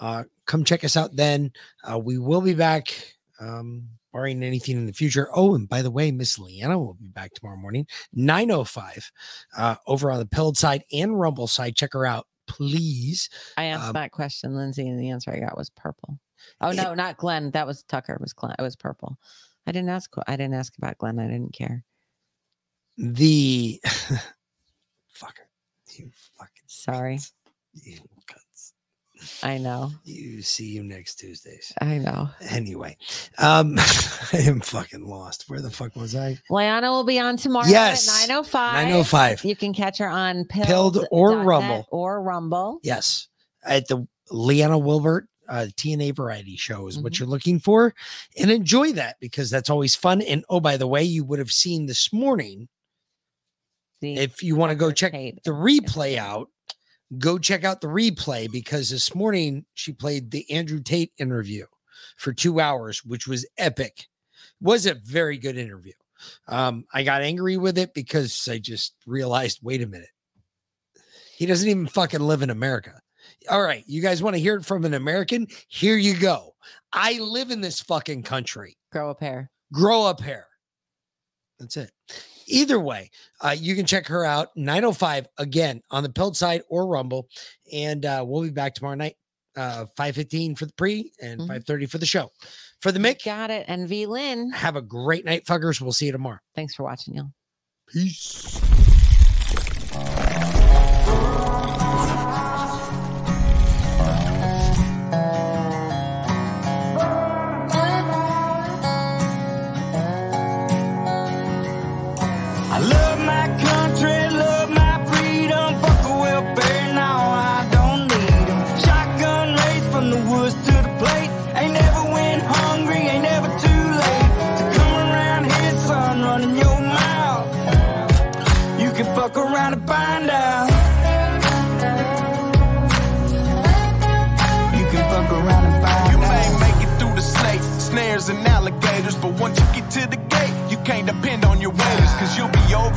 [0.00, 1.52] uh, come check us out then.
[1.82, 2.94] Uh, we will be back,
[3.40, 5.28] um, barring anything in the future.
[5.34, 9.10] Oh, and by the way, Miss Leanna will be back tomorrow morning, 9.05
[9.56, 11.74] uh, over on the Pilled side and Rumble side.
[11.74, 13.28] Check her out, please.
[13.56, 16.18] I asked Um, that question, Lindsay, and the answer I got was purple.
[16.60, 17.50] Oh no, not Glenn.
[17.52, 18.14] That was Tucker.
[18.14, 18.54] It was Glenn.
[18.58, 19.18] It was purple.
[19.66, 20.12] I didn't ask.
[20.26, 21.18] I didn't ask about Glenn.
[21.18, 21.84] I didn't care.
[22.96, 25.46] The fucker.
[25.96, 27.18] You fucking sorry.
[27.74, 27.98] You.
[29.42, 29.90] I know.
[30.04, 31.72] You see you next Tuesdays.
[31.80, 32.28] I know.
[32.48, 32.96] Anyway,
[33.38, 35.44] um, I am fucking lost.
[35.48, 36.38] Where the fuck was I?
[36.50, 38.08] Leanna will be on tomorrow Yes.
[38.08, 38.74] at 905.
[38.74, 39.44] 905.
[39.44, 41.86] You can catch her on Pilled Pilled, or Rumble.
[41.90, 42.80] Or Rumble.
[42.82, 43.28] Yes,
[43.64, 47.02] at the Leanna Wilbert uh, TNA Variety Show is Mm-hmm.
[47.04, 47.94] what you're looking for,
[48.38, 50.22] and enjoy that because that's always fun.
[50.22, 52.68] And oh, by the way, you would have seen this morning.
[54.02, 56.48] if you want to go check the replay out,
[57.18, 61.66] go check out the replay because this morning she played the Andrew Tate interview
[62.16, 64.06] for two hours, which was epic.
[64.60, 65.92] Was a very good interview.
[66.46, 70.10] Um, I got angry with it because I just realized, wait a minute,
[71.34, 73.00] he doesn't even fucking live in America.
[73.48, 75.46] All right, you guys want to hear it from an American?
[75.68, 76.54] Here you go.
[76.92, 78.76] I live in this fucking country.
[78.92, 79.50] Grow a pair.
[79.72, 80.46] Grow up hair.
[81.58, 81.90] That's it.
[82.50, 86.86] Either way, uh, you can check her out 905 again on the Pilled side or
[86.86, 87.28] Rumble.
[87.72, 89.16] And uh, we'll be back tomorrow night,
[89.56, 92.30] uh, 515 for the pre and 530 for the show.
[92.80, 93.64] For the Mick, got it.
[93.68, 94.50] And V Lynn.
[94.50, 95.80] Have a great night, fuckers.
[95.80, 96.38] We'll see you tomorrow.
[96.54, 97.32] Thanks for watching, y'all.
[97.86, 98.69] Peace.